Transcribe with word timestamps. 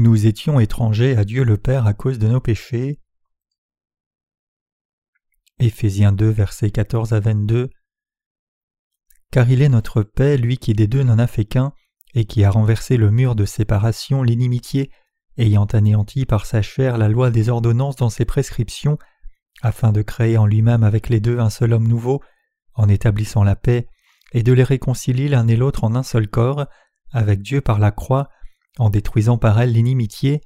Nous 0.00 0.26
étions 0.26 0.60
étrangers 0.60 1.14
à 1.18 1.26
Dieu 1.26 1.44
le 1.44 1.58
Père 1.58 1.86
à 1.86 1.92
cause 1.92 2.18
de 2.18 2.26
nos 2.26 2.40
péchés. 2.40 2.98
Éphésiens 5.58 6.12
2, 6.12 6.26
versets 6.30 6.70
14 6.70 7.12
à 7.12 7.20
22. 7.20 7.68
Car 9.30 9.50
il 9.50 9.60
est 9.60 9.68
notre 9.68 10.02
paix, 10.02 10.38
lui 10.38 10.56
qui 10.56 10.72
des 10.72 10.86
deux 10.86 11.02
n'en 11.02 11.18
a 11.18 11.26
fait 11.26 11.44
qu'un, 11.44 11.74
et 12.14 12.24
qui 12.24 12.44
a 12.44 12.50
renversé 12.50 12.96
le 12.96 13.10
mur 13.10 13.34
de 13.34 13.44
séparation, 13.44 14.22
l'inimitié, 14.22 14.90
ayant 15.36 15.66
anéanti 15.66 16.24
par 16.24 16.46
sa 16.46 16.62
chair 16.62 16.96
la 16.96 17.10
loi 17.10 17.30
des 17.30 17.50
ordonnances 17.50 17.96
dans 17.96 18.08
ses 18.08 18.24
prescriptions, 18.24 18.96
afin 19.60 19.92
de 19.92 20.00
créer 20.00 20.38
en 20.38 20.46
lui-même 20.46 20.82
avec 20.82 21.10
les 21.10 21.20
deux 21.20 21.40
un 21.40 21.50
seul 21.50 21.74
homme 21.74 21.86
nouveau, 21.86 22.22
en 22.72 22.88
établissant 22.88 23.44
la 23.44 23.54
paix, 23.54 23.86
et 24.32 24.42
de 24.42 24.54
les 24.54 24.64
réconcilier 24.64 25.28
l'un 25.28 25.46
et 25.46 25.56
l'autre 25.56 25.84
en 25.84 25.94
un 25.94 26.02
seul 26.02 26.26
corps, 26.26 26.64
avec 27.12 27.42
Dieu 27.42 27.60
par 27.60 27.78
la 27.78 27.90
croix, 27.90 28.30
en 28.78 28.90
détruisant 28.90 29.38
par 29.38 29.60
elle 29.60 29.72
l'inimitié, 29.72 30.40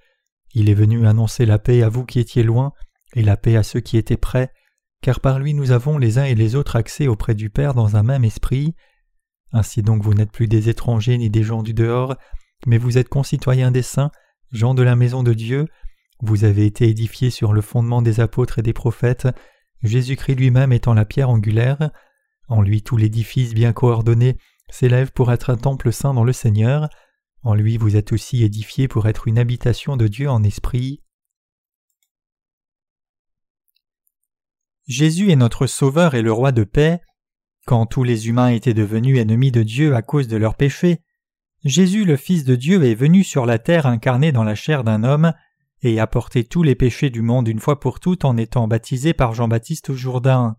il 0.54 0.68
est 0.70 0.74
venu 0.74 1.06
annoncer 1.06 1.46
la 1.46 1.58
paix 1.58 1.82
à 1.82 1.88
vous 1.88 2.04
qui 2.04 2.20
étiez 2.20 2.42
loin, 2.42 2.72
et 3.14 3.22
la 3.22 3.36
paix 3.36 3.56
à 3.56 3.62
ceux 3.62 3.80
qui 3.80 3.96
étaient 3.96 4.16
près, 4.16 4.50
car 5.02 5.20
par 5.20 5.38
lui 5.38 5.54
nous 5.54 5.70
avons 5.70 5.98
les 5.98 6.18
uns 6.18 6.24
et 6.24 6.34
les 6.34 6.54
autres 6.54 6.76
accès 6.76 7.06
auprès 7.06 7.34
du 7.34 7.50
Père 7.50 7.74
dans 7.74 7.96
un 7.96 8.02
même 8.02 8.24
esprit. 8.24 8.74
Ainsi 9.52 9.82
donc 9.82 10.02
vous 10.02 10.14
n'êtes 10.14 10.32
plus 10.32 10.48
des 10.48 10.68
étrangers 10.68 11.18
ni 11.18 11.30
des 11.30 11.42
gens 11.42 11.62
du 11.62 11.74
dehors, 11.74 12.16
mais 12.66 12.78
vous 12.78 12.98
êtes 12.98 13.08
concitoyens 13.08 13.70
des 13.70 13.82
saints, 13.82 14.10
gens 14.50 14.74
de 14.74 14.82
la 14.82 14.96
maison 14.96 15.22
de 15.22 15.34
Dieu, 15.34 15.66
vous 16.20 16.44
avez 16.44 16.64
été 16.64 16.88
édifiés 16.88 17.30
sur 17.30 17.52
le 17.52 17.60
fondement 17.60 18.02
des 18.02 18.20
apôtres 18.20 18.58
et 18.58 18.62
des 18.62 18.72
prophètes, 18.72 19.28
Jésus-Christ 19.82 20.36
lui-même 20.36 20.72
étant 20.72 20.94
la 20.94 21.04
pierre 21.04 21.28
angulaire, 21.28 21.90
en 22.48 22.62
lui 22.62 22.82
tout 22.82 22.96
l'édifice 22.96 23.54
bien 23.54 23.72
coordonné 23.72 24.38
s'élève 24.70 25.12
pour 25.12 25.30
être 25.32 25.50
un 25.50 25.56
temple 25.56 25.92
saint 25.92 26.14
dans 26.14 26.24
le 26.24 26.32
Seigneur, 26.32 26.88
en 27.44 27.54
lui 27.54 27.76
vous 27.76 27.96
êtes 27.96 28.12
aussi 28.12 28.42
édifiés 28.42 28.88
pour 28.88 29.06
être 29.06 29.28
une 29.28 29.38
habitation 29.38 29.96
de 29.96 30.08
Dieu 30.08 30.28
en 30.30 30.42
esprit. 30.42 31.02
Jésus 34.86 35.30
est 35.30 35.36
notre 35.36 35.66
Sauveur 35.66 36.14
et 36.14 36.22
le 36.22 36.32
Roi 36.32 36.52
de 36.52 36.64
paix. 36.64 37.00
Quand 37.66 37.86
tous 37.86 38.02
les 38.02 38.28
humains 38.28 38.48
étaient 38.48 38.74
devenus 38.74 39.18
ennemis 39.18 39.52
de 39.52 39.62
Dieu 39.62 39.94
à 39.94 40.02
cause 40.02 40.28
de 40.28 40.36
leurs 40.36 40.56
péchés, 40.56 41.00
Jésus 41.64 42.04
le 42.04 42.16
Fils 42.16 42.44
de 42.44 42.56
Dieu 42.56 42.82
est 42.84 42.94
venu 42.94 43.24
sur 43.24 43.46
la 43.46 43.58
terre 43.58 43.86
incarné 43.86 44.32
dans 44.32 44.44
la 44.44 44.54
chair 44.54 44.84
d'un 44.84 45.04
homme 45.04 45.32
et 45.82 46.00
a 46.00 46.06
porté 46.06 46.44
tous 46.44 46.62
les 46.62 46.74
péchés 46.74 47.10
du 47.10 47.22
monde 47.22 47.48
une 47.48 47.60
fois 47.60 47.80
pour 47.80 48.00
toutes 48.00 48.24
en 48.24 48.36
étant 48.36 48.68
baptisé 48.68 49.14
par 49.14 49.34
Jean-Baptiste 49.34 49.90
au 49.90 49.94
Jourdain. 49.94 50.56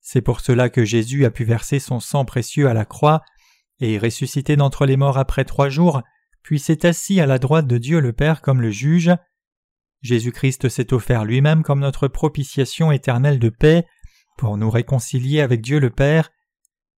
C'est 0.00 0.22
pour 0.22 0.40
cela 0.40 0.68
que 0.68 0.84
Jésus 0.84 1.24
a 1.24 1.30
pu 1.30 1.44
verser 1.44 1.80
son 1.80 1.98
sang 1.98 2.24
précieux 2.24 2.68
à 2.68 2.74
la 2.74 2.84
croix 2.84 3.22
et 3.80 3.98
ressuscité 3.98 4.56
d'entre 4.56 4.86
les 4.86 4.96
morts 4.96 5.18
après 5.18 5.44
trois 5.44 5.68
jours, 5.68 6.02
puis 6.42 6.58
s'est 6.58 6.86
assis 6.86 7.20
à 7.20 7.26
la 7.26 7.38
droite 7.38 7.66
de 7.66 7.78
Dieu 7.78 8.00
le 8.00 8.12
Père 8.12 8.40
comme 8.40 8.60
le 8.60 8.70
juge. 8.70 9.12
Jésus-Christ 10.02 10.68
s'est 10.68 10.92
offert 10.92 11.24
lui-même 11.24 11.62
comme 11.62 11.80
notre 11.80 12.08
propitiation 12.08 12.92
éternelle 12.92 13.38
de 13.38 13.48
paix, 13.48 13.86
pour 14.38 14.56
nous 14.56 14.70
réconcilier 14.70 15.40
avec 15.40 15.62
Dieu 15.62 15.80
le 15.80 15.90
Père. 15.90 16.30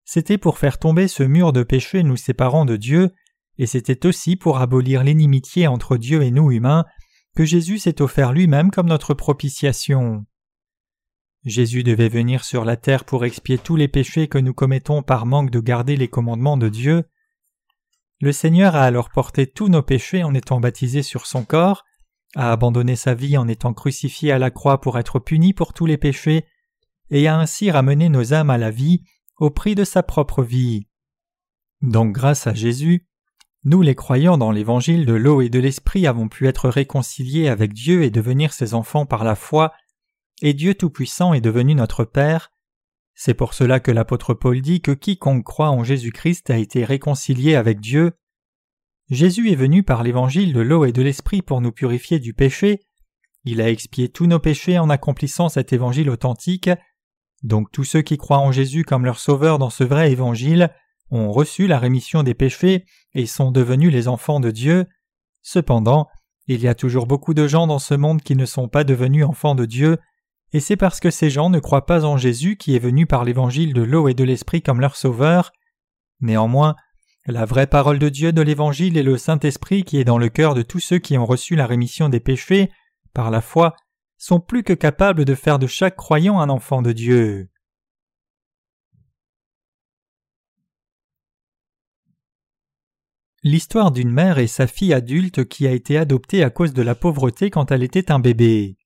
C'était 0.05 0.39
pour 0.39 0.59
faire 0.59 0.79
tomber 0.79 1.09
ce 1.09 1.23
mur 1.23 1.53
de 1.53 1.63
péché 1.63 2.03
nous 2.03 2.17
séparant 2.17 2.65
de 2.65 2.77
Dieu, 2.77 3.11
et 3.59 3.67
c'était 3.67 4.07
aussi 4.07 4.37
pour 4.37 4.59
abolir 4.59 5.03
l'inimitié 5.03 5.67
entre 5.67 5.97
Dieu 5.97 6.23
et 6.23 6.31
nous 6.31 6.51
humains 6.51 6.85
que 7.37 7.45
Jésus 7.45 7.79
s'est 7.79 8.03
offert 8.03 8.33
lui-même 8.33 8.71
comme 8.71 8.89
notre 8.89 9.15
propitiation. 9.15 10.25
Jésus 11.45 11.83
devait 11.83 12.09
venir 12.09 12.45
sur 12.45 12.65
la 12.65 12.77
terre 12.77 13.05
pour 13.05 13.25
expier 13.25 13.59
tous 13.59 13.77
les 13.77 13.89
péchés 13.89 14.29
que 14.29 14.39
nous 14.39 14.55
commettons 14.55 15.03
par 15.03 15.27
manque 15.27 15.51
de 15.51 15.61
garder 15.61 15.97
les 15.97 16.09
commandements 16.09 16.57
de 16.57 16.69
Dieu. 16.69 17.05
Le 18.21 18.33
Seigneur 18.33 18.75
a 18.75 18.83
alors 18.83 19.11
porté 19.11 19.47
tous 19.47 19.69
nos 19.69 19.83
péchés 19.83 20.25
en 20.25 20.35
étant 20.35 20.61
baptisé 20.61 21.03
sur 21.03 21.27
son 21.27 21.45
corps, 21.45 21.85
a 22.35 22.53
abandonné 22.53 22.97
sa 22.97 23.15
vie 23.15 23.37
en 23.37 23.47
étant 23.49 23.73
crucifié 23.73 24.33
à 24.33 24.39
la 24.39 24.51
croix 24.51 24.81
pour 24.81 24.99
être 24.99 25.19
puni 25.21 25.55
pour 25.55 25.73
tous 25.73 25.87
les 25.87 25.97
péchés, 25.97 26.45
et 27.11 27.29
a 27.29 27.39
ainsi 27.39 27.71
ramené 27.71 28.09
nos 28.09 28.35
âmes 28.35 28.51
à 28.51 28.59
la 28.59 28.71
vie 28.71 29.03
au 29.39 29.51
prix 29.51 29.75
de 29.75 29.85
sa 29.85 30.03
propre 30.03 30.43
vie. 30.43 30.89
Donc 31.81 32.13
grâce 32.13 32.47
à 32.47 32.55
Jésus, 32.55 33.07
nous 33.65 33.83
les 33.83 33.95
croyants 33.95 34.39
dans 34.39 34.51
l'évangile 34.51 35.07
de 35.07 35.15
l'eau 35.15 35.41
et 35.41 35.49
de 35.49 35.59
l'esprit 35.59 36.07
avons 36.07 36.29
pu 36.29 36.49
être 36.49 36.69
réconciliés 36.69 37.49
avec 37.49 37.73
Dieu 37.73 38.03
et 38.03 38.11
devenir 38.11 38.53
ses 38.53 38.75
enfants 38.75 39.07
par 39.07 39.25
la 39.25 39.35
foi 39.35 39.73
et 40.43 40.55
Dieu 40.55 40.75
Tout-Puissant 40.75 41.35
est 41.35 41.41
devenu 41.41 41.75
notre 41.75 42.05
Père. 42.05 42.53
C'est 43.15 43.35
pour 43.35 43.55
cela 43.55 43.81
que 43.81 43.91
l'apôtre 43.91 44.35
Paul 44.35 44.61
dit 44.61 44.81
que 44.81 44.93
quiconque 44.93 45.45
croit 45.45 45.71
en 45.71 45.83
Jésus-Christ 45.83 46.51
a 46.51 46.59
été 46.59 46.85
réconcilié 46.85 47.57
avec 47.57 47.81
Dieu. 47.81 48.13
Jésus 49.11 49.51
est 49.51 49.57
venu 49.57 49.83
par 49.83 50.03
l'évangile 50.03 50.53
de 50.53 50.61
l'eau 50.61 50.85
et 50.85 50.93
de 50.93 51.03
l'esprit 51.03 51.43
pour 51.43 51.61
nous 51.61 51.73
purifier 51.73 52.21
du 52.21 52.35
péché. 52.35 52.81
Il 53.45 53.61
a 53.61 53.71
expié 53.71 54.09
tous 54.09 54.27
nos 54.27 54.39
péchés 54.39 54.79
en 54.79 54.91
accomplissant 54.91 55.49
cet 55.49 55.73
évangile 55.73 56.11
authentique. 56.11 56.71
Donc 57.43 57.73
tous 57.73 57.85
ceux 57.85 58.03
qui 58.03 58.19
croient 58.19 58.39
en 58.39 58.53
Jésus 58.53 58.85
comme 58.85 59.05
leur 59.05 59.19
sauveur 59.19 59.59
dans 59.59 59.71
ce 59.71 59.85
vrai 59.85 60.13
évangile 60.13 60.71
ont 61.11 61.33
reçu 61.33 61.67
la 61.67 61.79
rémission 61.79 62.23
des 62.23 62.35
péchés 62.35 62.85
et 63.15 63.27
sont 63.27 63.51
devenus 63.51 63.91
les 63.91 64.07
enfants 64.07 64.41
de 64.41 64.51
Dieu. 64.51 64.87
Cependant, 65.43 66.07
il 66.47 66.61
y 66.61 66.69
a 66.69 66.75
toujours 66.75 67.07
beaucoup 67.07 67.35
de 67.35 67.49
gens 67.49 67.67
dans 67.67 67.79
ce 67.79 67.95
monde 67.95 68.23
qui 68.23 68.37
ne 68.37 68.45
sont 68.45 68.69
pas 68.69 68.85
devenus 68.85 69.25
enfants 69.25 69.55
de 69.55 69.65
Dieu 69.65 69.99
et 70.53 70.61
c'est 70.61 70.77
parce 70.77 71.01
que 71.01 71.11
ces 71.11 71.29
gens 71.29 71.51
ne 71.51 71.59
croient 71.59 71.87
pas 71.87 72.05
en 72.05 72.17
Jésus 72.17 72.57
qui 72.57 72.75
est 72.75 72.81
venu 72.81 73.07
par 73.07 73.25
l'évangile 73.25 73.75
de 73.75 73.83
l'eau 73.83 74.09
et 74.09 74.15
de 74.15 74.25
l'esprit 74.25 74.63
comme 74.63 74.81
leur 74.81 74.97
sauveur. 74.97 75.53
Néanmoins, 76.21 76.75
la 77.27 77.45
vraie 77.45 77.67
parole 77.67 77.99
de 77.99 78.09
Dieu 78.09 78.33
de 78.33 78.41
l'évangile 78.41 78.97
et 78.97 79.03
le 79.03 79.19
Saint-Esprit 79.19 79.85
qui 79.85 79.99
est 79.99 80.05
dans 80.05 80.17
le 80.17 80.31
cœur 80.31 80.55
de 80.55 80.63
tous 80.63 80.81
ceux 80.81 80.99
qui 80.99 81.19
ont 81.19 81.27
reçu 81.27 81.55
la 81.55 81.67
rémission 81.67 82.09
des 82.09 82.21
péchés 82.21 82.71
par 83.13 83.31
la 83.31 83.43
foi 83.43 83.77
sont 84.17 84.41
plus 84.41 84.63
que 84.63 84.73
capables 84.73 85.27
de 85.27 85.35
faire 85.35 85.59
de 85.59 85.67
chaque 85.67 85.97
croyant 85.97 86.41
un 86.41 86.49
enfant 86.49 86.81
de 86.81 86.93
Dieu. 86.93 87.51
L'histoire 93.45 93.93
d'une 93.93 94.11
mère 94.11 94.39
et 94.39 94.47
sa 94.47 94.67
fille 94.67 94.95
adulte 94.95 95.45
qui 95.45 95.67
a 95.67 95.73
été 95.73 95.99
adoptée 95.99 96.43
à 96.43 96.51
cause 96.51 96.73
de 96.73 96.83
la 96.83 96.95
pauvreté 96.95 97.51
quand 97.51 97.71
elle 97.71 97.83
était 97.83 98.11
un 98.11 98.19
bébé. 98.19 98.78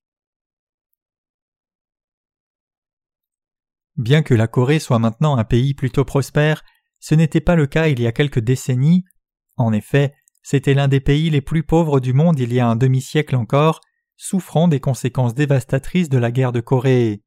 Bien 3.97 4.23
que 4.23 4.33
la 4.33 4.47
Corée 4.47 4.79
soit 4.79 4.99
maintenant 4.99 5.37
un 5.37 5.43
pays 5.43 5.73
plutôt 5.73 6.05
prospère, 6.05 6.63
ce 6.99 7.15
n'était 7.15 7.41
pas 7.41 7.55
le 7.55 7.67
cas 7.67 7.87
il 7.87 7.99
y 7.99 8.07
a 8.07 8.11
quelques 8.11 8.39
décennies. 8.39 9.05
En 9.57 9.71
effet, 9.71 10.13
c'était 10.41 10.73
l'un 10.73 10.87
des 10.87 10.99
pays 10.99 11.29
les 11.29 11.41
plus 11.41 11.63
pauvres 11.63 11.99
du 11.99 12.13
monde 12.13 12.39
il 12.39 12.53
y 12.53 12.59
a 12.59 12.67
un 12.67 12.75
demi-siècle 12.75 13.35
encore, 13.35 13.81
souffrant 14.17 14.67
des 14.67 14.79
conséquences 14.79 15.35
dévastatrices 15.35 16.09
de 16.09 16.17
la 16.17 16.31
guerre 16.31 16.51
de 16.51 16.61
Corée. 16.61 17.21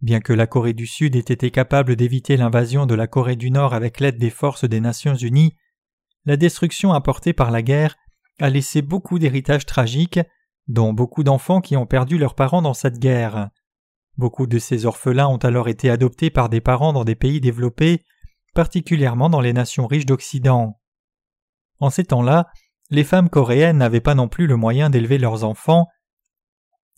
Bien 0.00 0.20
que 0.20 0.32
la 0.32 0.46
Corée 0.46 0.72
du 0.72 0.86
Sud 0.86 1.16
ait 1.16 1.18
été 1.18 1.50
capable 1.50 1.96
d'éviter 1.96 2.36
l'invasion 2.36 2.86
de 2.86 2.94
la 2.94 3.06
Corée 3.06 3.36
du 3.36 3.50
Nord 3.50 3.74
avec 3.74 4.00
l'aide 4.00 4.18
des 4.18 4.30
forces 4.30 4.64
des 4.64 4.80
Nations 4.80 5.14
Unies, 5.14 5.54
la 6.24 6.36
destruction 6.36 6.92
apportée 6.92 7.32
par 7.32 7.50
la 7.50 7.62
guerre 7.62 7.96
a 8.40 8.50
laissé 8.50 8.82
beaucoup 8.82 9.18
d'héritages 9.18 9.66
tragiques, 9.66 10.20
dont 10.68 10.92
beaucoup 10.92 11.24
d'enfants 11.24 11.60
qui 11.60 11.76
ont 11.76 11.86
perdu 11.86 12.18
leurs 12.18 12.34
parents 12.34 12.62
dans 12.62 12.74
cette 12.74 12.98
guerre. 12.98 13.50
Beaucoup 14.20 14.46
de 14.46 14.58
ces 14.58 14.84
orphelins 14.84 15.28
ont 15.28 15.38
alors 15.38 15.68
été 15.68 15.88
adoptés 15.88 16.28
par 16.28 16.50
des 16.50 16.60
parents 16.60 16.92
dans 16.92 17.04
des 17.04 17.14
pays 17.14 17.40
développés, 17.40 18.04
particulièrement 18.52 19.30
dans 19.30 19.40
les 19.40 19.54
nations 19.54 19.86
riches 19.86 20.04
d'Occident. 20.04 20.78
En 21.78 21.88
ces 21.88 22.04
temps-là, 22.04 22.50
les 22.90 23.02
femmes 23.02 23.30
coréennes 23.30 23.78
n'avaient 23.78 24.02
pas 24.02 24.14
non 24.14 24.28
plus 24.28 24.46
le 24.46 24.56
moyen 24.56 24.90
d'élever 24.90 25.16
leurs 25.16 25.42
enfants. 25.44 25.86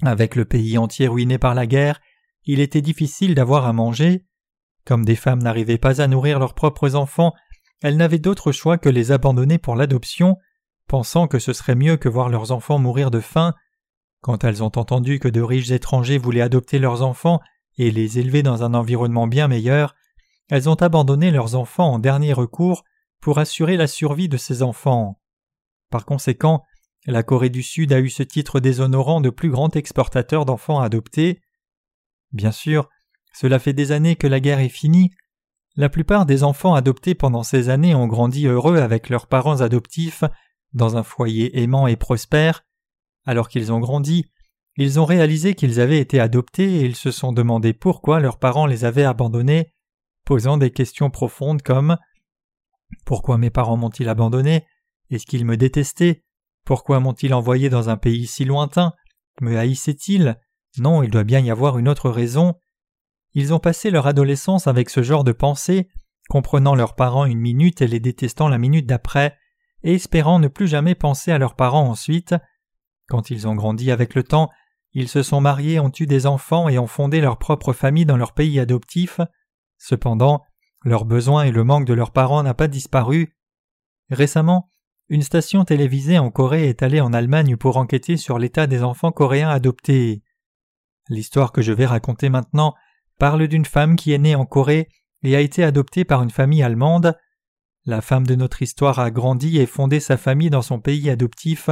Avec 0.02 0.34
le 0.34 0.44
pays 0.44 0.76
entier 0.78 1.06
ruiné 1.06 1.38
par 1.38 1.54
la 1.54 1.68
guerre, 1.68 2.00
il 2.44 2.58
était 2.58 2.82
difficile 2.82 3.36
d'avoir 3.36 3.66
à 3.66 3.72
manger. 3.72 4.26
Comme 4.84 5.04
des 5.04 5.14
femmes 5.14 5.44
n'arrivaient 5.44 5.78
pas 5.78 6.00
à 6.00 6.08
nourrir 6.08 6.40
leurs 6.40 6.54
propres 6.54 6.96
enfants, 6.96 7.34
elles 7.82 7.98
n'avaient 7.98 8.18
d'autre 8.18 8.50
choix 8.50 8.78
que 8.78 8.88
les 8.88 9.12
abandonner 9.12 9.58
pour 9.58 9.76
l'adoption, 9.76 10.38
pensant 10.88 11.28
que 11.28 11.38
ce 11.38 11.52
serait 11.52 11.76
mieux 11.76 11.96
que 11.96 12.08
voir 12.08 12.30
leurs 12.30 12.50
enfants 12.50 12.80
mourir 12.80 13.12
de 13.12 13.20
faim 13.20 13.54
quand 14.22 14.44
elles 14.44 14.62
ont 14.62 14.72
entendu 14.76 15.18
que 15.18 15.28
de 15.28 15.42
riches 15.42 15.72
étrangers 15.72 16.16
voulaient 16.16 16.40
adopter 16.40 16.78
leurs 16.78 17.02
enfants 17.02 17.40
et 17.76 17.90
les 17.90 18.18
élever 18.18 18.42
dans 18.42 18.62
un 18.62 18.72
environnement 18.72 19.26
bien 19.26 19.48
meilleur, 19.48 19.94
elles 20.48 20.68
ont 20.68 20.76
abandonné 20.76 21.30
leurs 21.30 21.56
enfants 21.56 21.92
en 21.92 21.98
dernier 21.98 22.32
recours 22.32 22.84
pour 23.20 23.38
assurer 23.38 23.76
la 23.76 23.86
survie 23.86 24.28
de 24.28 24.36
ces 24.36 24.62
enfants. 24.62 25.20
Par 25.90 26.06
conséquent, 26.06 26.62
la 27.04 27.24
Corée 27.24 27.50
du 27.50 27.62
Sud 27.62 27.92
a 27.92 27.98
eu 27.98 28.10
ce 28.10 28.22
titre 28.22 28.60
déshonorant 28.60 29.20
de 29.20 29.30
plus 29.30 29.50
grand 29.50 29.74
exportateur 29.74 30.44
d'enfants 30.44 30.80
adoptés. 30.80 31.40
Bien 32.30 32.52
sûr, 32.52 32.88
cela 33.34 33.58
fait 33.58 33.72
des 33.72 33.90
années 33.90 34.14
que 34.14 34.28
la 34.28 34.38
guerre 34.38 34.60
est 34.60 34.68
finie. 34.68 35.10
La 35.74 35.88
plupart 35.88 36.26
des 36.26 36.44
enfants 36.44 36.74
adoptés 36.74 37.16
pendant 37.16 37.42
ces 37.42 37.70
années 37.70 37.94
ont 37.94 38.06
grandi 38.06 38.46
heureux 38.46 38.76
avec 38.76 39.08
leurs 39.08 39.26
parents 39.26 39.62
adoptifs, 39.62 40.22
dans 40.74 40.96
un 40.96 41.02
foyer 41.02 41.60
aimant 41.60 41.86
et 41.86 41.96
prospère, 41.96 42.62
alors 43.24 43.48
qu'ils 43.48 43.72
ont 43.72 43.80
grandi, 43.80 44.26
ils 44.76 44.98
ont 44.98 45.04
réalisé 45.04 45.54
qu'ils 45.54 45.80
avaient 45.80 46.00
été 46.00 46.18
adoptés 46.18 46.76
et 46.76 46.84
ils 46.84 46.96
se 46.96 47.10
sont 47.10 47.32
demandé 47.32 47.72
pourquoi 47.72 48.20
leurs 48.20 48.38
parents 48.38 48.66
les 48.66 48.84
avaient 48.84 49.04
abandonnés, 49.04 49.74
posant 50.24 50.56
des 50.56 50.70
questions 50.70 51.10
profondes 51.10 51.62
comme 51.62 51.98
Pourquoi 53.04 53.38
mes 53.38 53.50
parents 53.50 53.76
m'ont-ils 53.76 54.08
abandonné? 54.08 54.66
Est-ce 55.10 55.26
qu'ils 55.26 55.44
me 55.44 55.56
détestaient? 55.56 56.24
Pourquoi 56.64 57.00
m'ont-ils 57.00 57.34
envoyé 57.34 57.68
dans 57.68 57.90
un 57.90 57.96
pays 57.96 58.26
si 58.26 58.44
lointain? 58.44 58.92
Me 59.40 59.58
haïssaient-ils? 59.58 60.38
Non, 60.78 61.02
il 61.02 61.10
doit 61.10 61.24
bien 61.24 61.40
y 61.40 61.50
avoir 61.50 61.78
une 61.78 61.88
autre 61.88 62.08
raison. 62.08 62.54
Ils 63.34 63.52
ont 63.52 63.58
passé 63.58 63.90
leur 63.90 64.06
adolescence 64.06 64.66
avec 64.66 64.88
ce 64.88 65.02
genre 65.02 65.24
de 65.24 65.32
pensée, 65.32 65.88
comprenant 66.28 66.74
leurs 66.74 66.94
parents 66.94 67.26
une 67.26 67.40
minute 67.40 67.82
et 67.82 67.86
les 67.86 68.00
détestant 68.00 68.48
la 68.48 68.58
minute 68.58 68.86
d'après, 68.86 69.36
et 69.82 69.94
espérant 69.94 70.38
ne 70.38 70.48
plus 70.48 70.68
jamais 70.68 70.94
penser 70.94 71.30
à 71.30 71.38
leurs 71.38 71.56
parents 71.56 71.88
ensuite. 71.88 72.34
Quand 73.08 73.30
ils 73.30 73.48
ont 73.48 73.54
grandi 73.54 73.90
avec 73.90 74.14
le 74.14 74.22
temps, 74.22 74.50
ils 74.92 75.08
se 75.08 75.22
sont 75.22 75.40
mariés, 75.40 75.80
ont 75.80 75.92
eu 75.98 76.06
des 76.06 76.26
enfants 76.26 76.68
et 76.68 76.78
ont 76.78 76.86
fondé 76.86 77.20
leur 77.20 77.38
propre 77.38 77.72
famille 77.72 78.06
dans 78.06 78.16
leur 78.16 78.32
pays 78.32 78.60
adoptif. 78.60 79.20
Cependant, 79.78 80.42
leurs 80.84 81.04
besoins 81.04 81.44
et 81.44 81.50
le 81.50 81.64
manque 81.64 81.86
de 81.86 81.94
leurs 81.94 82.12
parents 82.12 82.42
n'a 82.42 82.54
pas 82.54 82.68
disparu. 82.68 83.36
Récemment, 84.10 84.68
une 85.08 85.22
station 85.22 85.64
télévisée 85.64 86.18
en 86.18 86.30
Corée 86.30 86.68
est 86.68 86.82
allée 86.82 87.00
en 87.00 87.12
Allemagne 87.12 87.56
pour 87.56 87.76
enquêter 87.76 88.16
sur 88.16 88.38
l'état 88.38 88.66
des 88.66 88.82
enfants 88.82 89.12
coréens 89.12 89.50
adoptés. 89.50 90.22
L'histoire 91.08 91.52
que 91.52 91.62
je 91.62 91.72
vais 91.72 91.86
raconter 91.86 92.28
maintenant 92.28 92.74
parle 93.18 93.46
d'une 93.48 93.64
femme 93.64 93.96
qui 93.96 94.12
est 94.12 94.18
née 94.18 94.34
en 94.34 94.46
Corée 94.46 94.88
et 95.22 95.36
a 95.36 95.40
été 95.40 95.64
adoptée 95.64 96.04
par 96.04 96.22
une 96.22 96.30
famille 96.30 96.62
allemande. 96.62 97.16
La 97.84 98.00
femme 98.00 98.26
de 98.26 98.34
notre 98.34 98.62
histoire 98.62 98.98
a 98.98 99.10
grandi 99.10 99.58
et 99.58 99.66
fondé 99.66 100.00
sa 100.00 100.16
famille 100.16 100.50
dans 100.50 100.62
son 100.62 100.80
pays 100.80 101.10
adoptif, 101.10 101.70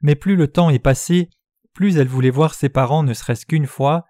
mais 0.00 0.14
plus 0.14 0.36
le 0.36 0.48
temps 0.48 0.70
est 0.70 0.78
passé, 0.78 1.30
plus 1.72 1.98
elle 1.98 2.08
voulait 2.08 2.30
voir 2.30 2.54
ses 2.54 2.68
parents 2.68 3.02
ne 3.02 3.14
serait-ce 3.14 3.46
qu'une 3.46 3.66
fois. 3.66 4.04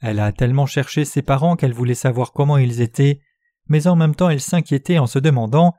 Elle 0.00 0.18
a 0.18 0.32
tellement 0.32 0.66
cherché 0.66 1.04
ses 1.04 1.22
parents 1.22 1.56
qu'elle 1.56 1.74
voulait 1.74 1.94
savoir 1.94 2.32
comment 2.32 2.56
ils 2.56 2.80
étaient, 2.80 3.20
mais 3.68 3.86
en 3.86 3.96
même 3.96 4.14
temps 4.14 4.30
elle 4.30 4.40
s'inquiétait 4.40 4.98
en 4.98 5.06
se 5.06 5.18
demandant 5.18 5.74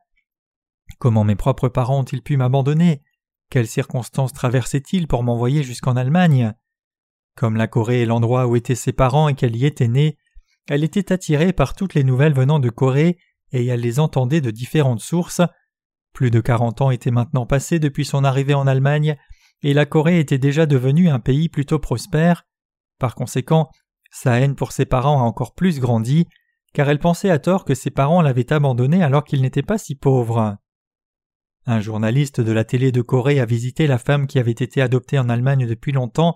Comment 1.00 1.23
mes 1.23 1.35
propres 1.35 1.69
parents 1.69 2.00
ont-ils 2.00 2.21
pu 2.21 2.38
m'abandonner? 2.38 3.01
Quelles 3.50 3.67
circonstances 3.67 4.33
traversaient-ils 4.33 5.07
pour 5.07 5.23
m'envoyer 5.23 5.63
jusqu'en 5.63 5.95
Allemagne? 5.95 6.53
Comme 7.35 7.55
la 7.55 7.67
Corée 7.67 8.03
est 8.03 8.05
l'endroit 8.05 8.47
où 8.47 8.55
étaient 8.55 8.75
ses 8.75 8.94
parents 8.94 9.27
et 9.27 9.35
qu'elle 9.35 9.55
y 9.55 9.65
était 9.65 9.88
née, 9.88 10.17
elle 10.69 10.83
était 10.83 11.11
attirée 11.11 11.51
par 11.51 11.73
toutes 11.73 11.94
les 11.94 12.03
nouvelles 12.03 12.33
venant 12.33 12.59
de 12.59 12.69
Corée 12.69 13.17
et 13.51 13.65
elle 13.65 13.81
les 13.81 14.00
entendait 14.00 14.41
de 14.41 14.51
différentes 14.51 15.01
sources. 15.01 15.41
Plus 16.13 16.31
de 16.31 16.41
quarante 16.41 16.81
ans 16.81 16.91
étaient 16.91 17.11
maintenant 17.11 17.45
passés 17.45 17.79
depuis 17.79 18.05
son 18.05 18.23
arrivée 18.23 18.53
en 18.53 18.67
Allemagne, 18.67 19.17
et 19.63 19.74
la 19.74 19.86
Corée 19.86 20.19
était 20.19 20.38
déjà 20.38 20.65
devenue 20.65 21.10
un 21.10 21.19
pays 21.19 21.50
plutôt 21.50 21.80
prospère. 21.80 22.45
Par 23.00 23.15
conséquent, 23.15 23.69
sa 24.12 24.39
haine 24.39 24.56
pour 24.56 24.71
ses 24.71 24.86
parents 24.86 25.19
a 25.19 25.24
encore 25.24 25.56
plus 25.56 25.80
grandi, 25.80 26.27
car 26.74 26.89
elle 26.89 27.00
pensait 27.00 27.30
à 27.30 27.39
tort 27.39 27.65
que 27.65 27.74
ses 27.74 27.89
parents 27.89 28.21
l'avaient 28.21 28.51
abandonnée 28.51 29.04
alors 29.04 29.24
qu'ils 29.24 29.42
n'étaient 29.42 29.63
pas 29.63 29.77
si 29.77 29.95
pauvres. 29.95 30.57
Un 31.65 31.80
journaliste 31.80 32.42
de 32.42 32.51
la 32.51 32.65
télé 32.65 32.92
de 32.92 33.01
Corée 33.01 33.39
a 33.39 33.45
visité 33.45 33.88
la 33.88 33.98
femme 33.98 34.27
qui 34.27 34.38
avait 34.38 34.51
été 34.51 34.81
adoptée 34.81 35.18
en 35.18 35.30
Allemagne 35.30 35.65
depuis 35.65 35.94
longtemps, 35.94 36.36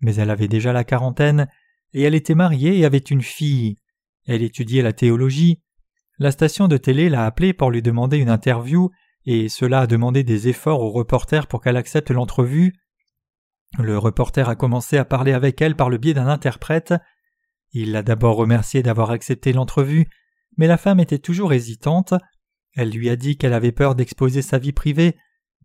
mais 0.00 0.14
elle 0.14 0.30
avait 0.30 0.48
déjà 0.48 0.72
la 0.72 0.84
quarantaine, 0.84 1.48
et 1.94 2.02
elle 2.02 2.14
était 2.14 2.36
mariée 2.36 2.78
et 2.78 2.84
avait 2.84 2.98
une 2.98 3.22
fille. 3.22 3.76
Elle 4.26 4.42
étudiait 4.42 4.82
la 4.82 4.92
théologie. 4.92 5.60
La 6.18 6.30
station 6.30 6.68
de 6.68 6.76
télé 6.76 7.08
l'a 7.08 7.26
appelée 7.26 7.52
pour 7.52 7.72
lui 7.72 7.82
demander 7.82 8.18
une 8.18 8.30
interview, 8.30 8.90
et 9.24 9.48
cela 9.48 9.80
a 9.80 9.86
demandé 9.86 10.24
des 10.24 10.48
efforts 10.48 10.80
au 10.80 10.90
reporter 10.90 11.46
pour 11.46 11.60
qu'elle 11.60 11.76
accepte 11.76 12.10
l'entrevue. 12.10 12.74
Le 13.78 13.96
reporter 13.96 14.48
a 14.48 14.56
commencé 14.56 14.98
à 14.98 15.04
parler 15.04 15.32
avec 15.32 15.60
elle 15.62 15.76
par 15.76 15.88
le 15.88 15.98
biais 15.98 16.14
d'un 16.14 16.26
interprète. 16.26 16.94
Il 17.72 17.92
l'a 17.92 18.02
d'abord 18.02 18.36
remerciée 18.36 18.82
d'avoir 18.82 19.10
accepté 19.10 19.52
l'entrevue, 19.52 20.06
mais 20.58 20.66
la 20.66 20.76
femme 20.76 21.00
était 21.00 21.18
toujours 21.18 21.52
hésitante. 21.52 22.14
Elle 22.74 22.90
lui 22.90 23.08
a 23.08 23.16
dit 23.16 23.36
qu'elle 23.36 23.54
avait 23.54 23.72
peur 23.72 23.94
d'exposer 23.94 24.42
sa 24.42 24.58
vie 24.58 24.72
privée, 24.72 25.16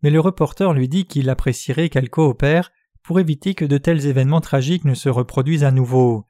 mais 0.03 0.09
le 0.09 0.19
reporter 0.19 0.73
lui 0.73 0.87
dit 0.87 1.05
qu'il 1.05 1.29
apprécierait 1.29 1.89
qu'elle 1.89 2.09
coopère 2.09 2.71
pour 3.03 3.19
éviter 3.19 3.55
que 3.55 3.65
de 3.65 3.77
tels 3.77 4.05
événements 4.05 4.41
tragiques 4.41 4.85
ne 4.85 4.93
se 4.93 5.09
reproduisent 5.09 5.63
à 5.63 5.71
nouveau. 5.71 6.25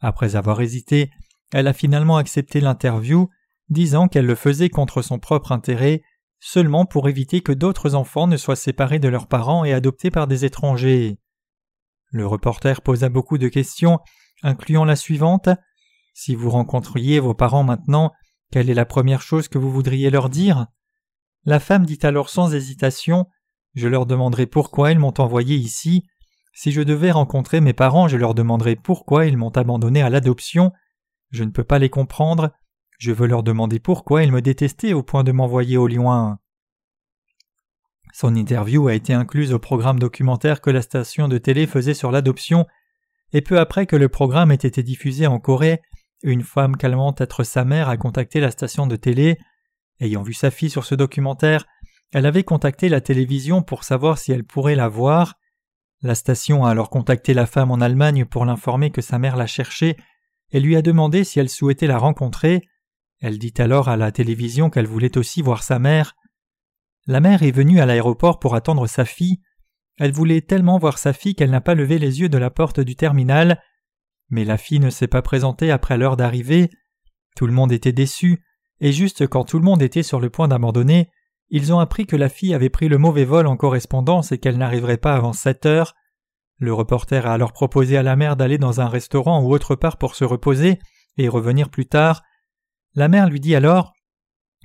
Après 0.00 0.36
avoir 0.36 0.60
hésité, 0.60 1.10
elle 1.52 1.68
a 1.68 1.72
finalement 1.72 2.16
accepté 2.16 2.60
l'interview, 2.60 3.28
disant 3.68 4.08
qu'elle 4.08 4.26
le 4.26 4.34
faisait 4.34 4.70
contre 4.70 5.02
son 5.02 5.18
propre 5.18 5.52
intérêt, 5.52 6.02
seulement 6.40 6.86
pour 6.86 7.08
éviter 7.08 7.42
que 7.42 7.52
d'autres 7.52 7.94
enfants 7.94 8.26
ne 8.26 8.36
soient 8.36 8.56
séparés 8.56 8.98
de 8.98 9.08
leurs 9.08 9.28
parents 9.28 9.64
et 9.64 9.72
adoptés 9.72 10.10
par 10.10 10.26
des 10.26 10.44
étrangers. 10.44 11.18
Le 12.10 12.26
reporter 12.26 12.82
posa 12.82 13.08
beaucoup 13.08 13.38
de 13.38 13.48
questions, 13.48 14.00
incluant 14.42 14.84
la 14.84 14.96
suivante. 14.96 15.48
Si 16.14 16.34
vous 16.34 16.50
rencontriez 16.50 17.20
vos 17.20 17.34
parents 17.34 17.62
maintenant, 17.62 18.12
quelle 18.50 18.68
est 18.68 18.74
la 18.74 18.86
première 18.86 19.22
chose 19.22 19.48
que 19.48 19.58
vous 19.58 19.70
voudriez 19.70 20.10
leur 20.10 20.28
dire? 20.28 20.66
La 21.44 21.60
femme 21.60 21.86
dit 21.86 22.00
alors 22.02 22.30
sans 22.30 22.52
hésitation 22.52 23.26
Je 23.74 23.86
leur 23.86 24.06
demanderai 24.06 24.46
pourquoi 24.46 24.90
ils 24.90 24.98
m'ont 24.98 25.14
envoyé 25.18 25.54
ici. 25.54 26.04
Si 26.52 26.72
je 26.72 26.82
devais 26.82 27.12
rencontrer 27.12 27.60
mes 27.60 27.72
parents, 27.72 28.08
je 28.08 28.16
leur 28.16 28.34
demanderai 28.34 28.76
pourquoi 28.76 29.26
ils 29.26 29.36
m'ont 29.36 29.50
abandonné 29.50 30.02
à 30.02 30.10
l'adoption. 30.10 30.72
Je 31.30 31.44
ne 31.44 31.50
peux 31.50 31.64
pas 31.64 31.78
les 31.78 31.90
comprendre. 31.90 32.50
Je 33.00 33.12
veux 33.12 33.26
leur 33.26 33.42
demander 33.42 33.78
pourquoi 33.78 34.24
ils 34.24 34.30
me 34.30 34.42
détestaient 34.42 34.92
au 34.92 35.02
point 35.02 35.24
de 35.24 35.32
m'envoyer 35.32 35.78
au 35.78 35.88
loin. 35.88 36.38
Son 38.12 38.34
interview 38.34 38.88
a 38.88 38.94
été 38.94 39.14
incluse 39.14 39.54
au 39.54 39.58
programme 39.58 39.98
documentaire 39.98 40.60
que 40.60 40.68
la 40.68 40.82
station 40.82 41.26
de 41.26 41.38
télé 41.38 41.66
faisait 41.66 41.94
sur 41.94 42.10
l'adoption, 42.10 42.66
et 43.32 43.40
peu 43.40 43.58
après 43.58 43.86
que 43.86 43.96
le 43.96 44.10
programme 44.10 44.52
ait 44.52 44.56
été 44.56 44.82
diffusé 44.82 45.26
en 45.26 45.38
Corée, 45.38 45.80
une 46.22 46.42
femme 46.42 46.76
calmant 46.76 47.14
être 47.16 47.42
sa 47.42 47.64
mère 47.64 47.88
a 47.88 47.96
contacté 47.96 48.38
la 48.38 48.50
station 48.50 48.86
de 48.86 48.96
télé. 48.96 49.38
Ayant 50.00 50.22
vu 50.22 50.34
sa 50.34 50.50
fille 50.50 50.68
sur 50.68 50.84
ce 50.84 50.94
documentaire, 50.94 51.64
elle 52.12 52.26
avait 52.26 52.44
contacté 52.44 52.90
la 52.90 53.00
télévision 53.00 53.62
pour 53.62 53.84
savoir 53.84 54.18
si 54.18 54.30
elle 54.30 54.44
pourrait 54.44 54.74
la 54.74 54.88
voir. 54.88 55.36
La 56.02 56.14
station 56.14 56.66
a 56.66 56.70
alors 56.70 56.90
contacté 56.90 57.32
la 57.32 57.46
femme 57.46 57.70
en 57.70 57.80
Allemagne 57.80 58.26
pour 58.26 58.44
l'informer 58.44 58.90
que 58.90 59.00
sa 59.00 59.18
mère 59.18 59.36
la 59.36 59.46
cherchait 59.46 59.96
et 60.50 60.60
lui 60.60 60.76
a 60.76 60.82
demandé 60.82 61.24
si 61.24 61.40
elle 61.40 61.48
souhaitait 61.48 61.86
la 61.86 61.96
rencontrer. 61.96 62.68
Elle 63.20 63.38
dit 63.38 63.54
alors 63.58 63.88
à 63.88 63.96
la 63.96 64.12
télévision 64.12 64.70
qu'elle 64.70 64.86
voulait 64.86 65.18
aussi 65.18 65.42
voir 65.42 65.62
sa 65.62 65.78
mère. 65.78 66.14
La 67.06 67.20
mère 67.20 67.42
est 67.42 67.50
venue 67.50 67.80
à 67.80 67.86
l'aéroport 67.86 68.38
pour 68.38 68.54
attendre 68.54 68.86
sa 68.86 69.04
fille. 69.04 69.40
Elle 69.98 70.12
voulait 70.12 70.40
tellement 70.40 70.78
voir 70.78 70.98
sa 70.98 71.12
fille 71.12 71.34
qu'elle 71.34 71.50
n'a 71.50 71.60
pas 71.60 71.74
levé 71.74 71.98
les 71.98 72.20
yeux 72.20 72.28
de 72.28 72.38
la 72.38 72.50
porte 72.50 72.80
du 72.80 72.96
terminal 72.96 73.60
mais 74.30 74.44
la 74.44 74.56
fille 74.56 74.80
ne 74.80 74.90
s'est 74.90 75.08
pas 75.08 75.22
présentée 75.22 75.70
après 75.70 75.98
l'heure 75.98 76.16
d'arrivée. 76.16 76.70
Tout 77.36 77.46
le 77.46 77.52
monde 77.52 77.72
était 77.72 77.92
déçu, 77.92 78.42
et 78.80 78.92
juste 78.92 79.26
quand 79.26 79.44
tout 79.44 79.58
le 79.58 79.64
monde 79.64 79.82
était 79.82 80.02
sur 80.02 80.20
le 80.20 80.30
point 80.30 80.48
d'abandonner, 80.48 81.10
ils 81.50 81.72
ont 81.72 81.80
appris 81.80 82.06
que 82.06 82.16
la 82.16 82.28
fille 82.28 82.54
avait 82.54 82.70
pris 82.70 82.88
le 82.88 82.96
mauvais 82.96 83.24
vol 83.24 83.46
en 83.46 83.56
correspondance 83.56 84.30
et 84.30 84.38
qu'elle 84.38 84.56
n'arriverait 84.56 84.98
pas 84.98 85.14
avant 85.14 85.32
sept 85.32 85.66
heures. 85.66 85.94
Le 86.58 86.72
reporter 86.72 87.26
a 87.26 87.32
alors 87.32 87.52
proposé 87.52 87.96
à 87.96 88.02
la 88.02 88.16
mère 88.16 88.36
d'aller 88.36 88.58
dans 88.58 88.80
un 88.80 88.88
restaurant 88.88 89.42
ou 89.42 89.52
autre 89.52 89.74
part 89.74 89.96
pour 89.96 90.14
se 90.14 90.24
reposer 90.24 90.78
et 91.16 91.28
revenir 91.28 91.68
plus 91.68 91.86
tard. 91.86 92.22
La 92.94 93.08
mère 93.08 93.28
lui 93.28 93.40
dit 93.40 93.54
alors 93.54 93.94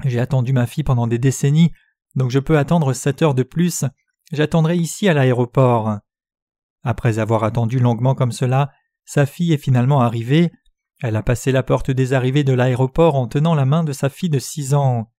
J'ai 0.04 0.20
attendu 0.20 0.54
ma 0.54 0.66
fille 0.66 0.84
pendant 0.84 1.08
des 1.08 1.20
décennies, 1.20 1.72
donc 2.16 2.32
je 2.32 2.40
peux 2.40 2.58
attendre 2.58 2.94
sept 2.94 3.22
heures 3.22 3.36
de 3.36 3.44
plus. 3.44 3.86
J'attendrai 4.32 4.78
ici 4.78 5.08
à 5.08 5.14
l'aéroport. 5.14 6.00
Après 6.84 7.20
avoir 7.20 7.44
attendu 7.44 7.80
longuement 7.80 8.16
comme 8.16 8.32
cela, 8.32 8.72
sa 9.06 9.26
fille 9.26 9.54
est 9.54 9.58
finalement 9.58 10.02
arrivée. 10.02 10.52
Elle 11.02 11.16
a 11.16 11.24
passé 11.24 11.52
la 11.52 11.64
porte 11.64 11.92
des 11.92 12.14
arrivées 12.14 12.44
de 12.44 12.54
l'aéroport 12.54 13.16
en 13.16 13.28
tenant 13.28 13.54
la 13.54 13.66
main 13.66 13.84
de 13.84 13.94
sa 13.94 14.10
fille 14.10 14.30
de 14.30 14.40
six 14.40 14.74
ans. 14.74 15.12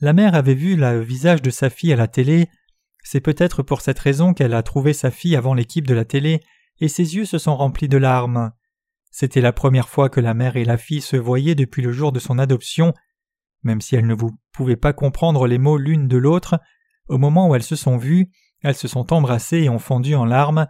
La 0.00 0.12
mère 0.12 0.34
avait 0.34 0.54
vu 0.54 0.76
le 0.76 1.00
visage 1.00 1.42
de 1.42 1.50
sa 1.50 1.70
fille 1.70 1.92
à 1.92 1.96
la 1.96 2.06
télé. 2.06 2.48
C'est 3.02 3.20
peut-être 3.20 3.62
pour 3.62 3.80
cette 3.80 3.98
raison 3.98 4.34
qu'elle 4.34 4.54
a 4.54 4.62
trouvé 4.62 4.92
sa 4.92 5.10
fille 5.10 5.34
avant 5.34 5.54
l'équipe 5.54 5.86
de 5.86 5.94
la 5.94 6.04
télé, 6.04 6.40
et 6.78 6.88
ses 6.88 7.16
yeux 7.16 7.24
se 7.24 7.38
sont 7.38 7.56
remplis 7.56 7.88
de 7.88 7.96
larmes. 7.96 8.52
C'était 9.10 9.40
la 9.40 9.52
première 9.52 9.88
fois 9.88 10.08
que 10.08 10.20
la 10.20 10.34
mère 10.34 10.56
et 10.56 10.64
la 10.64 10.76
fille 10.76 11.00
se 11.00 11.16
voyaient 11.16 11.54
depuis 11.54 11.82
le 11.82 11.92
jour 11.92 12.12
de 12.12 12.18
son 12.18 12.38
adoption. 12.38 12.94
Même 13.62 13.80
si 13.80 13.96
elles 13.96 14.06
ne 14.06 14.16
pouvaient 14.52 14.76
pas 14.76 14.92
comprendre 14.92 15.46
les 15.46 15.58
mots 15.58 15.78
l'une 15.78 16.08
de 16.08 16.16
l'autre, 16.16 16.60
au 17.08 17.18
moment 17.18 17.48
où 17.48 17.54
elles 17.54 17.62
se 17.62 17.76
sont 17.76 17.96
vues, 17.96 18.30
elles 18.62 18.74
se 18.74 18.88
sont 18.88 19.12
embrassées 19.12 19.62
et 19.62 19.68
ont 19.68 19.78
fondu 19.78 20.14
en 20.14 20.24
larmes. 20.24 20.66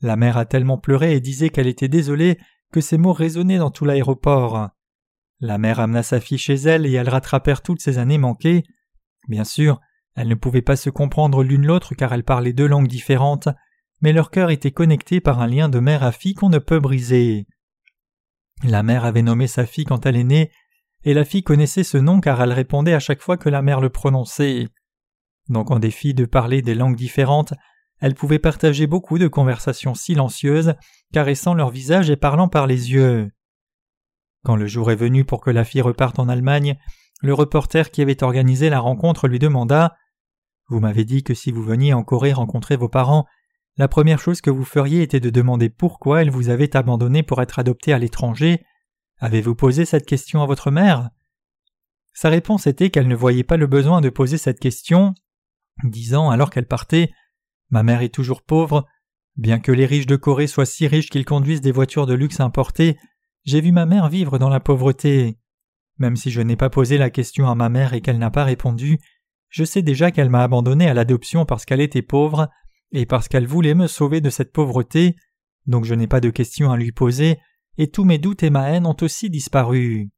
La 0.00 0.16
mère 0.16 0.36
a 0.36 0.44
tellement 0.44 0.78
pleuré 0.78 1.14
et 1.14 1.20
disait 1.20 1.50
qu'elle 1.50 1.66
était 1.66 1.88
désolée 1.88 2.38
que 2.72 2.80
ces 2.80 2.98
mots 2.98 3.12
résonnaient 3.12 3.58
dans 3.58 3.70
tout 3.70 3.84
l'aéroport. 3.84 4.68
La 5.40 5.58
mère 5.58 5.80
amena 5.80 6.02
sa 6.02 6.20
fille 6.20 6.38
chez 6.38 6.54
elle 6.54 6.86
et 6.86 6.92
elles 6.92 7.08
rattrapèrent 7.08 7.62
toutes 7.62 7.80
ces 7.80 7.98
années 7.98 8.18
manquées. 8.18 8.64
Bien 9.28 9.44
sûr, 9.44 9.80
elles 10.14 10.28
ne 10.28 10.34
pouvaient 10.34 10.62
pas 10.62 10.76
se 10.76 10.90
comprendre 10.90 11.42
l'une 11.42 11.66
l'autre 11.66 11.94
car 11.94 12.12
elles 12.12 12.24
parlaient 12.24 12.54
deux 12.54 12.66
langues 12.66 12.88
différentes, 12.88 13.48
mais 14.00 14.12
leur 14.12 14.30
cœur 14.30 14.50
était 14.50 14.72
connecté 14.72 15.20
par 15.20 15.40
un 15.40 15.46
lien 15.46 15.68
de 15.68 15.78
mère 15.78 16.02
à 16.02 16.12
fille 16.12 16.34
qu'on 16.34 16.48
ne 16.48 16.58
peut 16.58 16.80
briser. 16.80 17.46
La 18.64 18.82
mère 18.82 19.04
avait 19.04 19.22
nommé 19.22 19.46
sa 19.46 19.66
fille 19.66 19.84
quand 19.84 20.06
elle 20.06 20.16
est 20.16 20.24
née, 20.24 20.50
et 21.04 21.14
la 21.14 21.24
fille 21.24 21.42
connaissait 21.42 21.84
ce 21.84 21.98
nom 21.98 22.20
car 22.20 22.40
elle 22.42 22.52
répondait 22.52 22.94
à 22.94 23.00
chaque 23.00 23.20
fois 23.20 23.36
que 23.36 23.48
la 23.48 23.62
mère 23.62 23.80
le 23.80 23.90
prononçait. 23.90 24.68
Donc 25.48 25.70
en 25.70 25.78
défi 25.78 26.14
de 26.14 26.24
parler 26.24 26.62
des 26.62 26.74
langues 26.74 26.96
différentes, 26.96 27.54
elles 28.00 28.14
pouvaient 28.14 28.38
partager 28.38 28.86
beaucoup 28.86 29.18
de 29.18 29.28
conversations 29.28 29.94
silencieuses, 29.94 30.74
caressant 31.12 31.54
leur 31.54 31.70
visage 31.70 32.10
et 32.10 32.16
parlant 32.16 32.48
par 32.48 32.66
les 32.66 32.92
yeux. 32.92 33.30
Quand 34.44 34.56
le 34.56 34.66
jour 34.66 34.90
est 34.90 34.96
venu 34.96 35.24
pour 35.24 35.40
que 35.40 35.50
la 35.50 35.64
fille 35.64 35.80
reparte 35.80 36.18
en 36.18 36.28
Allemagne, 36.28 36.76
le 37.22 37.34
reporter 37.34 37.90
qui 37.90 38.02
avait 38.02 38.22
organisé 38.22 38.68
la 38.68 38.80
rencontre 38.80 39.28
lui 39.28 39.38
demanda 39.38 39.96
Vous 40.68 40.80
m'avez 40.80 41.04
dit 41.04 41.22
que 41.22 41.34
si 41.34 41.50
vous 41.50 41.62
veniez 41.62 41.94
en 41.94 42.04
Corée 42.04 42.32
rencontrer 42.32 42.76
vos 42.76 42.88
parents, 42.88 43.26
la 43.76 43.88
première 43.88 44.18
chose 44.18 44.40
que 44.40 44.50
vous 44.50 44.64
feriez 44.64 45.02
était 45.02 45.20
de 45.20 45.30
demander 45.30 45.68
pourquoi 45.68 46.22
elle 46.22 46.30
vous 46.30 46.48
avait 46.48 46.76
abandonné 46.76 47.22
pour 47.22 47.42
être 47.42 47.58
adopté 47.58 47.92
à 47.92 47.98
l'étranger. 47.98 48.64
Avez-vous 49.18 49.54
posé 49.54 49.84
cette 49.84 50.06
question 50.06 50.42
à 50.42 50.46
votre 50.46 50.70
mère? 50.70 51.10
Sa 52.14 52.30
réponse 52.30 52.66
était 52.66 52.88
qu'elle 52.88 53.08
ne 53.08 53.14
voyait 53.14 53.44
pas 53.44 53.58
le 53.58 53.66
besoin 53.66 54.00
de 54.00 54.08
poser 54.08 54.38
cette 54.38 54.60
question, 54.60 55.12
disant 55.84 56.30
alors 56.30 56.50
qu'elle 56.50 56.66
partait 56.66 57.12
Ma 57.68 57.82
mère 57.82 58.00
est 58.00 58.14
toujours 58.14 58.42
pauvre. 58.42 58.86
Bien 59.36 59.58
que 59.58 59.72
les 59.72 59.84
riches 59.84 60.06
de 60.06 60.16
Corée 60.16 60.46
soient 60.46 60.64
si 60.64 60.86
riches 60.86 61.10
qu'ils 61.10 61.26
conduisent 61.26 61.60
des 61.60 61.72
voitures 61.72 62.06
de 62.06 62.14
luxe 62.14 62.40
importées, 62.40 62.96
j'ai 63.44 63.60
vu 63.60 63.72
ma 63.72 63.84
mère 63.84 64.08
vivre 64.08 64.38
dans 64.38 64.48
la 64.48 64.60
pauvreté. 64.60 65.38
Même 65.98 66.16
si 66.16 66.30
je 66.30 66.40
n'ai 66.40 66.56
pas 66.56 66.70
posé 66.70 66.96
la 66.96 67.10
question 67.10 67.48
à 67.48 67.54
ma 67.54 67.68
mère 67.68 67.92
et 67.92 68.00
qu'elle 68.00 68.18
n'a 68.18 68.30
pas 68.30 68.44
répondu, 68.44 68.98
je 69.50 69.64
sais 69.64 69.82
déjà 69.82 70.10
qu'elle 70.10 70.30
m'a 70.30 70.42
abandonné 70.42 70.88
à 70.88 70.94
l'adoption 70.94 71.44
parce 71.44 71.66
qu'elle 71.66 71.80
était 71.82 72.02
pauvre 72.02 72.48
et 72.92 73.06
parce 73.06 73.28
qu'elle 73.28 73.46
voulait 73.46 73.74
me 73.74 73.86
sauver 73.86 74.20
de 74.20 74.30
cette 74.30 74.52
pauvreté, 74.52 75.16
donc 75.66 75.84
je 75.84 75.94
n'ai 75.94 76.06
pas 76.06 76.20
de 76.20 76.30
questions 76.30 76.70
à 76.70 76.76
lui 76.76 76.92
poser, 76.92 77.38
et 77.78 77.90
tous 77.90 78.04
mes 78.04 78.18
doutes 78.18 78.42
et 78.42 78.50
ma 78.50 78.70
haine 78.70 78.86
ont 78.86 78.96
aussi 79.00 79.30
disparu. 79.30 80.10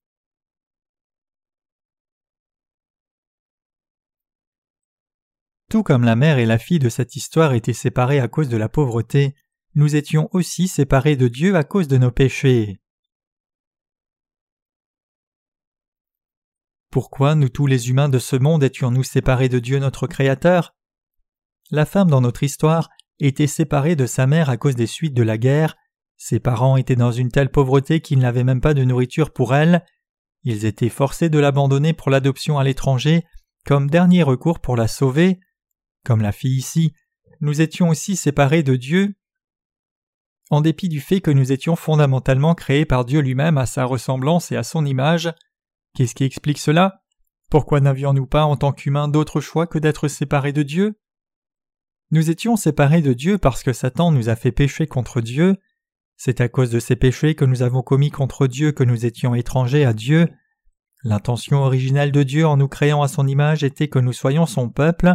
Tout 5.71 5.83
comme 5.83 6.05
la 6.05 6.17
mère 6.17 6.39
et 6.39 6.47
la 6.47 6.59
fille 6.59 6.79
de 6.79 6.89
cette 6.89 7.15
histoire 7.15 7.53
étaient 7.53 7.75
séparées 7.75 8.21
à 8.21 8.29
cause 8.29 8.49
de 8.49 8.57
la 8.57 8.71
pauvreté, 8.71 9.35
nous 9.75 9.97
étions 9.97 10.31
aussi 10.33 10.67
séparés 10.67 11.17
de 11.17 11.29
Dieu 11.29 11.57
à 11.57 11.65
cause 11.65 11.89
de 11.89 11.99
nos 11.99 12.11
péchés. 12.11 12.81
Pourquoi 16.91 17.35
nous 17.35 17.51
tous 17.51 17.67
les 17.67 17.91
humains 17.91 18.09
de 18.09 18.19
ce 18.19 18.37
monde 18.37 18.65
étions-nous 18.65 19.05
séparés 19.05 19.51
de 19.51 19.59
Dieu 19.59 19.79
notre 19.79 20.07
Créateur? 20.07 20.75
La 21.71 21.85
femme 21.85 22.09
dans 22.09 22.21
notre 22.21 22.43
histoire 22.43 22.89
était 23.19 23.47
séparée 23.47 23.97
de 23.97 24.07
sa 24.07 24.27
mère 24.27 24.49
à 24.49 24.57
cause 24.57 24.77
des 24.77 24.87
suites 24.87 25.15
de 25.15 25.23
la 25.23 25.39
guerre, 25.39 25.77
ses 26.17 26.41
parents 26.41 26.77
étaient 26.77 26.97
dans 26.97 27.13
une 27.13 27.31
telle 27.31 27.51
pauvreté 27.51 28.01
qu'ils 28.01 28.19
n'avaient 28.19 28.45
même 28.45 28.61
pas 28.61 28.75
de 28.75 28.85
nourriture 28.85 29.33
pour 29.33 29.55
elle, 29.55 29.85
ils 30.43 30.65
étaient 30.65 30.89
forcés 30.89 31.29
de 31.29 31.39
l'abandonner 31.39 31.93
pour 31.93 32.11
l'adoption 32.11 32.59
à 32.59 32.65
l'étranger 32.65 33.25
comme 33.65 33.91
dernier 33.91 34.23
recours 34.23 34.61
pour 34.61 34.77
la 34.77 34.89
sauver. 34.89 35.41
Comme 36.05 36.23
la 36.23 36.33
fille 36.33 36.57
ici, 36.57 36.93
nous 37.41 37.61
étions 37.61 37.89
aussi 37.89 38.17
séparés 38.17 38.63
de 38.63 38.77
Dieu 38.77 39.15
en 40.51 40.63
dépit 40.63 40.89
du 40.89 41.01
fait 41.01 41.21
que 41.21 41.31
nous 41.31 41.53
étions 41.53 41.77
fondamentalement 41.77 42.55
créés 42.55 42.87
par 42.87 43.05
Dieu 43.05 43.21
lui-même 43.21 43.59
à 43.59 43.67
sa 43.67 43.85
ressemblance 43.85 44.51
et 44.51 44.57
à 44.57 44.63
son 44.63 44.87
image. 44.87 45.31
Qu'est-ce 45.95 46.15
qui 46.15 46.25
explique 46.25 46.59
cela? 46.59 47.03
Pourquoi 47.51 47.81
n'avions-nous 47.81 48.27
pas 48.27 48.45
en 48.45 48.57
tant 48.57 48.73
qu'humains 48.73 49.09
d'autre 49.09 49.41
choix 49.41 49.67
que 49.67 49.79
d'être 49.79 50.09
séparés 50.09 50.55
de 50.55 50.63
Dieu? 50.63 50.99
Nous 52.11 52.31
étions 52.31 52.57
séparés 52.57 53.03
de 53.03 53.12
Dieu 53.12 53.37
parce 53.37 53.62
que 53.62 53.73
Satan 53.73 54.11
nous 54.12 54.31
a 54.31 54.37
fait 54.37 54.53
pécher 54.53 54.87
contre 54.87 55.21
Dieu. 55.21 55.57
C'est 56.17 56.41
à 56.41 56.49
cause 56.49 56.71
de 56.71 56.81
ces 56.81 56.97
péchés 56.97 57.35
que 57.35 57.45
nous 57.45 57.62
avons 57.62 57.83
commis 57.83 58.11
contre 58.11 58.47
Dieu 58.47 58.73
que 58.73 58.85
nous 58.85 59.05
étions 59.05 59.35
étrangers 59.35 59.85
à 59.85 59.93
Dieu. 59.93 60.29
L'intention 61.05 61.59
originale 61.59 62.11
de 62.11 62.23
Dieu 62.23 62.47
en 62.47 62.57
nous 62.57 62.67
créant 62.67 63.03
à 63.03 63.09
son 63.09 63.27
image 63.27 63.62
était 63.62 63.88
que 63.88 63.99
nous 63.99 64.15
soyons 64.15 64.47
son 64.47 64.71
peuple. 64.71 65.15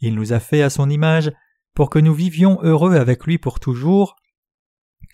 Il 0.00 0.14
nous 0.14 0.32
a 0.32 0.38
fait 0.38 0.62
à 0.62 0.70
son 0.70 0.90
image 0.90 1.32
pour 1.74 1.88
que 1.88 1.98
nous 1.98 2.14
vivions 2.14 2.58
heureux 2.62 2.96
avec 2.96 3.24
lui 3.24 3.38
pour 3.38 3.58
toujours. 3.58 4.16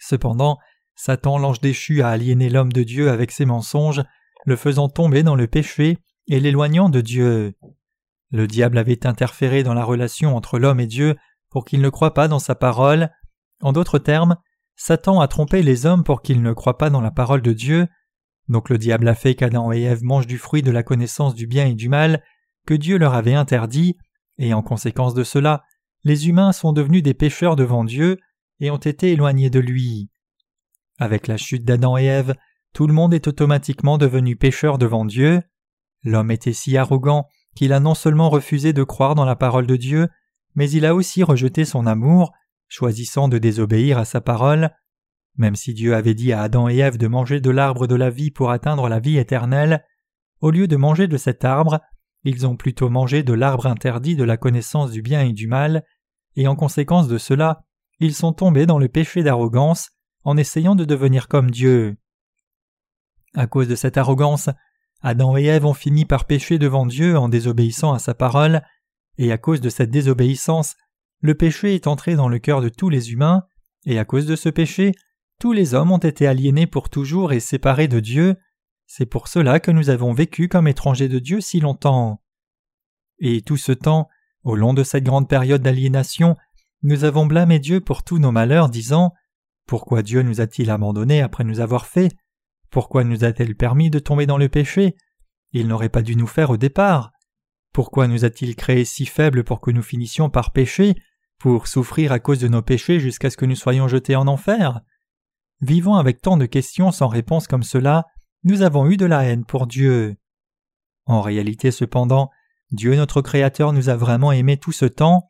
Cependant, 0.00 0.58
Satan 0.96 1.38
l'ange 1.38 1.60
déchu 1.60 2.02
a 2.02 2.08
aliéné 2.08 2.50
l'homme 2.50 2.72
de 2.72 2.82
Dieu 2.82 3.08
avec 3.08 3.30
ses 3.30 3.44
mensonges 3.44 4.02
le 4.44 4.56
faisant 4.56 4.88
tomber 4.88 5.22
dans 5.22 5.36
le 5.36 5.46
péché 5.46 5.98
et 6.26 6.40
l'éloignant 6.40 6.88
de 6.88 7.00
Dieu. 7.00 7.54
Le 8.34 8.48
diable 8.48 8.78
avait 8.78 9.06
interféré 9.06 9.62
dans 9.62 9.74
la 9.74 9.84
relation 9.84 10.34
entre 10.34 10.58
l'homme 10.58 10.80
et 10.80 10.88
Dieu 10.88 11.14
pour 11.50 11.64
qu'il 11.64 11.80
ne 11.80 11.88
croie 11.88 12.14
pas 12.14 12.26
dans 12.26 12.40
sa 12.40 12.56
parole. 12.56 13.12
En 13.62 13.72
d'autres 13.72 14.00
termes, 14.00 14.38
Satan 14.74 15.20
a 15.20 15.28
trompé 15.28 15.62
les 15.62 15.86
hommes 15.86 16.02
pour 16.02 16.20
qu'ils 16.20 16.42
ne 16.42 16.52
croient 16.52 16.76
pas 16.76 16.90
dans 16.90 17.00
la 17.00 17.12
parole 17.12 17.42
de 17.42 17.52
Dieu. 17.52 17.86
Donc 18.48 18.70
le 18.70 18.76
diable 18.76 19.06
a 19.06 19.14
fait 19.14 19.36
qu'Adam 19.36 19.70
et 19.70 19.82
Ève 19.82 20.02
mangent 20.02 20.26
du 20.26 20.36
fruit 20.36 20.62
de 20.62 20.72
la 20.72 20.82
connaissance 20.82 21.36
du 21.36 21.46
bien 21.46 21.66
et 21.66 21.74
du 21.74 21.88
mal 21.88 22.24
que 22.66 22.74
Dieu 22.74 22.98
leur 22.98 23.14
avait 23.14 23.34
interdit, 23.34 23.96
et 24.38 24.52
en 24.52 24.62
conséquence 24.62 25.14
de 25.14 25.22
cela, 25.22 25.62
les 26.02 26.28
humains 26.28 26.50
sont 26.50 26.72
devenus 26.72 27.04
des 27.04 27.14
pécheurs 27.14 27.54
devant 27.54 27.84
Dieu 27.84 28.18
et 28.58 28.72
ont 28.72 28.78
été 28.78 29.12
éloignés 29.12 29.48
de 29.48 29.60
lui. 29.60 30.10
Avec 30.98 31.28
la 31.28 31.36
chute 31.36 31.64
d'Adam 31.64 31.96
et 31.98 32.06
Ève, 32.06 32.34
tout 32.72 32.88
le 32.88 32.94
monde 32.94 33.14
est 33.14 33.28
automatiquement 33.28 33.96
devenu 33.96 34.34
pécheur 34.34 34.76
devant 34.76 35.04
Dieu. 35.04 35.40
L'homme 36.02 36.32
était 36.32 36.52
si 36.52 36.76
arrogant 36.76 37.28
qu'il 37.54 37.72
a 37.72 37.80
non 37.80 37.94
seulement 37.94 38.30
refusé 38.30 38.72
de 38.72 38.82
croire 38.82 39.14
dans 39.14 39.24
la 39.24 39.36
parole 39.36 39.66
de 39.66 39.76
Dieu, 39.76 40.08
mais 40.54 40.70
il 40.70 40.86
a 40.86 40.94
aussi 40.94 41.22
rejeté 41.22 41.64
son 41.64 41.86
amour, 41.86 42.32
choisissant 42.68 43.28
de 43.28 43.38
désobéir 43.38 43.98
à 43.98 44.04
sa 44.04 44.20
parole. 44.20 44.70
Même 45.36 45.56
si 45.56 45.74
Dieu 45.74 45.94
avait 45.94 46.14
dit 46.14 46.32
à 46.32 46.42
Adam 46.42 46.68
et 46.68 46.78
Ève 46.78 46.96
de 46.96 47.06
manger 47.06 47.40
de 47.40 47.50
l'arbre 47.50 47.86
de 47.86 47.94
la 47.94 48.10
vie 48.10 48.30
pour 48.30 48.50
atteindre 48.50 48.88
la 48.88 49.00
vie 49.00 49.18
éternelle, 49.18 49.84
au 50.40 50.50
lieu 50.50 50.68
de 50.68 50.76
manger 50.76 51.08
de 51.08 51.16
cet 51.16 51.44
arbre, 51.44 51.80
ils 52.24 52.46
ont 52.46 52.56
plutôt 52.56 52.88
mangé 52.88 53.22
de 53.22 53.32
l'arbre 53.32 53.66
interdit 53.66 54.16
de 54.16 54.24
la 54.24 54.36
connaissance 54.36 54.90
du 54.90 55.02
bien 55.02 55.22
et 55.22 55.32
du 55.32 55.46
mal, 55.46 55.84
et 56.36 56.48
en 56.48 56.56
conséquence 56.56 57.08
de 57.08 57.18
cela, 57.18 57.64
ils 58.00 58.14
sont 58.14 58.32
tombés 58.32 58.66
dans 58.66 58.78
le 58.78 58.88
péché 58.88 59.22
d'arrogance 59.22 59.90
en 60.24 60.36
essayant 60.36 60.74
de 60.74 60.84
devenir 60.84 61.28
comme 61.28 61.50
Dieu. 61.50 61.96
À 63.34 63.46
cause 63.46 63.68
de 63.68 63.74
cette 63.74 63.98
arrogance, 63.98 64.48
Adam 65.06 65.36
et 65.36 65.44
Ève 65.44 65.66
ont 65.66 65.74
fini 65.74 66.06
par 66.06 66.24
pécher 66.24 66.58
devant 66.58 66.86
Dieu 66.86 67.18
en 67.18 67.28
désobéissant 67.28 67.92
à 67.92 67.98
sa 67.98 68.14
parole, 68.14 68.62
et 69.18 69.32
à 69.32 69.38
cause 69.38 69.60
de 69.60 69.68
cette 69.68 69.90
désobéissance, 69.90 70.76
le 71.20 71.34
péché 71.34 71.74
est 71.74 71.86
entré 71.86 72.16
dans 72.16 72.26
le 72.26 72.38
cœur 72.38 72.62
de 72.62 72.70
tous 72.70 72.88
les 72.88 73.12
humains, 73.12 73.44
et 73.84 73.98
à 73.98 74.06
cause 74.06 74.24
de 74.24 74.34
ce 74.34 74.48
péché, 74.48 74.92
tous 75.38 75.52
les 75.52 75.74
hommes 75.74 75.92
ont 75.92 75.98
été 75.98 76.26
aliénés 76.26 76.66
pour 76.66 76.88
toujours 76.88 77.34
et 77.34 77.40
séparés 77.40 77.86
de 77.86 78.00
Dieu. 78.00 78.36
C'est 78.86 79.04
pour 79.04 79.28
cela 79.28 79.60
que 79.60 79.70
nous 79.70 79.90
avons 79.90 80.14
vécu 80.14 80.48
comme 80.48 80.68
étrangers 80.68 81.08
de 81.08 81.18
Dieu 81.18 81.42
si 81.42 81.60
longtemps. 81.60 82.22
Et 83.18 83.42
tout 83.42 83.58
ce 83.58 83.72
temps, 83.72 84.08
au 84.42 84.56
long 84.56 84.72
de 84.72 84.82
cette 84.82 85.04
grande 85.04 85.28
période 85.28 85.60
d'aliénation, 85.60 86.34
nous 86.82 87.04
avons 87.04 87.26
blâmé 87.26 87.58
Dieu 87.58 87.82
pour 87.82 88.04
tous 88.04 88.18
nos 88.18 88.32
malheurs, 88.32 88.70
disant 88.70 89.12
Pourquoi 89.66 90.02
Dieu 90.02 90.22
nous 90.22 90.40
a-t-il 90.40 90.70
abandonnés 90.70 91.20
après 91.20 91.44
nous 91.44 91.60
avoir 91.60 91.84
fait 91.84 92.08
pourquoi 92.74 93.04
nous 93.04 93.22
a-t-elle 93.22 93.54
permis 93.54 93.88
de 93.88 94.00
tomber 94.00 94.26
dans 94.26 94.36
le 94.36 94.48
péché? 94.48 94.96
Il 95.52 95.68
n'aurait 95.68 95.88
pas 95.88 96.02
dû 96.02 96.16
nous 96.16 96.26
faire 96.26 96.50
au 96.50 96.56
départ. 96.56 97.12
Pourquoi 97.72 98.08
nous 98.08 98.24
a-t-il 98.24 98.56
créés 98.56 98.84
si 98.84 99.06
faibles 99.06 99.44
pour 99.44 99.60
que 99.60 99.70
nous 99.70 99.80
finissions 99.80 100.28
par 100.28 100.52
pécher, 100.52 100.96
pour 101.38 101.68
souffrir 101.68 102.10
à 102.10 102.18
cause 102.18 102.40
de 102.40 102.48
nos 102.48 102.62
péchés 102.62 102.98
jusqu'à 102.98 103.30
ce 103.30 103.36
que 103.36 103.46
nous 103.46 103.54
soyons 103.54 103.86
jetés 103.86 104.16
en 104.16 104.26
enfer? 104.26 104.80
Vivant 105.60 105.98
avec 105.98 106.20
tant 106.20 106.36
de 106.36 106.46
questions 106.46 106.90
sans 106.90 107.06
réponse 107.06 107.46
comme 107.46 107.62
cela, 107.62 108.06
nous 108.42 108.62
avons 108.62 108.90
eu 108.90 108.96
de 108.96 109.06
la 109.06 109.22
haine 109.22 109.44
pour 109.44 109.68
Dieu. 109.68 110.16
En 111.06 111.20
réalité 111.20 111.70
cependant, 111.70 112.28
Dieu 112.72 112.96
notre 112.96 113.22
Créateur 113.22 113.72
nous 113.72 113.88
a 113.88 113.94
vraiment 113.94 114.32
aimés 114.32 114.56
tout 114.56 114.72
ce 114.72 114.86
temps. 114.86 115.28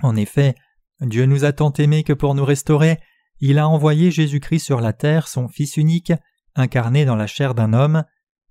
En 0.00 0.14
effet, 0.14 0.54
Dieu 1.00 1.26
nous 1.26 1.44
a 1.44 1.52
tant 1.52 1.72
aimés 1.72 2.04
que 2.04 2.12
pour 2.12 2.36
nous 2.36 2.44
restaurer, 2.44 3.00
il 3.40 3.58
a 3.58 3.66
envoyé 3.66 4.12
Jésus-Christ 4.12 4.60
sur 4.60 4.80
la 4.80 4.92
terre, 4.92 5.26
son 5.26 5.48
Fils 5.48 5.76
unique, 5.76 6.12
incarné 6.54 7.04
dans 7.04 7.16
la 7.16 7.26
chair 7.26 7.54
d'un 7.54 7.72
homme, 7.72 8.04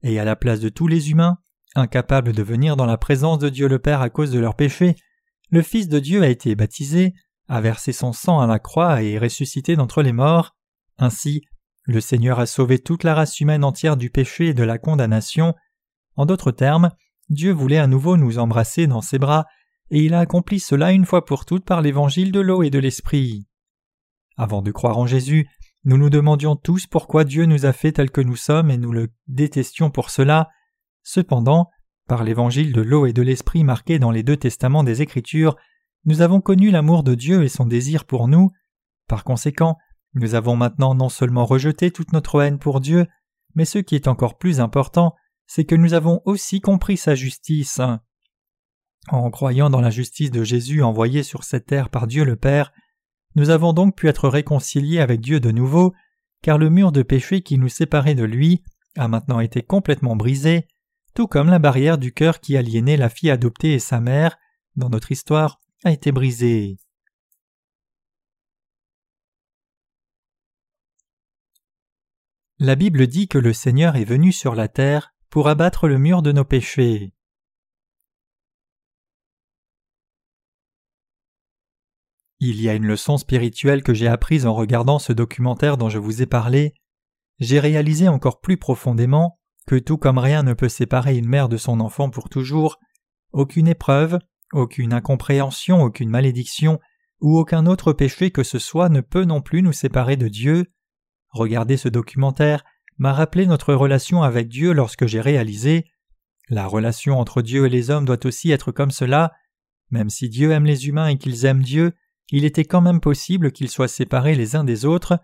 et 0.04 0.20
à 0.20 0.26
la 0.26 0.36
place 0.36 0.60
de 0.60 0.70
tous 0.70 0.88
les 0.88 1.12
humains, 1.12 1.38
incapables 1.76 2.34
de 2.34 2.44
venir 2.44 2.76
dans 2.76 2.86
la 2.86 2.98
présence 2.98 3.40
de 3.40 3.50
Dieu 3.50 3.68
le 3.68 3.80
Père 3.80 4.02
à 4.02 4.10
cause 4.10 4.32
de 4.32 4.40
leurs 4.40 4.56
péchés, 4.56 4.96
le 5.50 5.62
Fils 5.62 5.88
de 5.88 6.00
Dieu 6.00 6.24
a 6.24 6.28
été 6.28 6.56
baptisé, 6.56 7.14
a 7.48 7.62
versé 7.62 7.92
son 7.92 8.14
sang 8.14 8.40
à 8.40 8.48
la 8.48 8.60
croix 8.60 9.04
et 9.04 9.14
est 9.14 9.20
ressuscité 9.20 9.76
d'entre 9.76 10.02
les 10.02 10.14
morts. 10.14 10.56
Ainsi, 10.98 11.42
le 11.84 12.00
Seigneur 12.00 12.40
a 12.40 12.46
sauvé 12.46 12.80
toute 12.80 13.04
la 13.04 13.14
race 13.14 13.40
humaine 13.40 13.64
entière 13.64 13.98
du 13.98 14.10
péché 14.10 14.48
et 14.48 14.54
de 14.54 14.64
la 14.64 14.78
condamnation. 14.78 15.54
En 16.16 16.26
d'autres 16.26 16.52
termes, 16.52 16.92
Dieu 17.30 17.52
voulait 17.52 17.78
à 17.78 17.88
nouveau 17.88 18.18
nous 18.18 18.40
embrasser 18.40 18.88
dans 18.88 19.02
ses 19.02 19.20
bras, 19.20 19.46
et 19.90 20.04
il 20.04 20.14
a 20.14 20.20
accompli 20.20 20.60
cela 20.60 20.92
une 20.92 21.06
fois 21.06 21.26
pour 21.26 21.46
toutes 21.46 21.66
par 21.66 21.82
l'évangile 21.82 22.32
de 22.32 22.40
l'eau 22.40 22.64
et 22.64 22.70
de 22.70 22.80
l'esprit. 22.80 23.48
Avant 24.38 24.62
de 24.62 24.72
croire 24.72 24.98
en 24.98 25.06
Jésus, 25.06 25.50
nous 25.84 25.98
nous 25.98 26.10
demandions 26.10 26.56
tous 26.56 26.86
pourquoi 26.86 27.24
Dieu 27.24 27.46
nous 27.46 27.66
a 27.66 27.74
fait 27.74 27.94
tels 27.94 28.12
que 28.12 28.22
nous 28.22 28.36
sommes 28.36 28.70
et 28.70 28.78
nous 28.78 28.92
le 28.92 29.10
détestions 29.28 29.90
pour 29.90 30.12
cela. 30.12 30.50
Cependant, 31.02 31.70
par 32.08 32.24
l'évangile 32.24 32.72
de 32.72 32.82
l'eau 32.82 33.06
et 33.06 33.14
de 33.14 33.22
l'esprit 33.22 33.64
marqué 33.64 33.98
dans 33.98 34.12
les 34.12 34.22
deux 34.22 34.38
testaments 34.38 34.84
des 34.84 35.02
Écritures, 35.02 35.56
nous 36.06 36.22
avons 36.22 36.42
connu 36.42 36.72
l'amour 36.72 37.04
de 37.04 37.16
Dieu 37.16 37.44
et 37.44 37.50
son 37.50 37.66
désir 37.66 38.06
pour 38.06 38.28
nous. 38.28 38.52
Par 39.08 39.24
conséquent, 39.24 39.78
nous 40.14 40.36
avons 40.36 40.56
maintenant 40.56 40.94
non 40.94 41.10
seulement 41.10 41.46
rejeté 41.46 41.90
toute 41.90 42.14
notre 42.14 42.42
haine 42.42 42.60
pour 42.60 42.80
Dieu, 42.80 43.08
mais 43.56 43.66
ce 43.66 43.80
qui 43.80 43.96
est 43.96 44.08
encore 44.08 44.38
plus 44.38 44.60
important, 44.60 45.16
c'est 45.48 45.66
que 45.66 45.76
nous 45.76 45.94
avons 45.94 46.22
aussi 46.26 46.62
compris 46.62 46.98
sa 46.98 47.16
justice. 47.16 47.82
En 49.08 49.32
croyant 49.32 49.70
dans 49.70 49.82
la 49.82 49.90
justice 49.90 50.32
de 50.32 50.44
Jésus 50.44 50.84
envoyé 50.84 51.24
sur 51.24 51.44
cette 51.44 51.66
terre 51.66 51.90
par 51.90 52.08
Dieu 52.08 52.24
le 52.24 52.36
Père, 52.36 52.72
nous 53.36 53.50
avons 53.50 53.74
donc 53.74 53.96
pu 53.96 54.08
être 54.08 54.28
réconciliés 54.28 55.00
avec 55.00 55.22
Dieu 55.22 55.40
de 55.40 55.52
nouveau, 55.52 55.94
car 56.42 56.58
le 56.58 56.70
mur 56.70 56.92
de 56.92 57.04
péché 57.04 57.42
qui 57.42 57.58
nous 57.58 57.70
séparait 57.70 58.16
de 58.16 58.24
lui 58.24 58.64
a 58.98 59.08
maintenant 59.08 59.40
été 59.40 59.62
complètement 59.62 60.16
brisé, 60.16 60.68
tout 61.14 61.28
comme 61.28 61.50
la 61.50 61.60
barrière 61.60 61.98
du 61.98 62.14
cœur 62.14 62.40
qui 62.40 62.58
aliénait 62.58 62.98
la 62.98 63.10
fille 63.10 63.32
adoptée 63.32 63.74
et 63.74 63.80
sa 63.80 64.00
mère, 64.00 64.38
dans 64.76 64.90
notre 64.90 65.12
histoire, 65.12 65.62
a 65.84 65.92
été 65.92 66.12
brisé. 66.12 66.78
La 72.60 72.76
Bible 72.76 73.08
dit 73.08 73.28
que 73.28 73.40
le 73.40 73.54
Seigneur 73.54 73.96
est 73.96 74.06
venu 74.06 74.32
sur 74.32 74.54
la 74.54 74.68
terre 74.68 75.14
pour 75.30 75.50
abattre 75.50 75.88
le 75.88 75.98
mur 75.98 76.22
de 76.22 76.32
nos 76.32 76.46
péchés. 76.46 77.12
Il 82.44 82.60
y 82.60 82.70
a 82.70 82.74
une 82.74 82.88
leçon 82.88 83.18
spirituelle 83.18 83.84
que 83.84 83.94
j'ai 83.94 84.08
apprise 84.08 84.48
en 84.48 84.56
regardant 84.56 84.98
ce 84.98 85.14
documentaire 85.14 85.78
dont 85.78 85.90
je 85.90 86.00
vous 86.00 86.24
ai 86.24 86.26
parlé. 86.26 86.74
J'ai 87.38 87.60
réalisé 87.60 88.08
encore 88.08 88.42
plus 88.42 88.58
profondément 88.58 89.40
que 89.68 89.76
tout 89.76 90.00
comme 90.00 90.18
rien 90.18 90.42
ne 90.42 90.54
peut 90.54 90.68
séparer 90.68 91.16
une 91.16 91.30
mère 91.30 91.50
de 91.50 91.58
son 91.58 91.80
enfant 91.80 92.10
pour 92.10 92.30
toujours, 92.30 92.80
aucune 93.32 93.68
épreuve, 93.68 94.18
aucune 94.54 94.92
incompréhension, 94.92 95.84
aucune 95.84 96.10
malédiction, 96.10 96.80
ou 97.20 97.38
aucun 97.38 97.68
autre 97.68 97.94
péché 97.94 98.32
que 98.32 98.42
ce 98.42 98.58
soit 98.58 98.90
ne 98.90 99.02
peut 99.02 99.24
non 99.26 99.42
plus 99.42 99.62
nous 99.62 99.72
séparer 99.72 100.18
de 100.18 100.28
Dieu. 100.28 100.66
Regarder 101.30 101.78
ce 101.78 101.90
documentaire 101.90 102.64
m'a 102.98 103.14
rappelé 103.14 103.46
notre 103.46 103.76
relation 103.76 104.24
avec 104.24 104.48
Dieu 104.48 104.74
lorsque 104.74 105.06
j'ai 105.06 105.22
réalisé 105.22 105.86
la 106.50 106.66
relation 106.66 107.20
entre 107.20 107.44
Dieu 107.44 107.68
et 107.68 107.70
les 107.70 107.92
hommes 107.92 108.06
doit 108.06 108.26
aussi 108.26 108.50
être 108.50 108.72
comme 108.72 108.90
cela. 108.90 109.32
Même 109.92 110.10
si 110.10 110.28
Dieu 110.28 110.50
aime 110.52 110.66
les 110.66 110.88
humains 110.88 111.08
et 111.08 111.20
qu'ils 111.20 111.46
aiment 111.46 111.62
Dieu, 111.62 111.94
il 112.32 112.46
était 112.46 112.66
quand 112.66 112.82
même 112.82 113.02
possible 113.02 113.52
qu'ils 113.52 113.70
soient 113.70 113.88
séparés 113.88 114.36
les 114.36 114.56
uns 114.56 114.64
des 114.64 114.86
autres. 114.86 115.20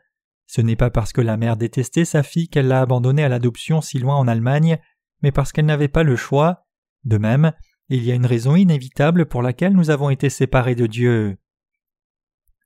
Ce 0.45 0.61
n'est 0.61 0.75
pas 0.75 0.89
parce 0.89 1.13
que 1.13 1.21
la 1.21 1.37
mère 1.37 1.57
détestait 1.57 2.05
sa 2.05 2.21
fille 2.21 2.49
qu'elle 2.49 2.67
l'a 2.67 2.81
abandonnée 2.81 3.23
à 3.23 3.29
l'adoption 3.29 3.81
si 3.81 3.97
loin 3.97 4.15
en 4.15 4.27
Allemagne, 4.27 4.77
mais 5.21 5.31
parce 5.31 5.51
qu'elle 5.51 5.65
n'avait 5.65 5.87
pas 5.87 6.03
le 6.03 6.15
choix. 6.15 6.65
De 7.03 7.17
même, 7.17 7.53
il 7.89 8.03
y 8.03 8.11
a 8.11 8.15
une 8.15 8.25
raison 8.25 8.55
inévitable 8.55 9.25
pour 9.25 9.41
laquelle 9.41 9.73
nous 9.73 9.89
avons 9.89 10.09
été 10.09 10.29
séparés 10.29 10.75
de 10.75 10.87
Dieu. 10.87 11.37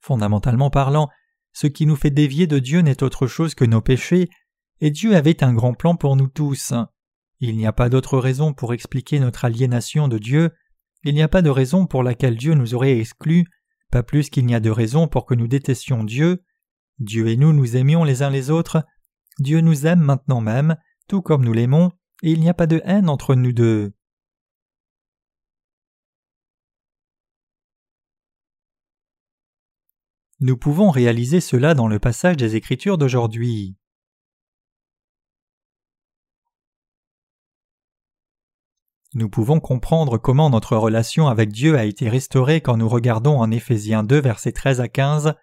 Fondamentalement 0.00 0.70
parlant, 0.70 1.08
ce 1.52 1.68
qui 1.68 1.86
nous 1.86 1.96
fait 1.96 2.10
dévier 2.10 2.48
de 2.48 2.58
Dieu 2.58 2.80
n'est 2.80 3.02
autre 3.02 3.28
chose 3.28 3.54
que 3.54 3.64
nos 3.64 3.80
péchés, 3.80 4.28
et 4.80 4.90
Dieu 4.90 5.14
avait 5.14 5.44
un 5.44 5.54
grand 5.54 5.74
plan 5.74 5.94
pour 5.94 6.16
nous 6.16 6.26
tous. 6.26 6.72
Il 7.38 7.56
n'y 7.56 7.66
a 7.66 7.72
pas 7.72 7.88
d'autre 7.88 8.18
raison 8.18 8.52
pour 8.52 8.74
expliquer 8.74 9.20
notre 9.20 9.44
aliénation 9.44 10.08
de 10.08 10.18
Dieu, 10.18 10.50
il 11.04 11.14
n'y 11.14 11.22
a 11.22 11.28
pas 11.28 11.42
de 11.42 11.50
raison 11.50 11.86
pour 11.86 12.02
laquelle 12.02 12.36
Dieu 12.36 12.54
nous 12.54 12.74
aurait 12.74 12.98
exclus, 12.98 13.46
pas 13.92 14.02
plus 14.02 14.30
qu'il 14.30 14.46
n'y 14.46 14.54
a 14.56 14.60
de 14.60 14.70
raison 14.70 15.06
pour 15.06 15.26
que 15.26 15.34
nous 15.34 15.46
détestions 15.46 16.02
Dieu. 16.02 16.42
Dieu 16.98 17.28
et 17.28 17.36
nous 17.36 17.52
nous 17.52 17.76
aimions 17.76 18.02
les 18.02 18.22
uns 18.22 18.30
les 18.30 18.50
autres, 18.50 18.84
Dieu 19.38 19.60
nous 19.60 19.86
aime 19.86 20.00
maintenant 20.00 20.40
même, 20.40 20.76
tout 21.08 21.22
comme 21.22 21.44
nous 21.44 21.52
l'aimons, 21.52 21.92
et 22.22 22.32
il 22.32 22.40
n'y 22.40 22.48
a 22.48 22.54
pas 22.54 22.66
de 22.66 22.80
haine 22.84 23.08
entre 23.08 23.34
nous 23.34 23.52
deux. 23.52 23.92
Nous 30.40 30.56
pouvons 30.56 30.90
réaliser 30.90 31.40
cela 31.40 31.74
dans 31.74 31.86
le 31.86 31.98
passage 31.98 32.36
des 32.36 32.56
Écritures 32.56 32.98
d'aujourd'hui. 32.98 33.76
Nous 39.14 39.28
pouvons 39.28 39.60
comprendre 39.60 40.16
comment 40.16 40.48
notre 40.48 40.74
relation 40.74 41.28
avec 41.28 41.52
Dieu 41.52 41.76
a 41.76 41.84
été 41.84 42.08
restaurée 42.08 42.62
quand 42.62 42.78
nous 42.78 42.88
regardons 42.88 43.38
en 43.38 43.50
Éphésiens 43.50 44.04
2 44.04 44.18
versets 44.18 44.52
13 44.52 44.80
à 44.80 44.88
15. 44.88 45.34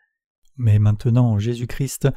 Mais 0.58 0.80
maintenant, 0.80 1.38
Jésus-Christ, 1.38 2.10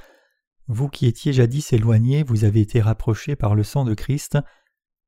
vous 0.67 0.89
qui 0.89 1.07
étiez 1.07 1.35
jadis 1.35 1.75
éloignés, 1.75 2.23
vous 2.23 2.45
avez 2.45 2.63
été 2.63 2.81
rapprochés 2.81 3.37
par 3.37 3.55
le 3.55 3.65
sang 3.65 3.85
de 3.85 3.93
Christ, 3.93 4.39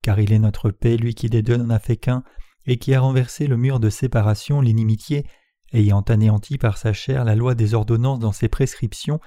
car 0.03 0.21
il 0.21 0.35
est 0.35 0.38
notre 0.38 0.71
paix, 0.71 0.99
lui 0.99 1.14
qui 1.14 1.31
des 1.31 1.40
deux 1.40 1.57
n'en 1.57 1.71
a 1.71 1.79
fait 1.79 1.97
qu'un, 1.97 2.23
et 2.66 2.77
qui 2.77 2.95
a 2.95 3.01
renversé 3.01 3.47
le 3.47 3.57
mur 3.57 3.81
de 3.81 3.88
séparation, 3.88 4.61
l'inimitié, 4.61 5.27
ayant 5.73 6.03
anéanti 6.03 6.59
par 6.59 6.77
sa 6.77 6.92
chair 6.92 7.25
la 7.25 7.37
loi 7.37 7.55
des 7.55 7.73
ordonnances 7.73 8.18
dans 8.18 8.33
ses 8.33 8.49
prescriptions, 8.49 9.18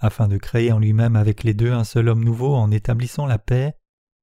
afin 0.00 0.28
de 0.28 0.36
créer 0.36 0.70
en 0.70 0.78
lui-même 0.78 1.16
avec 1.16 1.44
les 1.44 1.54
deux 1.54 1.72
un 1.72 1.84
seul 1.84 2.10
homme 2.10 2.22
nouveau 2.22 2.54
en 2.54 2.70
établissant 2.70 3.24
la 3.24 3.38
paix. 3.38 3.72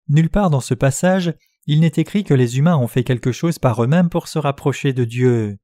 Nulle 0.07 0.29
part 0.29 0.51
dans 0.51 0.61
ce 0.61 0.75
passage, 0.75 1.33
il 1.67 1.79
n'est 1.79 1.93
écrit 1.95 2.23
que 2.23 2.33
les 2.33 2.57
humains 2.57 2.77
ont 2.77 2.87
fait 2.87 3.03
quelque 3.03 3.31
chose 3.31 3.59
par 3.59 3.83
eux-mêmes 3.83 4.09
pour 4.09 4.27
se 4.27 4.39
rapprocher 4.39 4.93
de 4.93 5.03
Dieu. 5.03 5.57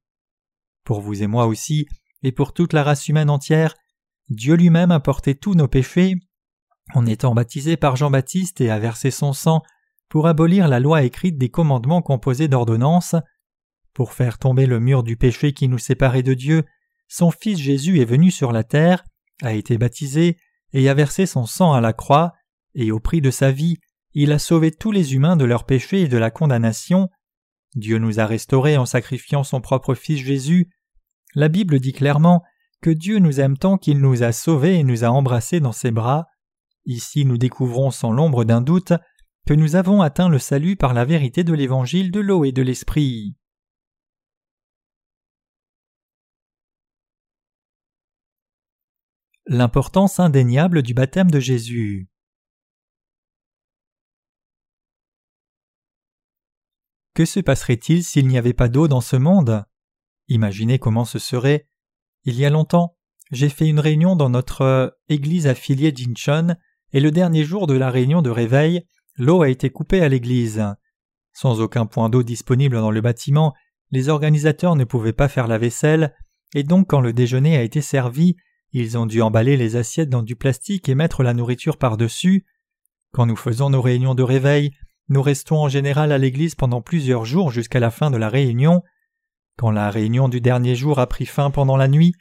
Pour 0.84 1.00
vous 1.00 1.22
et 1.22 1.26
moi 1.26 1.46
aussi, 1.46 1.86
et 2.22 2.32
pour 2.32 2.52
toute 2.52 2.72
la 2.72 2.82
race 2.82 3.08
humaine 3.08 3.30
entière, 3.30 3.74
Dieu 4.28 4.54
lui-même 4.54 4.90
a 4.90 5.00
porté 5.00 5.34
tous 5.34 5.54
nos 5.54 5.68
péchés 5.68 6.16
en 6.94 7.06
étant 7.06 7.34
baptisé 7.34 7.76
par 7.76 7.96
Jean-Baptiste 7.96 8.60
et 8.60 8.70
a 8.70 8.78
versé 8.78 9.10
son 9.10 9.32
sang 9.32 9.62
pour 10.08 10.26
abolir 10.26 10.68
la 10.68 10.80
loi 10.80 11.02
écrite 11.02 11.38
des 11.38 11.48
commandements 11.48 12.02
composés 12.02 12.48
d'ordonnances. 12.48 13.14
Pour 13.94 14.12
faire 14.12 14.38
tomber 14.38 14.66
le 14.66 14.80
mur 14.80 15.02
du 15.02 15.16
péché 15.16 15.52
qui 15.52 15.68
nous 15.68 15.78
séparait 15.78 16.22
de 16.22 16.34
Dieu, 16.34 16.64
son 17.08 17.30
Fils 17.30 17.58
Jésus 17.58 18.00
est 18.00 18.06
venu 18.06 18.30
sur 18.30 18.52
la 18.52 18.64
terre, 18.64 19.04
a 19.42 19.52
été 19.52 19.78
baptisé 19.78 20.36
et 20.72 20.88
a 20.88 20.94
versé 20.94 21.26
son 21.26 21.46
sang 21.46 21.72
à 21.72 21.80
la 21.80 21.92
croix, 21.92 22.32
et 22.74 22.90
au 22.90 23.00
prix 23.00 23.20
de 23.20 23.30
sa 23.30 23.52
vie, 23.52 23.78
il 24.14 24.32
a 24.32 24.38
sauvé 24.38 24.72
tous 24.72 24.92
les 24.92 25.14
humains 25.14 25.36
de 25.36 25.44
leurs 25.44 25.64
péchés 25.64 26.02
et 26.02 26.08
de 26.08 26.18
la 26.18 26.30
condamnation. 26.30 27.08
Dieu 27.74 27.98
nous 27.98 28.20
a 28.20 28.26
restaurés 28.26 28.76
en 28.76 28.86
sacrifiant 28.86 29.44
son 29.44 29.60
propre 29.60 29.94
Fils 29.94 30.22
Jésus. 30.22 30.70
La 31.34 31.48
Bible 31.48 31.80
dit 31.80 31.92
clairement 31.92 32.42
que 32.82 32.90
Dieu 32.90 33.18
nous 33.18 33.40
aime 33.40 33.56
tant 33.56 33.78
qu'il 33.78 34.00
nous 34.00 34.22
a 34.22 34.32
sauvés 34.32 34.78
et 34.78 34.84
nous 34.84 35.04
a 35.04 35.08
embrassés 35.08 35.60
dans 35.60 35.72
ses 35.72 35.90
bras. 35.90 36.26
Ici 36.84 37.24
nous 37.24 37.38
découvrons 37.38 37.90
sans 37.90 38.12
l'ombre 38.12 38.44
d'un 38.44 38.60
doute 38.60 38.92
que 39.46 39.54
nous 39.54 39.76
avons 39.76 40.02
atteint 40.02 40.28
le 40.28 40.38
salut 40.38 40.76
par 40.76 40.92
la 40.92 41.04
vérité 41.04 41.44
de 41.44 41.54
l'évangile 41.54 42.10
de 42.10 42.20
l'eau 42.20 42.44
et 42.44 42.52
de 42.52 42.62
l'esprit. 42.62 43.36
L'importance 49.46 50.20
indéniable 50.20 50.82
du 50.82 50.94
baptême 50.94 51.30
de 51.30 51.40
Jésus. 51.40 52.11
Que 57.14 57.24
se 57.26 57.40
passerait-il 57.40 58.04
s'il 58.04 58.26
n'y 58.26 58.38
avait 58.38 58.54
pas 58.54 58.68
d'eau 58.68 58.88
dans 58.88 59.02
ce 59.02 59.16
monde? 59.16 59.64
Imaginez 60.28 60.78
comment 60.78 61.04
ce 61.04 61.18
serait. 61.18 61.66
Il 62.24 62.38
y 62.38 62.46
a 62.46 62.50
longtemps, 62.50 62.96
j'ai 63.30 63.50
fait 63.50 63.68
une 63.68 63.80
réunion 63.80 64.16
dans 64.16 64.30
notre 64.30 64.96
église 65.08 65.46
affiliée 65.46 65.92
d'Inchon, 65.92 66.56
et 66.92 67.00
le 67.00 67.10
dernier 67.10 67.44
jour 67.44 67.66
de 67.66 67.74
la 67.74 67.90
réunion 67.90 68.22
de 68.22 68.30
réveil, 68.30 68.86
l'eau 69.16 69.42
a 69.42 69.48
été 69.48 69.70
coupée 69.70 70.00
à 70.00 70.08
l'église. 70.08 70.64
Sans 71.32 71.60
aucun 71.60 71.86
point 71.86 72.08
d'eau 72.08 72.22
disponible 72.22 72.76
dans 72.76 72.90
le 72.90 73.00
bâtiment, 73.00 73.54
les 73.90 74.08
organisateurs 74.08 74.76
ne 74.76 74.84
pouvaient 74.84 75.12
pas 75.12 75.28
faire 75.28 75.48
la 75.48 75.58
vaisselle, 75.58 76.14
et 76.54 76.62
donc 76.62 76.88
quand 76.88 77.00
le 77.00 77.12
déjeuner 77.12 77.56
a 77.56 77.62
été 77.62 77.82
servi, 77.82 78.36
ils 78.72 78.96
ont 78.96 79.06
dû 79.06 79.20
emballer 79.20 79.58
les 79.58 79.76
assiettes 79.76 80.08
dans 80.08 80.22
du 80.22 80.36
plastique 80.36 80.88
et 80.88 80.94
mettre 80.94 81.22
la 81.22 81.34
nourriture 81.34 81.76
par-dessus. 81.76 82.46
Quand 83.12 83.26
nous 83.26 83.36
faisons 83.36 83.68
nos 83.68 83.82
réunions 83.82 84.14
de 84.14 84.22
réveil, 84.22 84.72
nous 85.12 85.20
restons 85.20 85.58
en 85.58 85.68
général 85.68 86.10
à 86.10 86.16
l'église 86.16 86.54
pendant 86.54 86.80
plusieurs 86.80 87.26
jours 87.26 87.50
jusqu'à 87.50 87.80
la 87.80 87.90
fin 87.90 88.10
de 88.10 88.16
la 88.16 88.30
réunion. 88.30 88.82
Quand 89.58 89.70
la 89.70 89.90
réunion 89.90 90.30
du 90.30 90.40
dernier 90.40 90.74
jour 90.74 90.98
a 90.98 91.06
pris 91.06 91.26
fin 91.26 91.50
pendant 91.50 91.76
la 91.76 91.86
nuit, 91.86 92.14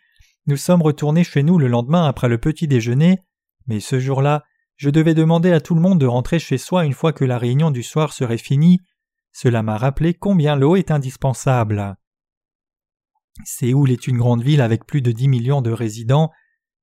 nous 0.45 0.57
sommes 0.57 0.81
retournés 0.81 1.23
chez 1.23 1.41
nous 1.41 1.57
le 1.57 1.69
lendemain 1.69 2.05
après 2.05 2.27
le 2.27 2.37
petit 2.37 2.67
déjeuner, 2.67 3.19
mais 3.65 3.79
ce 3.79 3.97
jour-là, 3.97 4.43
je 4.75 4.89
devais 4.89 5.13
demander 5.13 5.53
à 5.53 5.61
tout 5.61 5.73
le 5.73 5.79
monde 5.79 6.01
de 6.01 6.05
rentrer 6.05 6.37
chez 6.37 6.57
soi 6.57 6.83
une 6.83 6.91
fois 6.91 7.13
que 7.13 7.23
la 7.23 7.37
réunion 7.37 7.71
du 7.71 7.81
soir 7.81 8.11
serait 8.11 8.37
finie. 8.37 8.81
Cela 9.31 9.63
m'a 9.63 9.77
rappelé 9.77 10.13
combien 10.13 10.57
l'eau 10.57 10.75
est 10.75 10.91
indispensable. 10.91 11.95
Séoul 13.45 13.91
est 13.91 14.05
une 14.05 14.17
grande 14.17 14.43
ville 14.43 14.59
avec 14.59 14.85
plus 14.85 15.01
de 15.01 15.13
dix 15.13 15.29
millions 15.29 15.61
de 15.61 15.71
résidents. 15.71 16.29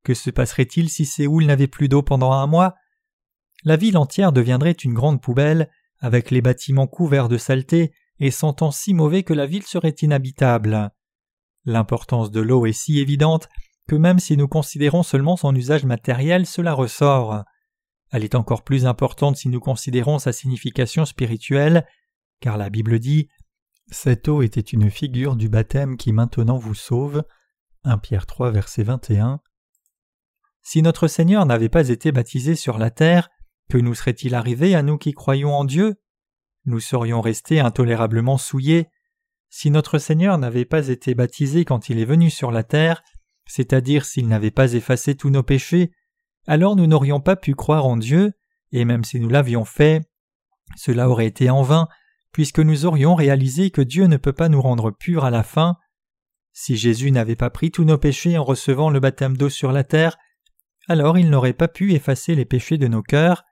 Que 0.04 0.14
se 0.14 0.30
passerait-il 0.30 0.88
si 0.88 1.04
Séoul 1.04 1.44
n'avait 1.44 1.66
plus 1.66 1.90
d'eau 1.90 2.00
pendant 2.00 2.32
un 2.32 2.46
mois? 2.46 2.76
La 3.64 3.76
ville 3.76 3.98
entière 3.98 4.32
deviendrait 4.32 4.72
une 4.72 4.94
grande 4.94 5.20
poubelle, 5.20 5.68
avec 6.00 6.30
les 6.30 6.42
bâtiments 6.42 6.86
couverts 6.86 7.28
de 7.28 7.38
saleté 7.38 7.92
et 8.20 8.30
sentant 8.30 8.70
si 8.70 8.94
mauvais 8.94 9.22
que 9.22 9.34
la 9.34 9.46
ville 9.46 9.64
serait 9.64 9.94
inhabitable. 10.02 10.90
L'importance 11.64 12.30
de 12.30 12.40
l'eau 12.40 12.66
est 12.66 12.72
si 12.72 12.98
évidente 12.98 13.48
que 13.88 13.96
même 13.96 14.18
si 14.18 14.36
nous 14.36 14.48
considérons 14.48 15.02
seulement 15.02 15.36
son 15.36 15.54
usage 15.54 15.84
matériel, 15.84 16.46
cela 16.46 16.74
ressort. 16.74 17.44
Elle 18.10 18.24
est 18.24 18.34
encore 18.34 18.62
plus 18.62 18.86
importante 18.86 19.36
si 19.36 19.48
nous 19.48 19.60
considérons 19.60 20.18
sa 20.18 20.32
signification 20.32 21.04
spirituelle, 21.04 21.86
car 22.40 22.56
la 22.56 22.70
Bible 22.70 22.98
dit 22.98 23.28
Cette 23.90 24.28
eau 24.28 24.42
était 24.42 24.60
une 24.60 24.90
figure 24.90 25.36
du 25.36 25.48
baptême 25.48 25.96
qui 25.96 26.12
maintenant 26.12 26.58
vous 26.58 26.74
sauve. 26.74 27.24
1 27.84 27.98
Pierre 27.98 28.26
3 28.26 28.50
verset 28.50 28.82
21. 28.82 29.40
Si 30.62 30.82
notre 30.82 31.08
Seigneur 31.08 31.46
n'avait 31.46 31.70
pas 31.70 31.88
été 31.88 32.12
baptisé 32.12 32.54
sur 32.54 32.76
la 32.76 32.90
terre, 32.90 33.30
que 33.68 33.78
nous 33.78 33.94
serait-il 33.94 34.34
arrivé 34.34 34.74
à 34.74 34.82
nous 34.82 34.98
qui 34.98 35.12
croyons 35.12 35.54
en 35.54 35.64
Dieu? 35.64 35.96
Nous 36.64 36.80
serions 36.80 37.20
restés 37.20 37.60
intolérablement 37.60 38.38
souillés. 38.38 38.86
Si 39.50 39.70
notre 39.70 39.98
Seigneur 39.98 40.38
n'avait 40.38 40.64
pas 40.64 40.88
été 40.88 41.14
baptisé 41.14 41.64
quand 41.64 41.88
il 41.88 41.98
est 41.98 42.04
venu 42.04 42.30
sur 42.30 42.50
la 42.50 42.62
terre, 42.62 43.02
c'est-à-dire 43.46 44.04
s'il 44.04 44.28
n'avait 44.28 44.50
pas 44.50 44.74
effacé 44.74 45.14
tous 45.14 45.30
nos 45.30 45.42
péchés, 45.42 45.90
alors 46.46 46.76
nous 46.76 46.86
n'aurions 46.86 47.20
pas 47.20 47.36
pu 47.36 47.54
croire 47.54 47.86
en 47.86 47.96
Dieu, 47.96 48.32
et 48.72 48.84
même 48.84 49.04
si 49.04 49.20
nous 49.20 49.28
l'avions 49.28 49.64
fait, 49.64 50.02
cela 50.76 51.08
aurait 51.08 51.26
été 51.26 51.50
en 51.50 51.62
vain, 51.62 51.88
puisque 52.32 52.60
nous 52.60 52.84
aurions 52.86 53.14
réalisé 53.14 53.70
que 53.70 53.80
Dieu 53.80 54.04
ne 54.04 54.16
peut 54.16 54.32
pas 54.32 54.48
nous 54.48 54.60
rendre 54.60 54.90
purs 54.90 55.24
à 55.24 55.30
la 55.30 55.42
fin. 55.42 55.76
Si 56.52 56.76
Jésus 56.76 57.10
n'avait 57.10 57.36
pas 57.36 57.50
pris 57.50 57.70
tous 57.70 57.84
nos 57.84 57.98
péchés 57.98 58.36
en 58.36 58.44
recevant 58.44 58.90
le 58.90 59.00
baptême 59.00 59.36
d'eau 59.36 59.48
sur 59.48 59.72
la 59.72 59.84
terre, 59.84 60.16
alors 60.88 61.18
il 61.18 61.30
n'aurait 61.30 61.52
pas 61.52 61.68
pu 61.68 61.92
effacer 61.92 62.34
les 62.34 62.44
péchés 62.44 62.78
de 62.78 62.88
nos 62.88 63.02
cœurs. 63.02 63.44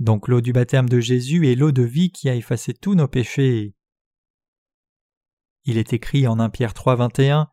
Donc 0.00 0.28
l'eau 0.28 0.40
du 0.40 0.52
baptême 0.52 0.88
de 0.88 0.98
Jésus 0.98 1.46
est 1.50 1.54
l'eau 1.54 1.72
de 1.72 1.82
vie 1.82 2.10
qui 2.10 2.28
a 2.30 2.34
effacé 2.34 2.72
tous 2.72 2.94
nos 2.94 3.06
péchés. 3.06 3.74
Il 5.64 5.76
est 5.76 5.92
écrit 5.92 6.26
en 6.26 6.40
1 6.40 6.48
Pierre 6.48 6.72
3, 6.72 6.96
21 6.96 7.48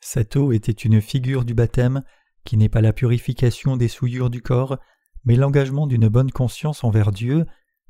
Cette 0.00 0.36
eau 0.36 0.52
était 0.52 0.70
une 0.70 1.00
figure 1.00 1.44
du 1.44 1.54
baptême, 1.54 2.04
qui 2.44 2.56
n'est 2.56 2.68
pas 2.68 2.80
la 2.80 2.92
purification 2.92 3.76
des 3.76 3.88
souillures 3.88 4.30
du 4.30 4.42
corps, 4.42 4.78
mais 5.24 5.34
l'engagement 5.34 5.88
d'une 5.88 6.08
bonne 6.08 6.30
conscience 6.30 6.84
envers 6.84 7.10
Dieu, 7.10 7.44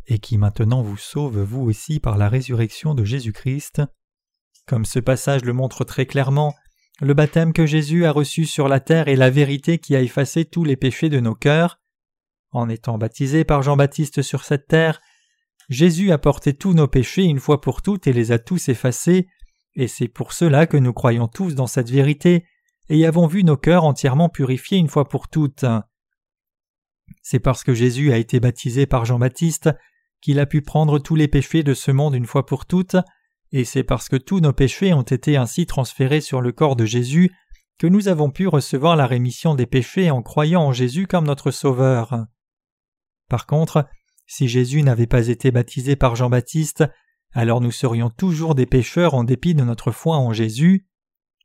et 0.06 0.18
qui 0.18 0.38
maintenant 0.38 0.82
vous 0.82 0.96
sauve 0.96 1.38
vous 1.40 1.60
aussi 1.60 2.00
par 2.00 2.16
la 2.16 2.30
résurrection 2.30 2.94
de 2.94 3.04
Jésus-Christ. 3.04 3.82
Comme 4.66 4.86
ce 4.86 4.98
passage 5.00 5.44
le 5.44 5.52
montre 5.52 5.84
très 5.84 6.06
clairement, 6.06 6.54
le 7.00 7.12
baptême 7.12 7.52
que 7.52 7.66
Jésus 7.66 8.06
a 8.06 8.12
reçu 8.12 8.46
sur 8.46 8.68
la 8.68 8.80
terre 8.80 9.08
est 9.08 9.16
la 9.16 9.30
vérité 9.30 9.78
qui 9.78 9.94
a 9.96 10.00
effacé 10.00 10.46
tous 10.46 10.64
les 10.64 10.76
péchés 10.76 11.08
de 11.10 11.20
nos 11.20 11.34
cœurs. 11.34 11.79
En 12.52 12.68
étant 12.68 12.98
baptisé 12.98 13.44
par 13.44 13.62
Jean-Baptiste 13.62 14.22
sur 14.22 14.44
cette 14.44 14.66
terre, 14.66 15.00
Jésus 15.68 16.10
a 16.10 16.18
porté 16.18 16.52
tous 16.52 16.74
nos 16.74 16.88
péchés 16.88 17.22
une 17.22 17.38
fois 17.38 17.60
pour 17.60 17.80
toutes 17.80 18.08
et 18.08 18.12
les 18.12 18.32
a 18.32 18.40
tous 18.40 18.68
effacés, 18.68 19.28
et 19.74 19.86
c'est 19.86 20.08
pour 20.08 20.32
cela 20.32 20.66
que 20.66 20.76
nous 20.76 20.92
croyons 20.92 21.28
tous 21.28 21.54
dans 21.54 21.68
cette 21.68 21.90
vérité 21.90 22.44
et 22.88 23.06
avons 23.06 23.28
vu 23.28 23.44
nos 23.44 23.56
cœurs 23.56 23.84
entièrement 23.84 24.28
purifiés 24.28 24.78
une 24.78 24.88
fois 24.88 25.08
pour 25.08 25.28
toutes. 25.28 25.64
C'est 27.22 27.38
parce 27.38 27.62
que 27.62 27.72
Jésus 27.72 28.12
a 28.12 28.18
été 28.18 28.40
baptisé 28.40 28.86
par 28.86 29.04
Jean-Baptiste 29.04 29.70
qu'il 30.20 30.40
a 30.40 30.46
pu 30.46 30.60
prendre 30.60 30.98
tous 30.98 31.14
les 31.14 31.28
péchés 31.28 31.62
de 31.62 31.72
ce 31.72 31.92
monde 31.92 32.16
une 32.16 32.26
fois 32.26 32.46
pour 32.46 32.66
toutes, 32.66 32.96
et 33.52 33.64
c'est 33.64 33.84
parce 33.84 34.08
que 34.08 34.16
tous 34.16 34.40
nos 34.40 34.52
péchés 34.52 34.92
ont 34.92 35.02
été 35.02 35.36
ainsi 35.36 35.66
transférés 35.66 36.20
sur 36.20 36.40
le 36.40 36.50
corps 36.50 36.76
de 36.76 36.84
Jésus 36.84 37.30
que 37.78 37.86
nous 37.86 38.08
avons 38.08 38.30
pu 38.30 38.48
recevoir 38.48 38.96
la 38.96 39.06
rémission 39.06 39.54
des 39.54 39.66
péchés 39.66 40.10
en 40.10 40.20
croyant 40.20 40.62
en 40.62 40.72
Jésus 40.72 41.06
comme 41.06 41.26
notre 41.26 41.52
Sauveur. 41.52 42.26
Par 43.30 43.46
contre, 43.46 43.86
si 44.26 44.48
Jésus 44.48 44.82
n'avait 44.82 45.06
pas 45.06 45.28
été 45.28 45.50
baptisé 45.50 45.96
par 45.96 46.16
Jean-Baptiste, 46.16 46.84
alors 47.32 47.60
nous 47.60 47.70
serions 47.70 48.10
toujours 48.10 48.54
des 48.54 48.66
pécheurs 48.66 49.14
en 49.14 49.24
dépit 49.24 49.54
de 49.54 49.62
notre 49.62 49.92
foi 49.92 50.16
en 50.16 50.32
Jésus. 50.32 50.88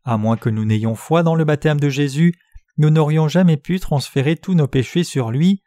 À 0.03 0.17
moins 0.17 0.35
que 0.35 0.49
nous 0.49 0.65
n'ayons 0.65 0.95
foi 0.95 1.23
dans 1.23 1.35
le 1.35 1.45
baptême 1.45 1.79
de 1.79 1.89
Jésus, 1.89 2.33
nous 2.77 2.89
n'aurions 2.89 3.27
jamais 3.27 3.57
pu 3.57 3.79
transférer 3.79 4.35
tous 4.35 4.55
nos 4.55 4.67
péchés 4.67 5.03
sur 5.03 5.31
lui. 5.31 5.61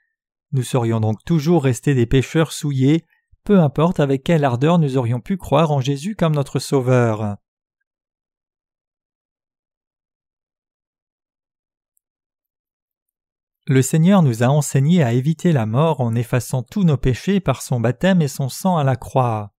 Nous 0.53 0.65
serions 0.65 1.01
donc 1.01 1.25
toujours 1.25 1.65
restés 1.65 1.95
des 1.95 2.07
pécheurs 2.07 2.53
souillés, 2.53 3.05
peu 3.45 3.61
importe 3.61 4.01
avec 4.01 4.25
quelle 4.25 4.45
ardeur 4.45 4.79
nous 4.79 4.97
aurions 4.97 5.21
pu 5.21 5.37
croire 5.37 5.71
en 5.71 5.81
Jésus 5.81 6.17
comme 6.17 6.35
notre 6.35 6.59
Sauveur. 6.59 7.37
Le 13.69 13.83
Seigneur 13.83 14.23
nous 14.23 14.43
a 14.43 14.47
enseigné 14.47 15.03
à 15.03 15.13
éviter 15.13 15.53
la 15.53 15.67
mort 15.67 16.01
en 16.01 16.15
effaçant 16.15 16.63
tous 16.63 16.85
nos 16.85 16.97
péchés 16.97 17.39
par 17.39 17.61
son 17.61 17.81
baptême 17.81 18.23
et 18.23 18.29
son 18.29 18.49
sang 18.49 18.79
à 18.79 18.83
la 18.83 18.97
croix. 18.97 19.53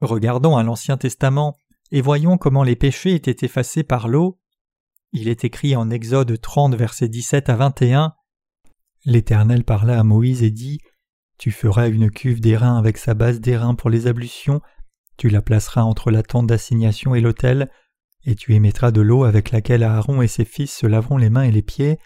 Regardons 0.00 0.56
à 0.56 0.64
l'Ancien 0.64 0.96
Testament 0.96 1.60
et 1.92 2.00
voyons 2.00 2.38
comment 2.38 2.64
les 2.64 2.74
péchés 2.74 3.14
étaient 3.14 3.46
effacés 3.46 3.84
par 3.84 4.08
l'eau. 4.08 4.40
Il 5.12 5.28
est 5.28 5.44
écrit 5.44 5.76
en 5.76 5.90
Exode 5.90 6.40
30 6.40 6.74
versets 6.74 7.08
17 7.08 7.48
à 7.48 7.54
21 7.54 8.14
L'Éternel 9.04 9.62
parla 9.62 10.00
à 10.00 10.02
Moïse 10.02 10.42
et 10.42 10.50
dit 10.50 10.80
Tu 11.38 11.52
feras 11.52 11.88
une 11.88 12.10
cuve 12.10 12.40
d'airain 12.40 12.78
avec 12.78 12.98
sa 12.98 13.14
base 13.14 13.40
d'airain 13.40 13.76
pour 13.76 13.90
les 13.90 14.08
ablutions, 14.08 14.60
tu 15.16 15.28
la 15.28 15.40
placeras 15.40 15.82
entre 15.82 16.10
la 16.10 16.24
tente 16.24 16.48
d'assignation 16.48 17.14
et 17.14 17.20
l'autel, 17.20 17.70
et 18.26 18.34
tu 18.34 18.54
émettras 18.54 18.90
de 18.90 19.00
l'eau 19.00 19.24
avec 19.24 19.52
laquelle 19.52 19.84
Aaron 19.84 20.20
et 20.20 20.28
ses 20.28 20.44
fils 20.44 20.72
se 20.72 20.86
laveront 20.86 21.16
les 21.16 21.30
mains 21.30 21.44
et 21.44 21.52
les 21.52 21.62
pieds. 21.62 21.98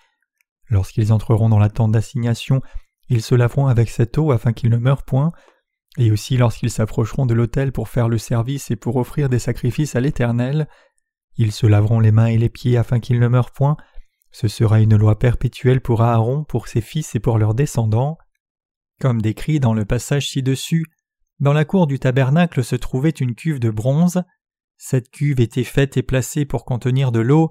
Lorsqu'ils 0.69 1.13
entreront 1.13 1.49
dans 1.49 1.59
la 1.59 1.71
tente 1.71 1.93
d'assignation, 1.93 2.61
ils 3.09 3.23
se 3.23 3.35
laveront 3.35 3.67
avec 3.67 3.89
cette 3.89 4.17
eau 4.19 4.31
afin 4.31 4.53
qu'ils 4.53 4.71
ne 4.71 4.77
meurent 4.77 5.05
point, 5.05 5.33
et 5.99 6.13
aussi 6.13 6.37
lorsqu'ils 6.37 6.71
s'approcheront 6.71 7.27
de 7.27 7.35
l'autel 7.35 7.73
pour 7.73 7.89
faire 7.89 8.09
le 8.09 8.19
service 8.19 8.71
et 8.71 8.77
pour 8.77 8.97
offrir 8.97 9.29
des 9.29 9.41
sacrifices 9.41 9.97
à 9.97 10.01
l'Éternel, 10.01 10.69
ils 11.37 11.53
se 11.53 11.67
laveront 11.67 12.01
les 12.01 12.13
mains 12.13 12.27
et 12.27 12.39
les 12.39 12.51
pieds 12.51 12.77
afin 12.77 13.01
qu'ils 13.01 13.19
ne 13.19 13.29
meurent 13.29 13.53
point. 13.53 13.77
Ce 14.31 14.47
sera 14.47 14.81
une 14.81 14.97
loi 14.97 15.19
perpétuelle 15.19 15.81
pour 15.81 16.03
Aaron, 16.03 16.45
pour 16.45 16.69
ses 16.69 16.83
fils 16.83 17.15
et 17.15 17.21
pour 17.21 17.39
leurs 17.39 17.55
descendants. 17.55 18.19
Comme 19.01 19.23
décrit 19.23 19.59
dans 19.59 19.75
le 19.75 19.87
passage 19.87 20.29
ci-dessus, 20.29 20.85
dans 21.41 21.55
la 21.55 21.65
cour 21.65 21.87
du 21.87 21.99
tabernacle 21.99 22.63
se 22.63 22.77
trouvait 22.77 23.09
une 23.09 23.35
cuve 23.35 23.59
de 23.59 23.71
bronze, 23.71 24.23
cette 24.83 25.11
cuve 25.11 25.41
était 25.41 25.63
faite 25.63 25.99
et 25.99 26.03
placée 26.03 26.47
pour 26.47 26.65
contenir 26.65 27.13
de 27.13 27.21
l'eau, 27.21 27.51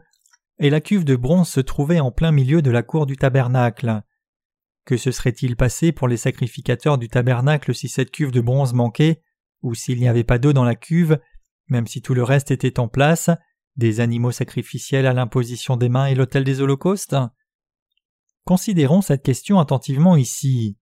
et 0.58 0.72
la 0.72 0.82
cuve 0.82 1.06
de 1.06 1.16
bronze 1.16 1.48
se 1.48 1.60
trouvait 1.60 2.00
en 2.00 2.12
plein 2.12 2.32
milieu 2.32 2.64
de 2.64 2.72
la 2.72 2.82
cour 2.82 3.06
du 3.06 3.18
tabernacle. 3.18 4.02
Que 4.84 4.98
se 4.98 5.12
serait-il 5.12 5.56
passé 5.56 5.92
pour 5.92 6.08
les 6.08 6.18
sacrificateurs 6.18 6.98
du 6.98 7.08
tabernacle 7.08 7.76
si 7.76 7.88
cette 7.88 8.10
cuve 8.10 8.32
de 8.32 8.42
bronze 8.42 8.74
manquait, 8.74 9.22
ou 9.62 9.76
s'il 9.76 10.00
n'y 10.00 10.08
avait 10.08 10.24
pas 10.24 10.40
d'eau 10.40 10.54
dans 10.54 10.64
la 10.64 10.74
cuve, 10.74 11.20
même 11.68 11.86
si 11.86 12.02
tout 12.02 12.16
le 12.16 12.24
reste 12.24 12.50
était 12.50 12.80
en 12.80 12.88
place, 12.88 13.30
des 13.76 14.00
animaux 14.00 14.32
sacrificiels 14.32 15.06
à 15.06 15.14
l'imposition 15.14 15.78
des 15.78 15.88
mains 15.88 16.08
et 16.08 16.16
l'autel 16.16 16.44
des 16.44 16.62
holocaustes? 16.62 17.16
Considérons 18.44 19.04
cette 19.04 19.24
question 19.24 19.60
attentivement 19.60 20.16
ici. 20.16 20.80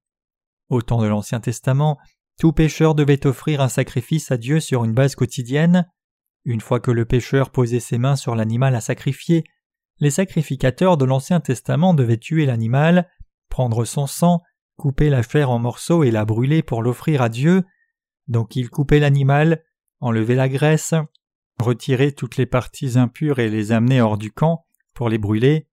Au 0.69 0.81
temps 0.81 1.01
de 1.01 1.07
l'Ancien 1.07 1.41
Testament, 1.41 1.97
tout 2.39 2.53
pécheur 2.53 2.95
devait 2.95 3.27
offrir 3.27 3.59
un 3.59 3.67
sacrifice 3.67 4.31
à 4.31 4.37
Dieu 4.37 4.61
sur 4.61 4.85
une 4.85 4.93
base 4.93 5.15
quotidienne. 5.15 5.85
Une 6.47 6.61
fois 6.61 6.79
que 6.79 6.91
le 6.91 7.03
pécheur 7.03 7.49
posait 7.49 7.81
ses 7.81 7.97
mains 7.97 8.15
sur 8.15 8.33
l'animal 8.33 8.73
à 8.73 8.79
sacrifier, 8.79 9.43
les 9.99 10.11
sacrificateurs 10.11 10.95
de 10.95 11.03
l'Ancien 11.03 11.41
Testament 11.41 11.93
devaient 11.93 12.15
tuer 12.15 12.45
l'animal, 12.45 13.09
prendre 13.49 13.83
son 13.83 14.07
sang, 14.07 14.41
couper 14.77 15.09
la 15.09 15.23
chair 15.23 15.49
en 15.49 15.59
morceaux 15.59 16.05
et 16.05 16.09
la 16.09 16.23
brûler 16.23 16.63
pour 16.63 16.81
l'offrir 16.81 17.21
à 17.21 17.27
Dieu. 17.27 17.65
Donc 18.29 18.55
ils 18.55 18.69
coupaient 18.69 19.01
l'animal, 19.01 19.61
enlevaient 19.99 20.35
la 20.35 20.47
graisse, 20.47 20.93
retiraient 21.59 22.13
toutes 22.13 22.37
les 22.37 22.45
parties 22.45 22.97
impures 22.97 23.39
et 23.39 23.49
les 23.49 23.73
amenaient 23.73 23.99
hors 23.99 24.17
du 24.17 24.31
camp 24.31 24.65
pour 24.95 25.09
les 25.09 25.17
brûler. 25.17 25.67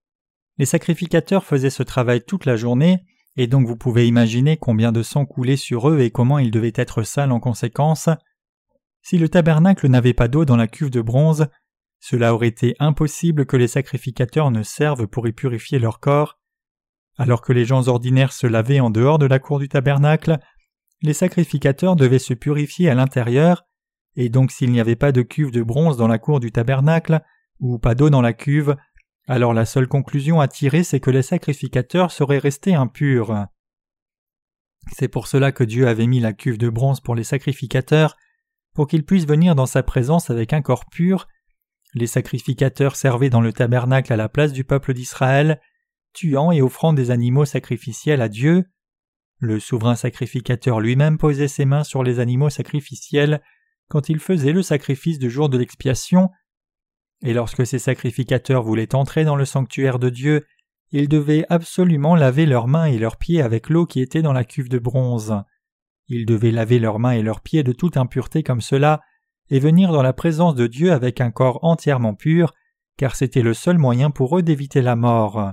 Les 0.58 0.66
sacrificateurs 0.66 1.44
faisaient 1.44 1.70
ce 1.70 1.84
travail 1.84 2.24
toute 2.24 2.46
la 2.46 2.56
journée, 2.56 3.04
et 3.36 3.46
donc 3.46 3.68
vous 3.68 3.76
pouvez 3.76 4.08
imaginer 4.08 4.56
combien 4.56 4.90
de 4.90 5.04
sang 5.04 5.24
coulait 5.24 5.56
sur 5.56 5.88
eux 5.88 6.00
et 6.00 6.10
comment 6.10 6.40
ils 6.40 6.50
devaient 6.50 6.72
être 6.74 7.04
sales 7.04 7.30
en 7.30 7.38
conséquence. 7.38 8.08
Si 9.04 9.18
le 9.18 9.28
tabernacle 9.28 9.86
n'avait 9.86 10.14
pas 10.14 10.28
d'eau 10.28 10.46
dans 10.46 10.56
la 10.56 10.66
cuve 10.66 10.88
de 10.88 11.02
bronze, 11.02 11.48
cela 12.00 12.34
aurait 12.34 12.48
été 12.48 12.74
impossible 12.78 13.44
que 13.44 13.58
les 13.58 13.68
sacrificateurs 13.68 14.50
ne 14.50 14.62
servent 14.62 15.06
pour 15.06 15.28
y 15.28 15.32
purifier 15.32 15.78
leur 15.78 16.00
corps. 16.00 16.38
Alors 17.18 17.42
que 17.42 17.52
les 17.52 17.66
gens 17.66 17.88
ordinaires 17.88 18.32
se 18.32 18.46
lavaient 18.46 18.80
en 18.80 18.88
dehors 18.88 19.18
de 19.18 19.26
la 19.26 19.38
cour 19.38 19.58
du 19.58 19.68
tabernacle, 19.68 20.38
les 21.02 21.12
sacrificateurs 21.12 21.96
devaient 21.96 22.18
se 22.18 22.32
purifier 22.32 22.88
à 22.88 22.94
l'intérieur, 22.94 23.66
et 24.16 24.30
donc 24.30 24.50
s'il 24.50 24.72
n'y 24.72 24.80
avait 24.80 24.96
pas 24.96 25.12
de 25.12 25.20
cuve 25.20 25.50
de 25.50 25.62
bronze 25.62 25.98
dans 25.98 26.08
la 26.08 26.18
cour 26.18 26.40
du 26.40 26.50
tabernacle, 26.50 27.20
ou 27.60 27.78
pas 27.78 27.94
d'eau 27.94 28.08
dans 28.08 28.22
la 28.22 28.32
cuve, 28.32 28.74
alors 29.28 29.52
la 29.52 29.66
seule 29.66 29.86
conclusion 29.86 30.40
à 30.40 30.48
tirer 30.48 30.82
c'est 30.82 31.00
que 31.00 31.10
les 31.10 31.22
sacrificateurs 31.22 32.10
seraient 32.10 32.38
restés 32.38 32.74
impurs. 32.74 33.48
C'est 34.92 35.08
pour 35.08 35.26
cela 35.26 35.52
que 35.52 35.64
Dieu 35.64 35.88
avait 35.88 36.06
mis 36.06 36.20
la 36.20 36.32
cuve 36.32 36.56
de 36.56 36.70
bronze 36.70 37.00
pour 37.00 37.14
les 37.14 37.24
sacrificateurs, 37.24 38.16
pour 38.74 38.86
qu'ils 38.86 39.04
puissent 39.04 39.26
venir 39.26 39.54
dans 39.54 39.66
sa 39.66 39.82
présence 39.82 40.30
avec 40.30 40.52
un 40.52 40.62
corps 40.62 40.86
pur. 40.90 41.28
Les 41.94 42.08
sacrificateurs 42.08 42.96
servaient 42.96 43.30
dans 43.30 43.40
le 43.40 43.52
tabernacle 43.52 44.12
à 44.12 44.16
la 44.16 44.28
place 44.28 44.52
du 44.52 44.64
peuple 44.64 44.94
d'Israël, 44.94 45.60
tuant 46.12 46.50
et 46.52 46.60
offrant 46.60 46.92
des 46.92 47.10
animaux 47.10 47.44
sacrificiels 47.44 48.20
à 48.20 48.28
Dieu. 48.28 48.64
Le 49.38 49.60
souverain 49.60 49.94
sacrificateur 49.94 50.80
lui-même 50.80 51.18
posait 51.18 51.48
ses 51.48 51.64
mains 51.64 51.84
sur 51.84 52.02
les 52.02 52.18
animaux 52.18 52.50
sacrificiels 52.50 53.42
quand 53.88 54.08
il 54.08 54.18
faisait 54.18 54.52
le 54.52 54.62
sacrifice 54.62 55.18
du 55.18 55.30
jour 55.30 55.48
de 55.48 55.58
l'expiation. 55.58 56.30
Et 57.22 57.32
lorsque 57.32 57.66
ces 57.66 57.78
sacrificateurs 57.78 58.62
voulaient 58.62 58.94
entrer 58.94 59.24
dans 59.24 59.36
le 59.36 59.44
sanctuaire 59.44 59.98
de 59.98 60.10
Dieu, 60.10 60.46
ils 60.90 61.08
devaient 61.08 61.46
absolument 61.48 62.16
laver 62.16 62.46
leurs 62.46 62.68
mains 62.68 62.86
et 62.86 62.98
leurs 62.98 63.16
pieds 63.16 63.42
avec 63.42 63.68
l'eau 63.68 63.86
qui 63.86 64.00
était 64.00 64.22
dans 64.22 64.32
la 64.32 64.44
cuve 64.44 64.68
de 64.68 64.78
bronze. 64.78 65.34
Ils 66.08 66.26
devaient 66.26 66.50
laver 66.50 66.78
leurs 66.78 66.98
mains 66.98 67.12
et 67.12 67.22
leurs 67.22 67.40
pieds 67.40 67.62
de 67.62 67.72
toute 67.72 67.96
impureté 67.96 68.42
comme 68.42 68.60
cela, 68.60 69.00
et 69.50 69.58
venir 69.58 69.92
dans 69.92 70.02
la 70.02 70.12
présence 70.12 70.54
de 70.54 70.66
Dieu 70.66 70.92
avec 70.92 71.20
un 71.20 71.30
corps 71.30 71.60
entièrement 71.62 72.14
pur, 72.14 72.54
car 72.96 73.16
c'était 73.16 73.42
le 73.42 73.54
seul 73.54 73.78
moyen 73.78 74.10
pour 74.10 74.38
eux 74.38 74.42
d'éviter 74.42 74.82
la 74.82 74.96
mort. 74.96 75.52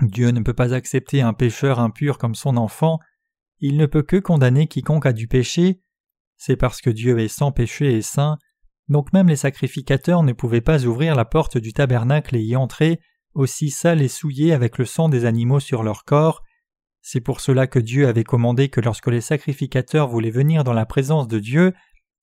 Dieu 0.00 0.30
ne 0.30 0.40
peut 0.40 0.54
pas 0.54 0.74
accepter 0.74 1.20
un 1.20 1.32
pécheur 1.32 1.78
impur 1.78 2.18
comme 2.18 2.34
son 2.34 2.56
enfant, 2.56 2.98
il 3.60 3.76
ne 3.76 3.86
peut 3.86 4.02
que 4.02 4.16
condamner 4.16 4.66
quiconque 4.66 5.06
a 5.06 5.12
du 5.12 5.28
péché, 5.28 5.80
c'est 6.36 6.56
parce 6.56 6.80
que 6.80 6.90
Dieu 6.90 7.20
est 7.20 7.28
sans 7.28 7.52
péché 7.52 7.96
et 7.96 8.02
saint, 8.02 8.38
donc 8.88 9.12
même 9.12 9.28
les 9.28 9.36
sacrificateurs 9.36 10.24
ne 10.24 10.32
pouvaient 10.32 10.60
pas 10.60 10.84
ouvrir 10.84 11.14
la 11.14 11.24
porte 11.24 11.58
du 11.58 11.72
tabernacle 11.72 12.34
et 12.34 12.42
y 12.42 12.56
entrer, 12.56 13.00
aussi 13.34 13.70
sales 13.70 14.02
et 14.02 14.08
souillés 14.08 14.52
avec 14.52 14.78
le 14.78 14.84
sang 14.84 15.08
des 15.08 15.24
animaux 15.24 15.60
sur 15.60 15.84
leur 15.84 16.04
corps, 16.04 16.42
C'est 17.02 17.20
pour 17.20 17.40
cela 17.40 17.66
que 17.66 17.80
Dieu 17.80 18.06
avait 18.06 18.24
commandé 18.24 18.68
que 18.68 18.80
lorsque 18.80 19.08
les 19.08 19.20
sacrificateurs 19.20 20.08
voulaient 20.08 20.30
venir 20.30 20.64
dans 20.64 20.72
la 20.72 20.86
présence 20.86 21.26
de 21.26 21.40
Dieu, 21.40 21.74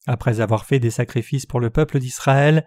après 0.07 0.39
avoir 0.39 0.65
fait 0.65 0.79
des 0.79 0.89
sacrifices 0.89 1.45
pour 1.45 1.59
le 1.59 1.69
peuple 1.69 1.99
d'Israël, 1.99 2.65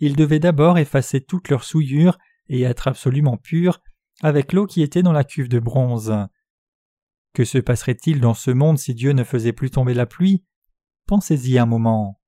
ils 0.00 0.16
devaient 0.16 0.40
d'abord 0.40 0.78
effacer 0.78 1.20
toute 1.20 1.48
leur 1.48 1.62
souillure 1.62 2.18
et 2.48 2.62
être 2.62 2.88
absolument 2.88 3.36
purs 3.36 3.80
avec 4.22 4.52
l'eau 4.52 4.66
qui 4.66 4.82
était 4.82 5.02
dans 5.02 5.12
la 5.12 5.24
cuve 5.24 5.48
de 5.48 5.60
bronze. 5.60 6.12
Que 7.32 7.44
se 7.44 7.58
passerait-il 7.58 8.20
dans 8.20 8.34
ce 8.34 8.50
monde 8.50 8.78
si 8.78 8.94
Dieu 8.94 9.12
ne 9.12 9.24
faisait 9.24 9.52
plus 9.52 9.70
tomber 9.70 9.94
la 9.94 10.06
pluie? 10.06 10.44
Pensez-y 11.06 11.58
un 11.58 11.66
moment. 11.66 12.20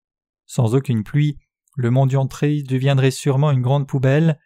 Sans 0.46 0.74
aucune 0.74 1.02
pluie, 1.02 1.38
le 1.76 1.90
monde 1.90 2.14
entier 2.14 2.62
deviendrait 2.62 3.10
sûrement 3.10 3.50
une 3.50 3.62
grande 3.62 3.88
poubelle. 3.88 4.38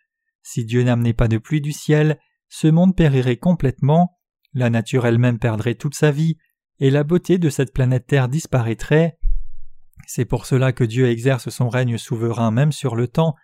Si 0.42 0.64
Dieu 0.64 0.82
n'amenait 0.82 1.12
pas 1.12 1.28
de 1.28 1.38
pluie 1.38 1.60
du 1.60 1.72
ciel, 1.72 2.18
ce 2.48 2.66
monde 2.66 2.96
périrait 2.96 3.36
complètement, 3.36 4.19
la 4.52 4.70
nature 4.70 5.06
elle-même 5.06 5.38
perdrait 5.38 5.74
toute 5.74 5.94
sa 5.94 6.10
vie, 6.10 6.36
et 6.78 6.90
la 6.90 7.04
beauté 7.04 7.38
de 7.38 7.50
cette 7.50 7.72
planète 7.72 8.06
Terre 8.06 8.28
disparaîtrait. 8.28 9.18
C'est 10.06 10.24
pour 10.24 10.46
cela 10.46 10.72
que 10.72 10.84
Dieu 10.84 11.08
exerce 11.08 11.50
son 11.50 11.68
règne 11.68 11.98
souverain 11.98 12.50
même 12.50 12.72
sur 12.72 12.96
le 12.96 13.06
temps, 13.06 13.34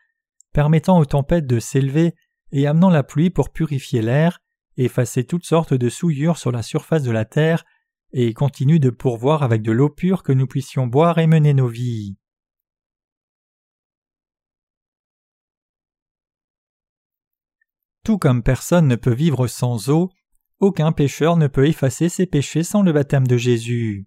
permettant 0.52 0.98
aux 0.98 1.04
tempêtes 1.04 1.46
de 1.46 1.60
s'élever 1.60 2.14
et 2.52 2.66
amenant 2.66 2.90
la 2.90 3.02
pluie 3.02 3.30
pour 3.30 3.50
purifier 3.50 4.00
l'air, 4.00 4.40
effacer 4.76 5.24
toutes 5.24 5.44
sortes 5.44 5.74
de 5.74 5.88
souillures 5.88 6.38
sur 6.38 6.52
la 6.52 6.62
surface 6.62 7.02
de 7.02 7.10
la 7.10 7.24
terre, 7.24 7.64
et 8.12 8.32
continue 8.32 8.80
de 8.80 8.90
pourvoir 8.90 9.42
avec 9.42 9.62
de 9.62 9.72
l'eau 9.72 9.90
pure 9.90 10.22
que 10.22 10.32
nous 10.32 10.46
puissions 10.46 10.86
boire 10.86 11.18
et 11.18 11.26
mener 11.26 11.52
nos 11.52 11.68
vies. 11.68 12.16
Tout 18.04 18.18
comme 18.18 18.42
personne 18.42 18.86
ne 18.86 18.96
peut 18.96 19.12
vivre 19.12 19.48
sans 19.48 19.90
eau, 19.90 20.10
aucun 20.60 20.92
pécheur 20.92 21.36
ne 21.36 21.46
peut 21.46 21.66
effacer 21.66 22.08
ses 22.08 22.26
péchés 22.26 22.62
sans 22.62 22.82
le 22.82 22.92
baptême 22.92 23.26
de 23.26 23.36
Jésus. 23.36 24.06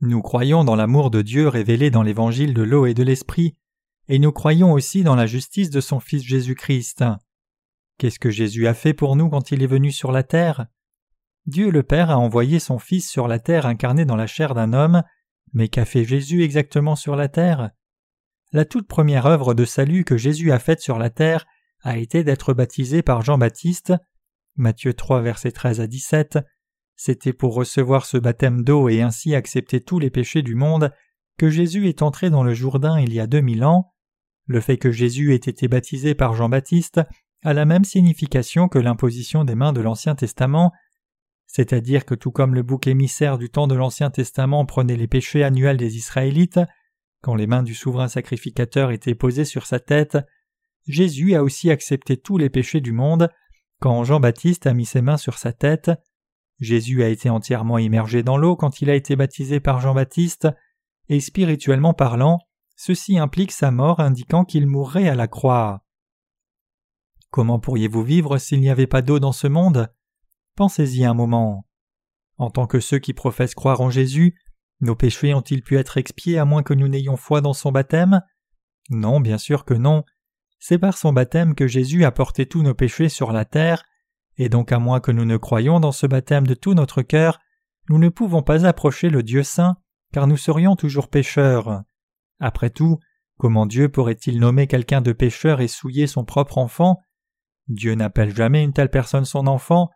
Nous 0.00 0.22
croyons 0.22 0.64
dans 0.64 0.76
l'amour 0.76 1.10
de 1.10 1.22
Dieu 1.22 1.48
révélé 1.48 1.90
dans 1.90 2.02
l'évangile 2.02 2.54
de 2.54 2.62
l'eau 2.62 2.86
et 2.86 2.94
de 2.94 3.02
l'esprit, 3.02 3.56
et 4.08 4.18
nous 4.18 4.32
croyons 4.32 4.72
aussi 4.72 5.02
dans 5.02 5.14
la 5.14 5.26
justice 5.26 5.70
de 5.70 5.80
son 5.80 6.00
Fils 6.00 6.22
Jésus-Christ. 6.22 7.04
Qu'est-ce 7.98 8.18
que 8.18 8.30
Jésus 8.30 8.66
a 8.66 8.74
fait 8.74 8.92
pour 8.92 9.16
nous 9.16 9.30
quand 9.30 9.50
il 9.50 9.62
est 9.62 9.68
venu 9.68 9.92
sur 9.92 10.12
la 10.12 10.22
terre? 10.22 10.66
Dieu 11.46 11.70
le 11.70 11.82
Père 11.82 12.10
a 12.10 12.18
envoyé 12.18 12.58
son 12.58 12.78
Fils 12.78 13.08
sur 13.08 13.28
la 13.28 13.38
terre 13.38 13.66
incarné 13.66 14.04
dans 14.04 14.16
la 14.16 14.26
chair 14.26 14.54
d'un 14.54 14.72
homme, 14.72 15.02
mais 15.52 15.68
qu'a 15.68 15.84
fait 15.84 16.04
Jésus 16.04 16.42
exactement 16.42 16.96
sur 16.96 17.16
la 17.16 17.28
terre? 17.28 17.70
La 18.52 18.64
toute 18.64 18.88
première 18.88 19.26
œuvre 19.26 19.54
de 19.54 19.64
salut 19.64 20.04
que 20.04 20.16
Jésus 20.16 20.52
a 20.52 20.58
faite 20.58 20.80
sur 20.80 20.98
la 20.98 21.10
terre 21.10 21.46
a 21.84 21.98
été 21.98 22.24
d'être 22.24 22.54
baptisé 22.54 23.02
par 23.02 23.22
Jean-Baptiste. 23.22 23.92
Matthieu 24.56 24.94
3, 24.94 25.20
versets 25.20 25.52
13 25.52 25.80
à 25.80 25.86
17. 25.86 26.38
C'était 26.96 27.34
pour 27.34 27.54
recevoir 27.54 28.06
ce 28.06 28.16
baptême 28.16 28.64
d'eau 28.64 28.88
et 28.88 29.02
ainsi 29.02 29.34
accepter 29.34 29.80
tous 29.80 29.98
les 29.98 30.10
péchés 30.10 30.42
du 30.42 30.54
monde 30.54 30.92
que 31.38 31.50
Jésus 31.50 31.88
est 31.88 32.02
entré 32.02 32.30
dans 32.30 32.42
le 32.42 32.54
Jourdain 32.54 32.98
il 32.98 33.12
y 33.12 33.20
a 33.20 33.26
deux 33.26 33.42
mille 33.42 33.64
ans. 33.64 33.92
Le 34.46 34.60
fait 34.60 34.78
que 34.78 34.92
Jésus 34.92 35.34
ait 35.34 35.36
été 35.36 35.68
baptisé 35.68 36.14
par 36.14 36.34
Jean-Baptiste 36.34 37.02
a 37.42 37.52
la 37.52 37.66
même 37.66 37.84
signification 37.84 38.68
que 38.68 38.78
l'imposition 38.78 39.44
des 39.44 39.54
mains 39.54 39.74
de 39.74 39.82
l'Ancien 39.82 40.14
Testament, 40.14 40.72
c'est-à-dire 41.46 42.06
que 42.06 42.14
tout 42.14 42.30
comme 42.30 42.54
le 42.54 42.62
bouc 42.62 42.86
émissaire 42.86 43.36
du 43.36 43.50
temps 43.50 43.66
de 43.66 43.74
l'Ancien 43.74 44.10
Testament 44.10 44.64
prenait 44.64 44.96
les 44.96 45.08
péchés 45.08 45.44
annuels 45.44 45.76
des 45.76 45.96
Israélites, 45.98 46.60
quand 47.20 47.34
les 47.34 47.46
mains 47.46 47.62
du 47.62 47.74
souverain 47.74 48.08
sacrificateur 48.08 48.90
étaient 48.90 49.14
posées 49.14 49.44
sur 49.44 49.66
sa 49.66 49.80
tête, 49.80 50.16
Jésus 50.86 51.34
a 51.34 51.42
aussi 51.42 51.70
accepté 51.70 52.16
tous 52.16 52.38
les 52.38 52.50
péchés 52.50 52.80
du 52.80 52.92
monde 52.92 53.30
quand 53.80 54.04
Jean-Baptiste 54.04 54.66
a 54.66 54.74
mis 54.74 54.86
ses 54.86 55.02
mains 55.02 55.16
sur 55.16 55.38
sa 55.38 55.52
tête. 55.52 55.90
Jésus 56.60 57.02
a 57.02 57.08
été 57.08 57.28
entièrement 57.30 57.78
immergé 57.78 58.22
dans 58.22 58.36
l'eau 58.36 58.56
quand 58.56 58.80
il 58.80 58.90
a 58.90 58.94
été 58.94 59.16
baptisé 59.16 59.60
par 59.60 59.80
Jean-Baptiste, 59.80 60.48
et 61.08 61.20
spirituellement 61.20 61.92
parlant, 61.92 62.38
ceci 62.76 63.18
implique 63.18 63.52
sa 63.52 63.70
mort 63.70 64.00
indiquant 64.00 64.44
qu'il 64.44 64.66
mourrait 64.66 65.08
à 65.08 65.14
la 65.14 65.28
croix. 65.28 65.84
Comment 67.30 67.58
pourriez-vous 67.58 68.02
vivre 68.02 68.38
s'il 68.38 68.60
n'y 68.60 68.70
avait 68.70 68.86
pas 68.86 69.02
d'eau 69.02 69.18
dans 69.18 69.32
ce 69.32 69.48
monde? 69.48 69.92
Pensez-y 70.56 71.04
un 71.04 71.14
moment. 71.14 71.66
En 72.38 72.50
tant 72.50 72.66
que 72.66 72.80
ceux 72.80 72.98
qui 72.98 73.12
professent 73.12 73.54
croire 73.54 73.80
en 73.80 73.90
Jésus, 73.90 74.40
nos 74.80 74.94
péchés 74.94 75.34
ont-ils 75.34 75.62
pu 75.62 75.76
être 75.76 75.98
expiés 75.98 76.38
à 76.38 76.44
moins 76.44 76.62
que 76.62 76.74
nous 76.74 76.88
n'ayons 76.88 77.16
foi 77.16 77.40
dans 77.40 77.52
son 77.52 77.72
baptême? 77.72 78.22
Non, 78.90 79.20
bien 79.20 79.38
sûr 79.38 79.64
que 79.64 79.74
non. 79.74 80.04
C'est 80.66 80.78
par 80.78 80.96
son 80.96 81.12
baptême 81.12 81.54
que 81.54 81.66
Jésus 81.66 82.06
a 82.06 82.10
porté 82.10 82.46
tous 82.46 82.62
nos 82.62 82.72
péchés 82.72 83.10
sur 83.10 83.32
la 83.32 83.44
terre, 83.44 83.84
et 84.38 84.48
donc 84.48 84.72
à 84.72 84.78
moins 84.78 84.98
que 84.98 85.12
nous 85.12 85.26
ne 85.26 85.36
croyions 85.36 85.78
dans 85.78 85.92
ce 85.92 86.06
baptême 86.06 86.46
de 86.46 86.54
tout 86.54 86.72
notre 86.72 87.02
cœur, 87.02 87.38
nous 87.90 87.98
ne 87.98 88.08
pouvons 88.08 88.42
pas 88.42 88.64
approcher 88.64 89.10
le 89.10 89.22
Dieu 89.22 89.42
saint, 89.42 89.76
car 90.10 90.26
nous 90.26 90.38
serions 90.38 90.74
toujours 90.74 91.08
pécheurs. 91.08 91.82
Après 92.40 92.70
tout, 92.70 92.98
comment 93.36 93.66
Dieu 93.66 93.90
pourrait-il 93.90 94.40
nommer 94.40 94.66
quelqu'un 94.66 95.02
de 95.02 95.12
pécheur 95.12 95.60
et 95.60 95.68
souiller 95.68 96.06
son 96.06 96.24
propre 96.24 96.56
enfant? 96.56 97.02
Dieu 97.68 97.94
n'appelle 97.94 98.34
jamais 98.34 98.64
une 98.64 98.72
telle 98.72 98.88
personne 98.88 99.26
son 99.26 99.46
enfant. 99.46 99.90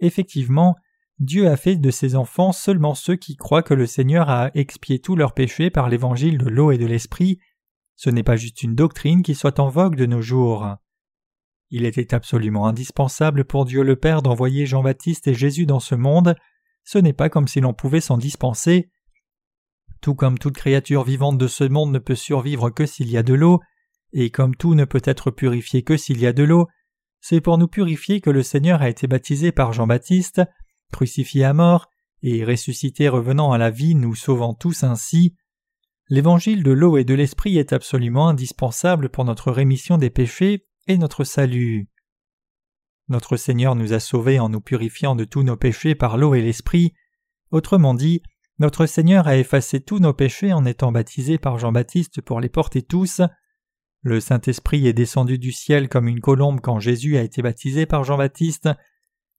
Effectivement, 0.00 0.74
Dieu 1.20 1.46
a 1.46 1.56
fait 1.56 1.76
de 1.76 1.90
ses 1.92 2.16
enfants 2.16 2.50
seulement 2.50 2.96
ceux 2.96 3.14
qui 3.14 3.36
croient 3.36 3.62
que 3.62 3.72
le 3.72 3.86
Seigneur 3.86 4.28
a 4.30 4.50
expié 4.54 4.98
tous 4.98 5.14
leurs 5.14 5.34
péchés 5.34 5.70
par 5.70 5.88
l'évangile 5.88 6.38
de 6.38 6.48
l'eau 6.48 6.72
et 6.72 6.78
de 6.78 6.86
l'esprit. 6.86 7.38
Ce 7.98 8.10
n'est 8.10 8.22
pas 8.22 8.36
juste 8.36 8.62
une 8.62 8.76
doctrine 8.76 9.24
qui 9.24 9.34
soit 9.34 9.58
en 9.58 9.68
vogue 9.68 9.96
de 9.96 10.06
nos 10.06 10.22
jours. 10.22 10.76
Il 11.70 11.84
était 11.84 12.14
absolument 12.14 12.68
indispensable 12.68 13.44
pour 13.44 13.64
Dieu 13.64 13.82
le 13.82 13.96
Père 13.96 14.22
d'envoyer 14.22 14.66
Jean-Baptiste 14.66 15.26
et 15.26 15.34
Jésus 15.34 15.66
dans 15.66 15.80
ce 15.80 15.96
monde, 15.96 16.36
ce 16.84 16.98
n'est 16.98 17.12
pas 17.12 17.28
comme 17.28 17.48
si 17.48 17.60
l'on 17.60 17.74
pouvait 17.74 18.00
s'en 18.00 18.16
dispenser. 18.16 18.88
Tout 20.00 20.14
comme 20.14 20.38
toute 20.38 20.54
créature 20.54 21.02
vivante 21.02 21.38
de 21.38 21.48
ce 21.48 21.64
monde 21.64 21.90
ne 21.90 21.98
peut 21.98 22.14
survivre 22.14 22.70
que 22.70 22.86
s'il 22.86 23.10
y 23.10 23.16
a 23.16 23.24
de 23.24 23.34
l'eau, 23.34 23.58
et 24.12 24.30
comme 24.30 24.54
tout 24.54 24.76
ne 24.76 24.84
peut 24.84 25.02
être 25.02 25.32
purifié 25.32 25.82
que 25.82 25.96
s'il 25.96 26.20
y 26.20 26.26
a 26.28 26.32
de 26.32 26.44
l'eau, 26.44 26.68
c'est 27.20 27.40
pour 27.40 27.58
nous 27.58 27.66
purifier 27.66 28.20
que 28.20 28.30
le 28.30 28.44
Seigneur 28.44 28.80
a 28.80 28.88
été 28.88 29.08
baptisé 29.08 29.50
par 29.50 29.72
Jean-Baptiste, 29.72 30.40
crucifié 30.92 31.42
à 31.42 31.52
mort, 31.52 31.88
et 32.22 32.44
ressuscité 32.44 33.08
revenant 33.08 33.50
à 33.50 33.58
la 33.58 33.70
vie, 33.70 33.96
nous 33.96 34.14
sauvant 34.14 34.54
tous 34.54 34.84
ainsi. 34.84 35.34
L'évangile 36.10 36.62
de 36.62 36.70
l'eau 36.70 36.96
et 36.96 37.04
de 37.04 37.12
l'esprit 37.12 37.58
est 37.58 37.74
absolument 37.74 38.28
indispensable 38.28 39.10
pour 39.10 39.26
notre 39.26 39.52
rémission 39.52 39.98
des 39.98 40.08
péchés 40.08 40.66
et 40.86 40.96
notre 40.96 41.22
salut. 41.22 41.88
Notre 43.08 43.36
Seigneur 43.36 43.74
nous 43.74 43.92
a 43.92 44.00
sauvés 44.00 44.38
en 44.38 44.48
nous 44.48 44.60
purifiant 44.60 45.14
de 45.14 45.24
tous 45.24 45.42
nos 45.42 45.56
péchés 45.56 45.94
par 45.94 46.16
l'eau 46.16 46.34
et 46.34 46.40
l'esprit. 46.40 46.94
Autrement 47.50 47.92
dit, 47.92 48.22
notre 48.58 48.86
Seigneur 48.86 49.28
a 49.28 49.36
effacé 49.36 49.80
tous 49.80 49.98
nos 49.98 50.14
péchés 50.14 50.52
en 50.52 50.64
étant 50.64 50.92
baptisé 50.92 51.36
par 51.36 51.58
Jean-Baptiste 51.58 52.22
pour 52.22 52.40
les 52.40 52.48
porter 52.48 52.82
tous. 52.82 53.20
Le 54.02 54.20
Saint-Esprit 54.20 54.86
est 54.86 54.94
descendu 54.94 55.38
du 55.38 55.52
ciel 55.52 55.90
comme 55.90 56.08
une 56.08 56.20
colombe 56.20 56.60
quand 56.60 56.80
Jésus 56.80 57.18
a 57.18 57.22
été 57.22 57.42
baptisé 57.42 57.84
par 57.84 58.04
Jean-Baptiste, 58.04 58.70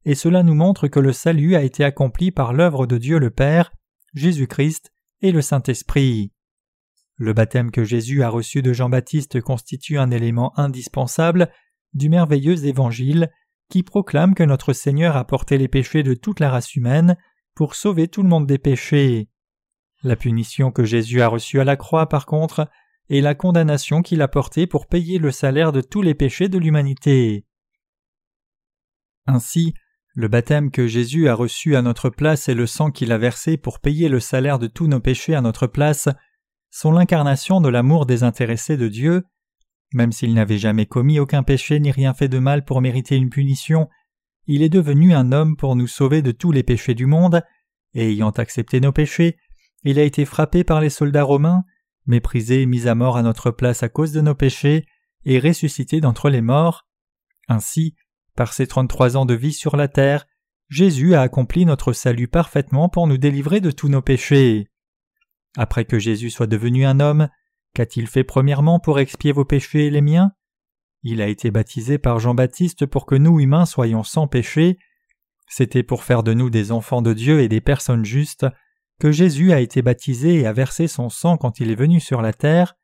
et 0.06 0.16
cela 0.16 0.44
nous 0.44 0.56
montre 0.56 0.88
que 0.88 1.00
le 1.00 1.14
salut 1.14 1.56
a 1.56 1.64
été 1.64 1.84
accompli 1.84 2.32
par 2.32 2.54
l'œuvre 2.54 2.86
de 2.86 2.98
Dieu 2.98 3.18
le 3.18 3.32
Père, 3.32 3.72
Jésus-Christ 4.14 4.92
et 5.22 5.32
le 5.32 5.42
Saint-Esprit. 5.42 6.32
Le 7.20 7.34
baptême 7.34 7.70
que 7.70 7.84
Jésus 7.84 8.24
a 8.24 8.30
reçu 8.30 8.62
de 8.62 8.72
Jean-Baptiste 8.72 9.42
constitue 9.42 10.00
un 10.00 10.10
élément 10.10 10.58
indispensable 10.58 11.52
du 11.94 12.08
merveilleux 12.08 12.66
évangile 12.66 13.30
qui 13.70 13.84
proclame 13.84 14.34
que 14.34 14.44
notre 14.44 14.72
Seigneur 14.72 15.18
a 15.18 15.28
porté 15.28 15.58
les 15.58 15.68
péchés 15.68 16.02
de 16.02 16.14
toute 16.14 16.40
la 16.40 16.50
race 16.50 16.76
humaine 16.76 17.18
pour 17.56 17.76
sauver 17.76 18.08
tout 18.08 18.24
le 18.24 18.30
monde 18.30 18.48
des 18.48 18.58
péchés. 18.58 19.28
La 20.02 20.16
punition 20.16 20.72
que 20.72 20.86
Jésus 20.86 21.22
a 21.22 21.28
reçue 21.28 21.60
à 21.60 21.66
la 21.66 21.76
croix, 21.76 22.08
par 22.08 22.26
contre, 22.26 22.70
est 23.10 23.20
la 23.20 23.36
condamnation 23.36 24.02
qu'il 24.02 24.22
a 24.22 24.30
portée 24.30 24.66
pour 24.66 24.88
payer 24.88 25.20
le 25.20 25.32
salaire 25.32 25.74
de 25.74 25.82
tous 25.82 26.02
les 26.02 26.16
péchés 26.16 26.48
de 26.48 26.58
l'humanité. 26.58 27.46
Ainsi, 29.28 29.74
le 30.16 30.30
baptême 30.30 30.72
que 30.72 30.88
Jésus 30.88 31.28
a 31.28 31.34
reçu 31.34 31.76
à 31.76 31.82
notre 31.82 32.10
place 32.10 32.48
et 32.48 32.54
le 32.54 32.66
sang 32.66 32.92
qu'il 32.92 33.12
a 33.12 33.18
versé 33.18 33.58
pour 33.58 33.82
payer 33.82 34.08
le 34.08 34.22
salaire 34.22 34.58
de 34.58 34.68
tous 34.68 34.88
nos 34.88 35.02
péchés 35.02 35.36
à 35.36 35.42
notre 35.42 35.68
place 35.68 36.08
sont 36.70 36.92
l'incarnation 36.92 37.62
de 37.62 37.70
l'amour 37.70 38.06
désintéressé 38.06 38.78
de 38.78 38.88
Dieu. 38.88 39.24
Même 39.94 40.12
s'il 40.12 40.34
n'avait 40.34 40.58
jamais 40.58 40.86
commis 40.86 41.20
aucun 41.20 41.44
péché 41.44 41.80
ni 41.80 41.92
rien 41.92 42.14
fait 42.14 42.28
de 42.28 42.40
mal 42.40 42.64
pour 42.64 42.82
mériter 42.82 43.16
une 43.16 43.30
punition, 43.30 43.90
il 44.46 44.62
est 44.62 44.70
devenu 44.70 45.14
un 45.14 45.32
homme 45.32 45.56
pour 45.56 45.76
nous 45.76 45.88
sauver 45.88 46.22
de 46.22 46.32
tous 46.32 46.52
les 46.52 46.64
péchés 46.64 46.96
du 46.96 47.06
monde, 47.06 47.44
et 47.94 48.10
ayant 48.10 48.32
accepté 48.32 48.80
nos 48.80 48.92
péchés, 48.92 49.38
il 49.84 50.00
a 50.00 50.04
été 50.04 50.26
frappé 50.26 50.64
par 50.64 50.82
les 50.82 50.90
soldats 50.90 51.24
romains, 51.24 51.64
méprisé 52.06 52.64
et 52.64 52.66
mis 52.66 52.88
à 52.88 52.96
mort 52.96 53.18
à 53.18 53.24
notre 53.24 53.52
place 53.52 53.84
à 53.84 53.90
cause 53.90 54.12
de 54.12 54.22
nos 54.22 54.36
péchés, 54.36 54.86
et 55.26 55.40
ressuscité 55.40 56.02
d'entre 56.02 56.30
les 56.30 56.42
morts. 56.42 56.88
Ainsi, 57.48 57.96
par 58.36 58.54
ses 58.54 58.68
trente-trois 58.68 59.18
ans 59.18 59.26
de 59.26 59.34
vie 59.34 59.54
sur 59.54 59.76
la 59.76 59.88
terre, 59.88 60.26
Jésus 60.70 61.16
a 61.16 61.22
accompli 61.22 61.66
notre 61.66 61.94
salut 61.94 62.28
parfaitement 62.28 62.90
pour 62.90 63.08
nous 63.08 63.18
délivrer 63.18 63.60
de 63.60 63.72
tous 63.72 63.90
nos 63.90 64.02
péchés. 64.02 64.70
Après 65.58 65.86
que 65.86 66.00
Jésus 66.00 66.30
soit 66.30 66.48
devenu 66.48 66.86
un 66.86 67.00
homme, 67.00 67.30
qu'a-t-il 67.74 68.08
fait 68.08 68.24
premièrement 68.24 68.80
pour 68.80 69.00
expier 69.00 69.32
vos 69.32 69.46
péchés 69.46 69.88
et 69.88 69.90
les 69.90 70.02
miens? 70.02 70.34
Il 71.04 71.22
a 71.22 71.28
été 71.28 71.50
baptisé 71.52 71.98
par 71.98 72.20
Jean-Baptiste 72.20 72.86
pour 72.86 73.06
que 73.06 73.16
nous 73.16 73.40
humains 73.40 73.66
soyons 73.66 74.04
sans 74.04 74.28
péché. 74.28 74.78
C'était 75.48 75.84
pour 75.84 76.04
faire 76.04 76.24
de 76.24 76.34
nous 76.34 76.50
des 76.50 76.72
enfants 76.72 77.02
de 77.02 77.14
Dieu 77.14 77.42
et 77.42 77.48
des 77.48 77.62
personnes 77.62 78.06
justes 78.06 78.46
que 79.00 79.12
Jésus 79.12 79.54
a 79.54 79.62
été 79.62 79.82
baptisé 79.82 80.36
et 80.36 80.46
a 80.46 80.54
versé 80.54 80.88
son 80.88 81.10
sang 81.10 81.38
quand 81.38 81.60
il 81.60 81.72
est 81.72 81.76
venu 81.76 82.00
sur 82.00 82.22
la 82.22 82.34
terre. 82.34 82.76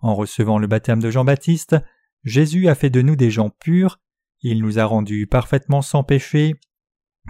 En 0.00 0.14
recevant 0.14 0.58
le 0.58 0.66
baptême 0.66 1.00
de 1.00 1.10
Jean-Baptiste, 1.10 1.76
Jésus 2.24 2.68
a 2.68 2.74
fait 2.74 2.90
de 2.90 3.00
nous 3.00 3.16
des 3.16 3.30
gens 3.30 3.50
purs, 3.50 3.98
il 4.42 4.60
nous 4.60 4.78
a 4.78 4.84
rendus 4.84 5.26
parfaitement 5.26 5.80
sans 5.80 6.04
péché, 6.04 6.54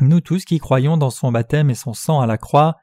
nous 0.00 0.20
tous 0.20 0.44
qui 0.44 0.58
croyons 0.58 0.96
dans 0.96 1.10
son 1.10 1.30
baptême 1.30 1.70
et 1.70 1.74
son 1.74 1.94
sang 1.94 2.20
à 2.20 2.26
la 2.26 2.36
croix. 2.36 2.76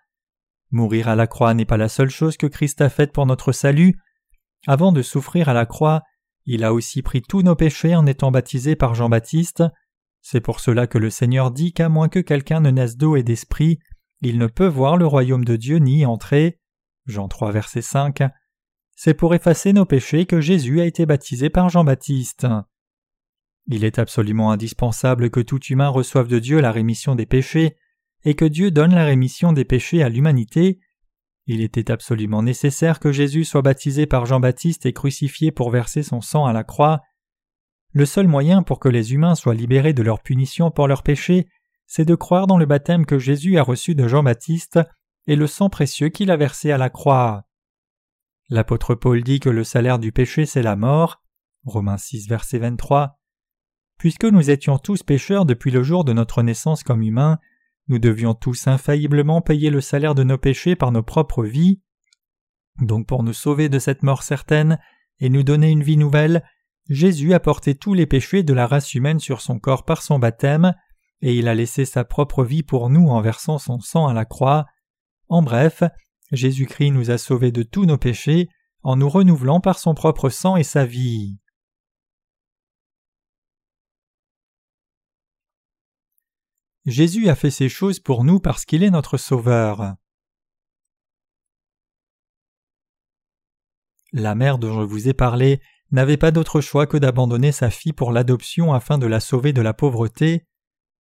Mourir 0.74 1.08
à 1.08 1.16
la 1.16 1.28
croix 1.28 1.54
n'est 1.54 1.66
pas 1.66 1.78
la 1.78 1.88
seule 1.88 2.10
chose 2.10 2.36
que 2.36 2.48
Christ 2.48 2.82
a 2.82 2.90
faite 2.90 3.14
pour 3.14 3.28
notre 3.28 3.52
salut. 3.52 4.00
Avant 4.66 4.92
de 4.92 5.04
souffrir 5.04 5.48
à 5.48 5.54
la 5.54 5.68
croix, 5.68 6.02
il 6.48 6.64
a 6.64 6.74
aussi 6.74 7.04
pris 7.04 7.22
tous 7.22 7.44
nos 7.44 7.56
péchés 7.56 7.96
en 7.96 8.08
étant 8.08 8.32
baptisé 8.32 8.76
par 8.76 8.96
Jean-Baptiste. 8.96 9.64
C'est 10.22 10.42
pour 10.42 10.60
cela 10.60 10.88
que 10.88 10.98
le 10.98 11.12
Seigneur 11.12 11.52
dit 11.52 11.74
qu'à 11.74 11.90
moins 11.90 12.10
que 12.10 12.18
quelqu'un 12.18 12.60
ne 12.60 12.72
naisse 12.72 12.98
d'eau 12.98 13.16
et 13.16 13.22
d'esprit, 13.22 13.78
il 14.22 14.40
ne 14.40 14.48
peut 14.48 14.66
voir 14.66 14.98
le 14.98 15.06
royaume 15.06 15.46
de 15.46 15.58
Dieu 15.58 15.78
ni 15.78 16.00
y 16.00 16.06
entrer. 16.08 16.60
Jean 17.06 17.28
3 17.28 17.52
verset 17.52 17.84
5. 17.84 18.24
C'est 18.96 19.14
pour 19.14 19.36
effacer 19.36 19.74
nos 19.74 19.86
péchés 19.86 20.26
que 20.26 20.42
Jésus 20.42 20.82
a 20.82 20.86
été 20.86 21.06
baptisé 21.06 21.52
par 21.52 21.70
Jean-Baptiste. 21.70 22.48
Il 23.68 23.84
est 23.84 24.00
absolument 24.00 24.52
indispensable 24.52 25.30
que 25.30 25.40
tout 25.40 25.64
humain 25.66 25.90
reçoive 25.90 26.28
de 26.28 26.40
Dieu 26.40 26.62
la 26.62 26.72
rémission 26.72 27.14
des 27.14 27.28
péchés, 27.28 27.78
et 28.26 28.36
que 28.36 28.46
Dieu 28.46 28.72
donne 28.72 28.96
la 28.96 29.06
rémission 29.06 29.54
des 29.54 29.66
péchés 29.66 30.04
à 30.04 30.10
l'humanité. 30.10 30.80
Il 31.46 31.62
était 31.62 31.92
absolument 31.92 32.42
nécessaire 32.42 33.00
que 33.00 33.12
Jésus 33.12 33.44
soit 33.44 33.62
baptisé 33.62 34.06
par 34.06 34.26
Jean-Baptiste 34.26 34.86
et 34.86 34.94
crucifié 34.94 35.52
pour 35.52 35.70
verser 35.72 36.04
son 36.04 36.22
sang 36.22 36.46
à 36.46 36.54
la 36.54 36.64
croix. 36.64 37.02
Le 37.92 38.06
seul 38.06 38.28
moyen 38.28 38.64
pour 38.64 38.80
que 38.80 38.90
les 38.90 39.14
humains 39.14 39.36
soient 39.36 39.54
libérés 39.54 39.94
de 39.94 40.04
leur 40.04 40.22
punition 40.22 40.72
pour 40.72 40.88
leurs 40.88 41.04
péchés, 41.04 41.48
c'est 41.86 42.06
de 42.06 42.16
croire 42.16 42.48
dans 42.48 42.58
le 42.58 42.66
baptême 42.66 43.06
que 43.06 43.20
Jésus 43.20 43.58
a 43.58 43.64
reçu 43.64 43.94
de 43.94 44.08
Jean-Baptiste 44.08 44.80
et 45.28 45.36
le 45.36 45.48
sang 45.48 45.70
précieux 45.70 46.10
qu'il 46.10 46.32
a 46.32 46.38
versé 46.38 46.72
à 46.72 46.78
la 46.78 46.90
croix. 46.90 47.46
L'apôtre 48.50 48.96
Paul 48.96 49.24
dit 49.24 49.40
que 49.40 49.50
le 49.50 49.64
salaire 49.64 50.00
du 50.00 50.12
péché 50.12 50.46
c'est 50.46 50.64
la 50.64 50.76
mort. 50.76 51.22
Romains 51.66 51.98
6 51.98 52.28
verset 52.28 52.60
23. 52.60 53.20
Puisque 53.98 54.26
nous 54.26 54.50
étions 54.50 54.78
tous 54.78 55.04
pécheurs 55.04 55.46
depuis 55.46 55.72
le 55.72 55.84
jour 55.84 56.04
de 56.04 56.14
notre 56.14 56.42
naissance 56.42 56.84
comme 56.84 57.04
humains, 57.04 57.40
nous 57.88 58.00
devions 58.00 58.34
tous 58.34 58.68
infailliblement 58.68 59.42
payer 59.42 59.70
le 59.70 59.82
salaire 59.82 60.16
de 60.16 60.24
nos 60.24 60.38
péchés 60.38 60.76
par 60.76 60.92
nos 60.92 61.04
propres 61.04 61.44
vies. 61.44 61.82
Donc 62.82 63.08
pour 63.08 63.24
nous 63.24 63.34
sauver 63.34 63.70
de 63.70 63.80
cette 63.80 64.04
mort 64.04 64.24
certaine 64.24 64.80
et 65.20 65.30
nous 65.30 65.44
donner 65.44 65.70
une 65.70 65.84
vie 65.84 65.98
nouvelle, 65.98 66.44
Jésus 66.90 67.34
a 67.34 67.40
porté 67.40 67.76
tous 67.76 67.94
les 67.94 68.06
péchés 68.06 68.44
de 68.44 68.54
la 68.54 68.68
race 68.68 68.94
humaine 68.94 69.20
sur 69.20 69.42
son 69.42 69.60
corps 69.60 69.86
par 69.86 70.02
son 70.02 70.20
baptême, 70.20 70.74
et 71.22 71.36
il 71.36 71.48
a 71.48 71.56
laissé 71.56 71.86
sa 71.86 72.04
propre 72.04 72.44
vie 72.44 72.64
pour 72.64 72.90
nous 72.90 73.08
en 73.08 73.22
versant 73.22 73.58
son 73.58 73.80
sang 73.80 74.08
à 74.08 74.14
la 74.14 74.26
croix. 74.26 74.66
En 75.30 75.42
bref, 75.42 75.84
Jésus-Christ 76.32 76.92
nous 76.92 77.12
a 77.12 77.18
sauvés 77.18 77.52
de 77.52 77.64
tous 77.64 77.86
nos 77.86 77.98
péchés 77.98 78.50
en 78.82 78.98
nous 78.98 79.08
renouvelant 79.10 79.62
par 79.62 79.80
son 79.80 79.94
propre 79.94 80.30
sang 80.30 80.58
et 80.58 80.64
sa 80.64 80.86
vie. 80.86 81.38
Jésus 86.86 87.30
a 87.30 87.36
fait 87.36 87.52
ces 87.52 87.70
choses 87.70 88.00
pour 88.00 88.24
nous 88.24 88.40
parce 88.40 88.66
qu'il 88.66 88.84
est 88.84 88.90
notre 88.90 89.18
Sauveur. 89.18 89.96
La 94.12 94.36
mère 94.36 94.60
dont 94.60 94.82
je 94.82 94.86
vous 94.86 95.08
ai 95.08 95.14
parlé 95.14 95.62
n'avait 95.92 96.18
pas 96.18 96.32
d'autre 96.32 96.62
choix 96.62 96.86
que 96.86 96.98
d'abandonner 96.98 97.52
sa 97.52 97.70
fille 97.70 97.94
pour 97.94 98.12
l'adoption 98.12 98.74
afin 98.74 98.98
de 98.98 99.08
la 99.08 99.20
sauver 99.20 99.54
de 99.54 99.62
la 99.62 99.74
pauvreté. 99.74 100.46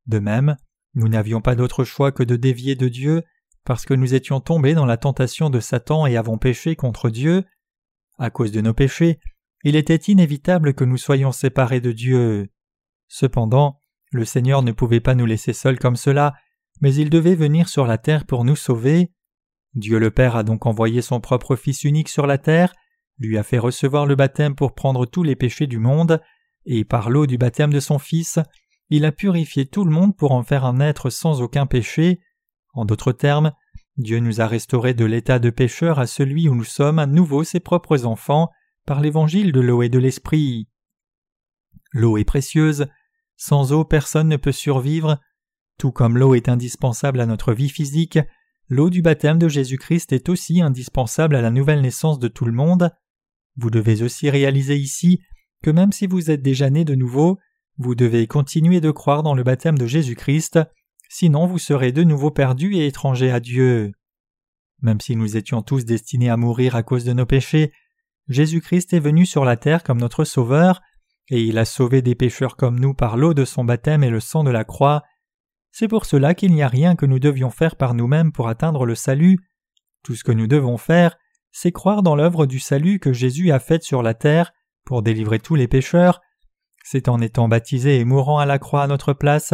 De 0.06 0.20
même, 0.20 0.56
nous 0.94 1.08
n'avions 1.08 1.42
pas 1.42 1.56
d'autre 1.56 1.84
choix 1.84 2.12
que 2.12 2.24
de 2.24 2.36
dévier 2.36 2.76
de 2.76 2.88
Dieu 2.88 3.24
parce 3.64 3.86
que 3.86 3.94
nous 3.94 4.14
étions 4.14 4.40
tombés 4.40 4.74
dans 4.74 4.86
la 4.86 4.98
tentation 4.98 5.50
de 5.50 5.60
Satan 5.60 6.06
et 6.06 6.16
avons 6.16 6.38
péché 6.38 6.76
contre 6.76 7.10
Dieu. 7.10 7.44
À 8.18 8.30
cause 8.30 8.52
de 8.52 8.62
nos 8.62 8.74
péchés, 8.74 9.20
il 9.64 9.76
était 9.76 9.96
inévitable 9.96 10.74
que 10.74 10.84
nous 10.84 10.98
soyons 10.98 11.32
séparés 11.32 11.82
de 11.82 11.92
Dieu. 11.92 12.50
Cependant, 13.08 13.81
le 14.12 14.26
Seigneur 14.26 14.62
ne 14.62 14.72
pouvait 14.72 15.00
pas 15.00 15.16
nous 15.16 15.26
laisser 15.26 15.54
seuls 15.54 15.80
comme 15.80 15.96
cela, 15.96 16.34
mais 16.82 16.94
il 16.94 17.10
devait 17.10 17.36
venir 17.36 17.70
sur 17.70 17.88
la 17.88 17.98
terre 17.98 18.26
pour 18.26 18.44
nous 18.44 18.56
sauver. 18.56 19.12
Dieu 19.74 20.00
le 20.00 20.12
Père 20.12 20.36
a 20.36 20.44
donc 20.44 20.66
envoyé 20.66 21.02
son 21.02 21.22
propre 21.22 21.56
Fils 21.56 21.84
unique 21.84 22.10
sur 22.10 22.28
la 22.28 22.38
terre, 22.38 22.74
lui 23.18 23.38
a 23.38 23.44
fait 23.44 23.60
recevoir 23.60 24.06
le 24.06 24.16
baptême 24.16 24.56
pour 24.56 24.76
prendre 24.76 25.06
tous 25.06 25.24
les 25.24 25.36
péchés 25.36 25.68
du 25.68 25.78
monde, 25.78 26.22
et 26.66 26.84
par 26.84 27.10
l'eau 27.10 27.26
du 27.26 27.38
baptême 27.38 27.72
de 27.72 27.80
son 27.80 28.00
Fils, 28.00 28.40
il 28.90 29.06
a 29.06 29.12
purifié 29.12 29.66
tout 29.66 29.86
le 29.86 29.92
monde 29.92 30.18
pour 30.18 30.34
en 30.34 30.44
faire 30.44 30.66
un 30.66 30.80
être 30.82 31.10
sans 31.10 31.42
aucun 31.42 31.66
péché. 31.66 32.20
En 32.74 32.84
d'autres 32.84 33.14
termes, 33.14 33.54
Dieu 33.98 34.20
nous 34.20 34.42
a 34.42 34.48
restaurés 34.48 34.94
de 34.94 35.06
l'état 35.06 35.40
de 35.40 35.50
pécheur 35.50 36.00
à 36.00 36.08
celui 36.08 36.50
où 36.50 36.56
nous 36.56 36.66
sommes 36.66 37.00
à 37.00 37.06
nouveau 37.06 37.44
ses 37.44 37.60
propres 37.60 38.06
enfants 38.06 38.50
par 38.86 39.00
l'évangile 39.00 39.52
de 39.52 39.62
l'eau 39.62 39.82
et 39.82 39.90
de 39.90 40.00
l'esprit. 40.00 40.68
L'eau 41.94 42.18
est 42.18 42.26
précieuse, 42.26 42.88
sans 43.42 43.72
eau 43.72 43.84
personne 43.84 44.28
ne 44.28 44.38
peut 44.38 44.52
survivre, 44.52 45.20
tout 45.80 45.92
comme 45.92 46.16
l'eau 46.16 46.36
est 46.36 46.48
indispensable 46.48 47.20
à 47.20 47.26
notre 47.26 47.54
vie 47.54 47.70
physique, 47.70 48.20
l'eau 48.70 48.92
du 48.92 49.02
baptême 49.02 49.40
de 49.40 49.48
Jésus-Christ 49.48 50.14
est 50.14 50.30
aussi 50.30 50.62
indispensable 50.62 51.36
à 51.36 51.42
la 51.42 51.50
nouvelle 51.50 51.82
naissance 51.82 52.20
de 52.20 52.28
tout 52.28 52.46
le 52.46 52.52
monde. 52.52 52.92
Vous 53.56 53.72
devez 53.72 54.04
aussi 54.04 54.30
réaliser 54.30 54.78
ici 54.78 55.22
que 55.64 55.72
même 55.72 55.92
si 55.92 56.06
vous 56.06 56.30
êtes 56.30 56.44
déjà 56.44 56.70
né 56.70 56.86
de 56.86 56.94
nouveau, 56.94 57.40
vous 57.80 57.96
devez 57.96 58.28
continuer 58.28 58.80
de 58.80 58.92
croire 58.92 59.24
dans 59.24 59.34
le 59.34 59.42
baptême 59.42 59.80
de 59.80 59.88
Jésus-Christ 59.88 60.60
sinon 61.10 61.48
vous 61.48 61.58
serez 61.58 61.92
de 61.92 62.04
nouveau 62.04 62.30
perdus 62.30 62.76
et 62.76 62.86
étrangers 62.86 63.32
à 63.32 63.40
Dieu. 63.40 63.92
Même 64.84 65.02
si 65.02 65.16
nous 65.16 65.36
étions 65.36 65.64
tous 65.64 65.84
destinés 65.84 66.30
à 66.30 66.38
mourir 66.38 66.76
à 66.76 66.84
cause 66.84 67.06
de 67.06 67.14
nos 67.14 67.26
péchés, 67.26 67.74
Jésus-Christ 68.28 68.94
est 68.94 69.00
venu 69.00 69.26
sur 69.26 69.44
la 69.44 69.58
terre 69.58 69.84
comme 69.84 70.00
notre 70.00 70.26
Sauveur, 70.26 70.80
et 71.30 71.42
il 71.42 71.58
a 71.58 71.66
sauvé 71.66 72.02
des 72.02 72.16
pécheurs 72.16 72.58
comme 72.58 72.80
nous 72.80 72.94
par 72.94 73.18
l'eau 73.18 73.34
de 73.34 73.46
son 73.46 73.64
baptême 73.64 74.04
et 74.04 74.10
le 74.10 74.20
sang 74.20 74.44
de 74.44 74.52
la 74.52 74.64
croix. 74.64 75.04
C'est 75.72 75.88
pour 75.88 76.06
cela 76.06 76.34
qu'il 76.34 76.54
n'y 76.54 76.64
a 76.64 76.68
rien 76.68 76.96
que 76.96 77.06
nous 77.06 77.20
devions 77.20 77.50
faire 77.50 77.76
par 77.76 77.94
nous-mêmes 77.94 78.32
pour 78.32 78.50
atteindre 78.50 78.86
le 78.86 78.96
salut. 78.96 79.40
Tout 80.04 80.16
ce 80.16 80.24
que 80.24 80.32
nous 80.32 80.48
devons 80.48 80.78
faire, 80.78 81.18
c'est 81.52 81.72
croire 81.72 82.04
dans 82.04 82.16
l'œuvre 82.16 82.46
du 82.46 82.60
salut 82.60 83.00
que 83.00 83.14
Jésus 83.14 83.52
a 83.52 83.60
faite 83.60 83.84
sur 83.84 84.02
la 84.02 84.14
terre 84.14 84.52
pour 84.86 85.02
délivrer 85.02 85.40
tous 85.40 85.56
les 85.56 85.68
pécheurs. 85.68 86.22
C'est 86.84 87.08
en 87.08 87.22
étant 87.22 87.48
baptisé 87.48 88.00
et 88.00 88.06
mourant 88.06 88.40
à 88.40 88.46
la 88.46 88.60
croix 88.60 88.84
à 88.84 88.88
notre 88.88 89.14
place 89.14 89.54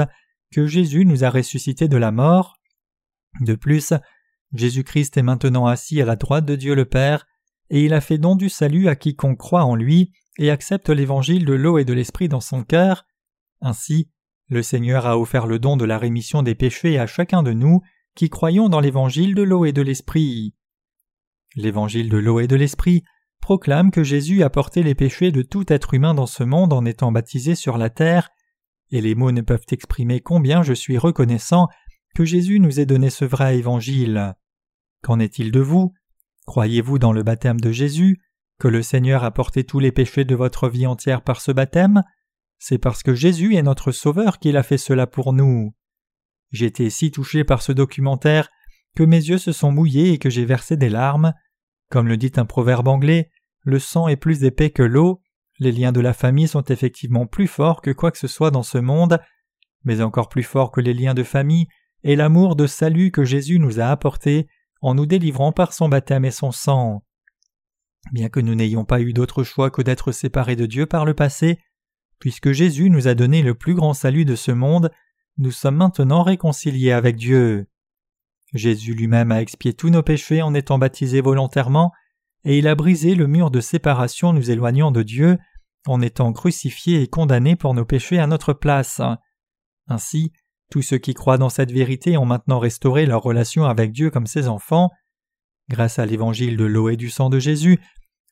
que 0.51 0.65
Jésus 0.65 1.06
nous 1.06 1.23
a 1.23 1.30
ressuscités 1.30 1.88
de 1.88 1.97
la 1.97 2.12
mort. 2.12 2.56
De 3.41 3.56
plus, 3.56 3.93
Jésus-Christ 4.53 5.17
est 5.17 5.23
maintenant 5.23 5.65
assis 5.65 6.01
à 6.01 6.06
la 6.06 6.15
droite 6.15 6.45
de 6.45 6.56
Dieu 6.56 6.73
le 6.73 6.86
Père, 6.86 7.27
et 7.69 7.84
il 7.84 7.93
a 7.93 8.01
fait 8.01 8.17
don 8.17 8.36
du 8.36 8.49
salut 8.49 8.88
à 8.88 8.95
quiconque 8.95 9.38
croit 9.38 9.65
en 9.65 9.75
lui 9.75 10.13
et 10.38 10.52
accepte 10.52 10.89
l'évangile 10.89 11.45
de 11.45 11.54
l'eau 11.54 11.78
et 11.78 11.86
de 11.86 11.93
l'esprit 11.93 12.30
dans 12.30 12.41
son 12.41 12.63
cœur. 12.63 13.06
Ainsi, 13.62 14.10
le 14.50 14.63
Seigneur 14.63 15.06
a 15.06 15.17
offert 15.17 15.47
le 15.47 15.60
don 15.60 15.78
de 15.78 15.86
la 15.86 15.97
rémission 15.97 16.43
des 16.43 16.56
péchés 16.56 17.00
à 17.00 17.08
chacun 17.08 17.43
de 17.43 17.54
nous 17.54 17.82
qui 18.15 18.30
croyons 18.30 18.69
dans 18.69 18.80
l'évangile 18.80 19.36
de 19.36 19.43
l'eau 19.43 19.65
et 19.65 19.73
de 19.73 19.82
l'esprit. 19.82 20.56
L'évangile 21.56 22.10
de 22.10 22.17
l'eau 22.17 22.39
et 22.39 22.47
de 22.47 22.56
l'esprit 22.56 23.04
proclame 23.41 23.91
que 23.91 24.04
Jésus 24.04 24.43
a 24.43 24.50
porté 24.50 24.84
les 24.84 24.95
péchés 24.95 25.32
de 25.32 25.41
tout 25.41 25.71
être 25.71 25.93
humain 25.93 26.13
dans 26.13 26.26
ce 26.26 26.43
monde 26.43 26.73
en 26.73 26.86
étant 26.86 27.12
baptisé 27.12 27.56
sur 27.56 27.78
la 27.78 27.89
terre 27.89 28.30
et 28.91 29.02
les 29.02 29.15
mots 29.15 29.32
ne 29.32 29.41
peuvent 29.41 29.65
exprimer 29.71 30.21
combien 30.21 30.63
je 30.63 30.73
suis 30.73 30.98
reconnaissant 30.98 31.67
que 32.15 32.25
Jésus 32.25 32.60
nous 32.60 32.79
ait 32.79 32.85
donné 32.85 33.10
ce 33.10 33.25
vrai 33.25 33.58
évangile. 33.58 34.35
Qu'en 35.04 35.19
est-il 35.19 35.52
de 35.52 35.60
vous? 35.60 35.94
Croyez-vous 36.46 36.98
dans 36.98 37.12
le 37.12 37.23
baptême 37.23 37.60
de 37.60 37.71
Jésus, 37.71 38.21
que 38.60 38.67
le 38.67 38.81
Seigneur 38.81 39.23
a 39.23 39.31
porté 39.31 39.63
tous 39.63 39.79
les 39.79 39.91
péchés 39.91 40.25
de 40.25 40.35
votre 40.35 40.69
vie 40.69 40.87
entière 40.87 41.21
par 41.21 41.41
ce 41.41 41.51
baptême? 41.51 42.03
C'est 42.60 42.77
parce 42.77 43.03
que 43.03 43.13
Jésus 43.13 43.55
est 43.55 43.63
notre 43.63 43.91
Sauveur 43.91 44.39
qu'il 44.39 44.58
a 44.58 44.63
fait 44.63 44.77
cela 44.77 45.08
pour 45.08 45.33
nous. 45.33 45.75
J'étais 46.51 46.89
si 46.89 47.12
touché 47.12 47.43
par 47.43 47.62
ce 47.62 47.71
documentaire 47.71 48.49
que 48.95 49.03
mes 49.03 49.17
yeux 49.17 49.37
se 49.37 49.51
sont 49.51 49.71
mouillés 49.71 50.13
et 50.13 50.17
que 50.17 50.29
j'ai 50.29 50.45
versé 50.45 50.75
des 50.75 50.89
larmes. 50.89 51.33
Comme 51.89 52.08
le 52.08 52.17
dit 52.17 52.31
un 52.37 52.45
proverbe 52.45 52.87
anglais, 52.87 53.29
le 53.62 53.79
sang 53.79 54.08
est 54.08 54.15
plus 54.15 54.43
épais 54.43 54.71
que 54.71 54.83
l'eau, 54.83 55.21
les 55.60 55.71
liens 55.71 55.91
de 55.91 56.01
la 56.01 56.13
famille 56.13 56.47
sont 56.47 56.63
effectivement 56.63 57.25
plus 57.25 57.47
forts 57.47 57.81
que 57.81 57.91
quoi 57.91 58.12
que 58.12 58.17
ce 58.17 58.27
soit 58.27 58.51
dans 58.51 58.63
ce 58.63 58.77
monde, 58.77 59.19
mais 59.83 60.01
encore 60.01 60.29
plus 60.29 60.43
forts 60.43 60.71
que 60.71 60.81
les 60.81 60.93
liens 60.93 61.13
de 61.13 61.23
famille 61.23 61.67
est 62.03 62.15
l'amour 62.15 62.55
de 62.55 62.67
salut 62.67 63.12
que 63.12 63.23
Jésus 63.23 63.60
nous 63.60 63.79
a 63.79 63.85
apporté 63.85 64.47
en 64.81 64.93
nous 64.93 65.05
délivrant 65.05 65.51
par 65.51 65.73
son 65.73 65.89
baptême 65.89 66.25
et 66.25 66.31
son 66.31 66.51
sang. 66.51 67.03
Bien 68.12 68.29
que 68.29 68.39
nous 68.39 68.56
n'ayons 68.56 68.85
pas 68.85 69.02
eu 69.02 69.13
d'autre 69.13 69.43
choix 69.43 69.69
que 69.69 69.81
d'être 69.81 70.12
séparés 70.12 70.56
de 70.56 70.65
Dieu 70.65 70.85
par 70.85 71.06
le 71.06 71.13
passé, 71.13 71.60
puisque 72.19 72.52
Jésus 72.52 72.89
nous 72.89 73.08
a 73.08 73.15
donné 73.15 73.41
le 73.41 73.54
plus 73.54 73.73
grand 73.73 73.93
salut 73.93 74.25
de 74.25 74.35
ce 74.35 74.52
monde, 74.52 74.91
nous 75.37 75.52
sommes 75.52 75.75
maintenant 75.75 76.23
réconciliés 76.23 76.91
avec 76.91 77.15
Dieu. 77.15 77.67
Jésus 78.54 78.93
lui-même 78.93 79.31
a 79.31 79.41
expié 79.41 79.73
tous 79.73 79.89
nos 79.89 80.04
péchés 80.04 80.41
en 80.41 80.54
étant 80.54 80.79
baptisé 80.79 81.21
volontairement 81.21 81.91
et 82.43 82.58
il 82.58 82.67
a 82.67 82.75
brisé 82.75 83.13
le 83.13 83.27
mur 83.27 83.52
de 83.52 83.60
séparation 83.60 84.31
nous 84.31 84.50
éloignant 84.50 84.91
de 84.91 85.04
Dieu 85.04 85.37
en 85.85 86.02
étant 86.02 86.31
crucifié 86.33 87.02
et 87.02 87.08
condamné 87.08 87.56
pour 87.56 87.73
nos 87.73 87.85
péchés 87.85 88.19
à 88.19 88.27
notre 88.27 88.54
place. 88.54 89.02
Ainsi, 89.87 90.31
tous 90.71 90.81
ceux 90.81 90.98
qui 90.98 91.13
croient 91.13 91.37
dans 91.37 91.50
cette 91.50 91.71
vérité 91.71 92.17
ont 92.17 92.25
maintenant 92.25 92.60
restauré 92.60 93.06
leur 93.06 93.21
relation 93.21 93.65
avec 93.65 93.91
Dieu 93.91 94.10
comme 94.10 94.27
ses 94.27 94.48
enfants. 94.48 94.91
Grâce 95.70 96.00
à 96.00 96.06
l'évangile 96.06 96.56
de 96.56 96.65
l'eau 96.65 96.90
et 96.90 96.96
du 96.96 97.10
sang 97.10 97.30
de 97.30 97.40
Jésus, 97.40 97.80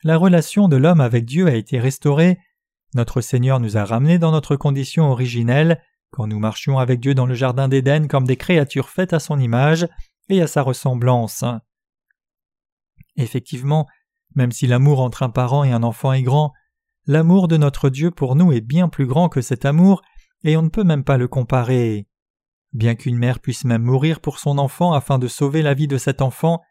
la 0.04 0.18
relation 0.18 0.68
de 0.68 0.78
l'homme 0.78 1.02
avec 1.02 1.26
Dieu 1.26 1.48
a 1.48 1.56
été 1.56 1.80
restaurée. 1.80 2.40
Notre 2.94 3.22
Seigneur 3.22 3.60
nous 3.60 3.76
a 3.76 3.84
ramenés 3.84 4.20
dans 4.20 4.32
notre 4.32 4.56
condition 4.56 5.10
originelle, 5.12 5.82
quand 6.12 6.28
nous 6.28 6.40
marchions 6.40 6.80
avec 6.80 7.00
Dieu 7.02 7.14
dans 7.14 7.26
le 7.26 7.34
jardin 7.34 7.68
d'Éden 7.68 8.08
comme 8.08 8.26
des 8.26 8.38
créatures 8.38 8.90
faites 8.90 9.12
à 9.12 9.20
son 9.20 9.40
image 9.40 9.88
et 10.30 10.42
à 10.42 10.48
sa 10.48 10.62
ressemblance. 10.62 11.44
Effectivement, 13.18 13.86
même 14.36 14.52
si 14.52 14.68
l'amour 14.68 15.02
entre 15.02 15.24
un 15.24 15.30
parent 15.30 15.64
et 15.64 15.72
un 15.72 15.84
enfant 15.84 16.14
est 16.14 16.24
grand, 16.24 16.54
l'amour 17.06 17.48
de 17.48 17.58
notre 17.58 17.90
Dieu 17.90 18.12
pour 18.12 18.36
nous 18.36 18.52
est 18.52 18.62
bien 18.62 18.88
plus 18.88 19.08
grand 19.08 19.28
que 19.28 19.42
cet 19.42 19.66
amour, 19.66 20.02
et 20.44 20.56
on 20.56 20.62
ne 20.62 20.70
peut 20.70 20.84
même 20.84 21.04
pas 21.04 21.18
le 21.18 21.28
comparer. 21.28 22.08
Bien 22.72 22.96
qu'une 22.96 23.18
mère 23.18 23.40
puisse 23.40 23.66
même 23.66 23.84
mourir 23.84 24.20
pour 24.20 24.40
son 24.40 24.58
enfant 24.58 24.94
afin 24.94 25.18
de 25.18 25.28
sauver 25.28 25.62
la 25.62 25.74
vie 25.74 25.88
de 25.88 25.98
cet 25.98 26.22
enfant, 26.22 26.62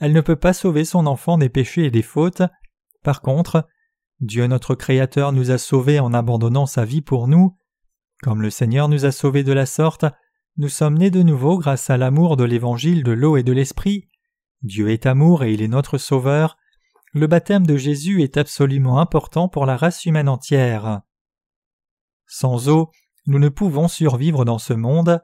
elle 0.00 0.12
ne 0.12 0.20
peut 0.22 0.36
pas 0.36 0.54
sauver 0.54 0.84
son 0.84 1.06
enfant 1.06 1.38
des 1.38 1.50
péchés 1.50 1.84
et 1.84 1.90
des 1.90 2.02
fautes. 2.02 2.42
Par 3.02 3.20
contre, 3.20 3.68
Dieu 4.20 4.46
notre 4.46 4.74
Créateur 4.74 5.32
nous 5.32 5.50
a 5.50 5.58
sauvés 5.58 6.00
en 6.00 6.12
abandonnant 6.14 6.66
sa 6.66 6.84
vie 6.84 7.02
pour 7.02 7.28
nous. 7.28 7.56
Comme 8.22 8.42
le 8.42 8.50
Seigneur 8.50 8.88
nous 8.88 9.04
a 9.04 9.12
sauvés 9.12 9.44
de 9.44 9.52
la 9.52 9.66
sorte, 9.66 10.06
nous 10.56 10.68
sommes 10.68 10.98
nés 10.98 11.10
de 11.10 11.22
nouveau 11.22 11.58
grâce 11.58 11.90
à 11.90 11.96
l'amour 11.96 12.36
de 12.36 12.44
l'évangile 12.44 13.02
de 13.02 13.12
l'eau 13.12 13.36
et 13.36 13.42
de 13.42 13.52
l'esprit. 13.52 14.08
Dieu 14.62 14.90
est 14.90 15.06
amour 15.06 15.44
et 15.44 15.52
il 15.52 15.62
est 15.62 15.68
notre 15.68 15.96
Sauveur. 15.96 16.56
Le 17.12 17.26
baptême 17.26 17.66
de 17.66 17.76
Jésus 17.76 18.22
est 18.22 18.36
absolument 18.36 19.00
important 19.00 19.48
pour 19.48 19.64
la 19.64 19.76
race 19.76 20.04
humaine 20.04 20.28
entière. 20.28 21.00
Sans 22.26 22.68
eau, 22.68 22.90
nous 23.26 23.38
ne 23.38 23.48
pouvons 23.48 23.88
survivre 23.88 24.44
dans 24.44 24.58
ce 24.58 24.72
monde. 24.72 25.22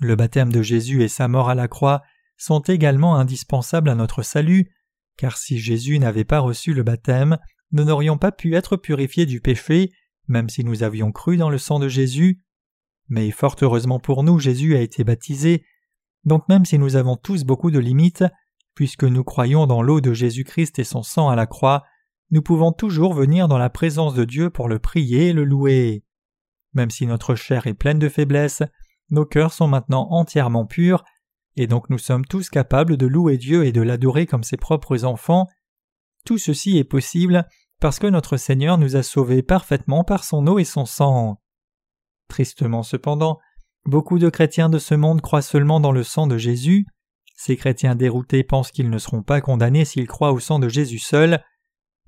Le 0.00 0.16
baptême 0.16 0.52
de 0.52 0.62
Jésus 0.62 1.02
et 1.02 1.08
sa 1.08 1.28
mort 1.28 1.48
à 1.48 1.54
la 1.54 1.68
croix 1.68 2.02
sont 2.42 2.60
également 2.60 3.14
indispensables 3.16 3.88
à 3.88 3.94
notre 3.94 4.22
salut, 4.22 4.72
car 5.16 5.36
si 5.36 5.58
Jésus 5.58 6.00
n'avait 6.00 6.24
pas 6.24 6.40
reçu 6.40 6.74
le 6.74 6.82
baptême, 6.82 7.38
nous 7.70 7.84
n'aurions 7.84 8.18
pas 8.18 8.32
pu 8.32 8.56
être 8.56 8.76
purifiés 8.76 9.26
du 9.26 9.40
péché, 9.40 9.92
même 10.26 10.48
si 10.48 10.64
nous 10.64 10.82
avions 10.82 11.12
cru 11.12 11.36
dans 11.36 11.50
le 11.50 11.58
sang 11.58 11.78
de 11.78 11.86
Jésus. 11.86 12.42
Mais 13.08 13.30
fort 13.30 13.54
heureusement 13.62 14.00
pour 14.00 14.24
nous, 14.24 14.40
Jésus 14.40 14.74
a 14.74 14.80
été 14.80 15.04
baptisé, 15.04 15.64
donc 16.24 16.48
même 16.48 16.64
si 16.64 16.78
nous 16.78 16.96
avons 16.96 17.16
tous 17.16 17.44
beaucoup 17.44 17.70
de 17.70 17.78
limites, 17.78 18.24
puisque 18.74 19.04
nous 19.04 19.22
croyons 19.22 19.68
dans 19.68 19.82
l'eau 19.82 20.00
de 20.00 20.12
Jésus-Christ 20.12 20.80
et 20.80 20.84
son 20.84 21.04
sang 21.04 21.28
à 21.28 21.36
la 21.36 21.46
croix, 21.46 21.84
nous 22.32 22.42
pouvons 22.42 22.72
toujours 22.72 23.14
venir 23.14 23.46
dans 23.46 23.58
la 23.58 23.70
présence 23.70 24.14
de 24.14 24.24
Dieu 24.24 24.50
pour 24.50 24.68
le 24.68 24.80
prier 24.80 25.28
et 25.28 25.32
le 25.32 25.44
louer. 25.44 26.02
Même 26.72 26.90
si 26.90 27.06
notre 27.06 27.36
chair 27.36 27.68
est 27.68 27.74
pleine 27.74 28.00
de 28.00 28.08
faiblesses, 28.08 28.64
nos 29.10 29.26
cœurs 29.26 29.52
sont 29.52 29.68
maintenant 29.68 30.08
entièrement 30.10 30.66
purs, 30.66 31.04
et 31.56 31.66
donc 31.66 31.90
nous 31.90 31.98
sommes 31.98 32.24
tous 32.24 32.48
capables 32.48 32.96
de 32.96 33.06
louer 33.06 33.36
Dieu 33.36 33.64
et 33.64 33.72
de 33.72 33.82
l'adorer 33.82 34.26
comme 34.26 34.44
ses 34.44 34.56
propres 34.56 35.04
enfants. 35.04 35.46
Tout 36.24 36.38
ceci 36.38 36.78
est 36.78 36.84
possible 36.84 37.46
parce 37.80 37.98
que 37.98 38.06
notre 38.06 38.36
Seigneur 38.36 38.78
nous 38.78 38.96
a 38.96 39.02
sauvés 39.02 39.42
parfaitement 39.42 40.04
par 40.04 40.24
son 40.24 40.46
eau 40.46 40.58
et 40.58 40.64
son 40.64 40.86
sang. 40.86 41.40
Tristement 42.28 42.82
cependant, 42.82 43.38
beaucoup 43.84 44.18
de 44.18 44.30
chrétiens 44.30 44.68
de 44.68 44.78
ce 44.78 44.94
monde 44.94 45.20
croient 45.20 45.42
seulement 45.42 45.80
dans 45.80 45.92
le 45.92 46.04
sang 46.04 46.26
de 46.26 46.38
Jésus. 46.38 46.86
Ces 47.36 47.56
chrétiens 47.56 47.96
déroutés 47.96 48.44
pensent 48.44 48.70
qu'ils 48.70 48.88
ne 48.88 48.98
seront 48.98 49.22
pas 49.22 49.40
condamnés 49.40 49.84
s'ils 49.84 50.06
croient 50.06 50.32
au 50.32 50.38
sang 50.38 50.58
de 50.58 50.68
Jésus 50.68 51.00
seul. 51.00 51.42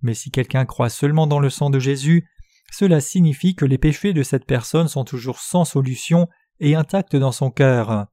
Mais 0.01 0.15
si 0.15 0.31
quelqu'un 0.31 0.65
croit 0.65 0.91
seulement 0.91 1.27
dans 1.27 1.41
le 1.41 1.51
sang 1.51 1.71
de 1.71 1.81
Jésus, 1.81 2.25
cela 2.71 3.01
signifie 3.01 3.55
que 3.55 3.65
les 3.65 3.79
péchés 3.79 4.13
de 4.13 4.23
cette 4.23 4.47
personne 4.47 4.89
sont 4.89 5.05
toujours 5.05 5.41
sans 5.41 5.65
solution 5.65 6.29
et 6.61 6.75
intacts 6.75 7.17
dans 7.17 7.33
son 7.33 7.51
cœur. 7.51 8.07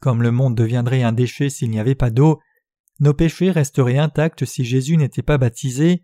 Comme 0.00 0.22
le 0.22 0.30
monde 0.30 0.54
deviendrait 0.54 1.02
un 1.02 1.12
déchet 1.12 1.50
s'il 1.50 1.70
n'y 1.70 1.80
avait 1.80 1.94
pas 1.94 2.10
d'eau, 2.10 2.40
nos 3.00 3.14
péchés 3.14 3.50
resteraient 3.50 3.98
intacts 3.98 4.44
si 4.44 4.64
Jésus 4.64 4.96
n'était 4.96 5.22
pas 5.22 5.38
baptisé. 5.38 6.02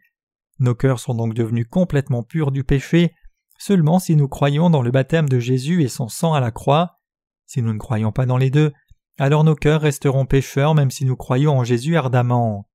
Nos 0.59 0.75
cœurs 0.75 1.01
sont 1.01 1.15
donc 1.15 1.35
devenus 1.35 1.67
complètement 1.69 2.23
purs 2.23 2.53
du 2.53 2.65
péché 2.65 3.13
seulement 3.59 3.99
si 3.99 4.17
nous 4.17 4.29
croyons 4.29 4.71
dans 4.71 4.83
le 4.83 4.91
baptême 4.91 5.29
de 5.29 5.39
Jésus 5.39 5.83
et 5.83 5.89
son 5.89 6.09
sang 6.09 6.35
à 6.35 6.41
la 6.41 6.51
croix. 6.51 6.99
Si 7.47 7.63
nous 7.63 7.73
ne 7.73 7.79
croyons 7.79 8.13
pas 8.13 8.27
dans 8.27 8.37
les 8.37 8.51
deux, 8.51 8.73
alors 9.19 9.45
nos 9.45 9.55
cœurs 9.55 9.83
resteront 9.83 10.27
pécheurs 10.27 10.75
même 10.75 10.91
si 10.91 11.05
nous 11.05 11.17
croyons 11.17 11.59
en 11.59 11.65
Jésus 11.65 11.97
ardemment. 11.97 12.69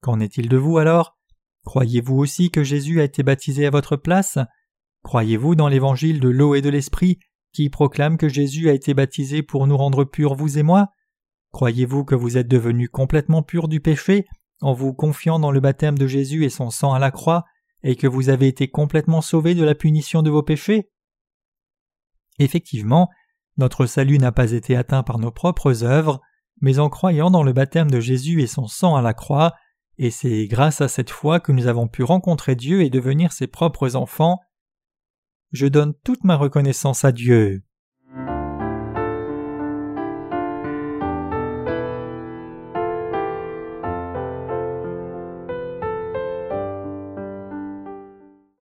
Qu'en 0.00 0.20
est-il 0.20 0.48
de 0.48 0.56
vous 0.56 0.78
alors? 0.78 1.18
Croyez-vous 1.64 2.16
aussi 2.16 2.50
que 2.50 2.62
Jésus 2.62 3.00
a 3.00 3.04
été 3.04 3.22
baptisé 3.22 3.66
à 3.66 3.70
votre 3.70 3.96
place? 3.96 4.38
Croyez-vous 5.02 5.54
dans 5.54 5.68
l'évangile 5.68 6.20
de 6.20 6.28
l'eau 6.28 6.54
et 6.54 6.62
de 6.62 6.70
l'esprit 6.70 7.18
qui 7.52 7.70
proclame 7.70 8.16
que 8.16 8.28
Jésus 8.28 8.68
a 8.68 8.72
été 8.72 8.94
baptisé 8.94 9.42
pour 9.42 9.66
nous 9.66 9.76
rendre 9.76 10.04
purs, 10.04 10.34
vous 10.34 10.58
et 10.58 10.62
moi 10.62 10.88
Croyez-vous 11.52 12.04
que 12.04 12.14
vous 12.14 12.36
êtes 12.36 12.48
devenus 12.48 12.90
complètement 12.90 13.42
purs 13.42 13.68
du 13.68 13.80
péché 13.80 14.26
en 14.60 14.72
vous 14.72 14.92
confiant 14.92 15.38
dans 15.38 15.50
le 15.50 15.60
baptême 15.60 15.96
de 15.96 16.06
Jésus 16.06 16.44
et 16.44 16.50
son 16.50 16.70
sang 16.70 16.92
à 16.92 16.98
la 16.98 17.10
croix, 17.10 17.44
et 17.82 17.94
que 17.94 18.06
vous 18.06 18.28
avez 18.28 18.48
été 18.48 18.68
complètement 18.68 19.20
sauvés 19.20 19.54
de 19.54 19.64
la 19.64 19.74
punition 19.74 20.22
de 20.22 20.30
vos 20.30 20.42
péchés? 20.42 20.90
Effectivement, 22.38 23.08
notre 23.56 23.86
salut 23.86 24.18
n'a 24.18 24.32
pas 24.32 24.52
été 24.52 24.76
atteint 24.76 25.02
par 25.02 25.18
nos 25.18 25.30
propres 25.30 25.84
œuvres, 25.84 26.20
mais 26.60 26.78
en 26.78 26.88
croyant 26.88 27.30
dans 27.30 27.42
le 27.42 27.52
baptême 27.52 27.90
de 27.90 28.00
Jésus 28.00 28.42
et 28.42 28.46
son 28.46 28.66
sang 28.66 28.96
à 28.96 29.02
la 29.02 29.14
croix, 29.14 29.54
et 29.96 30.10
c'est 30.10 30.46
grâce 30.46 30.80
à 30.80 30.88
cette 30.88 31.10
foi 31.10 31.40
que 31.40 31.52
nous 31.52 31.66
avons 31.66 31.88
pu 31.88 32.04
rencontrer 32.04 32.54
Dieu 32.54 32.82
et 32.82 32.90
devenir 32.90 33.32
ses 33.32 33.48
propres 33.48 33.96
enfants. 33.96 34.38
Je 35.52 35.66
donne 35.66 35.94
toute 36.04 36.24
ma 36.24 36.36
reconnaissance 36.36 37.04
à 37.04 37.12
Dieu. 37.12 37.62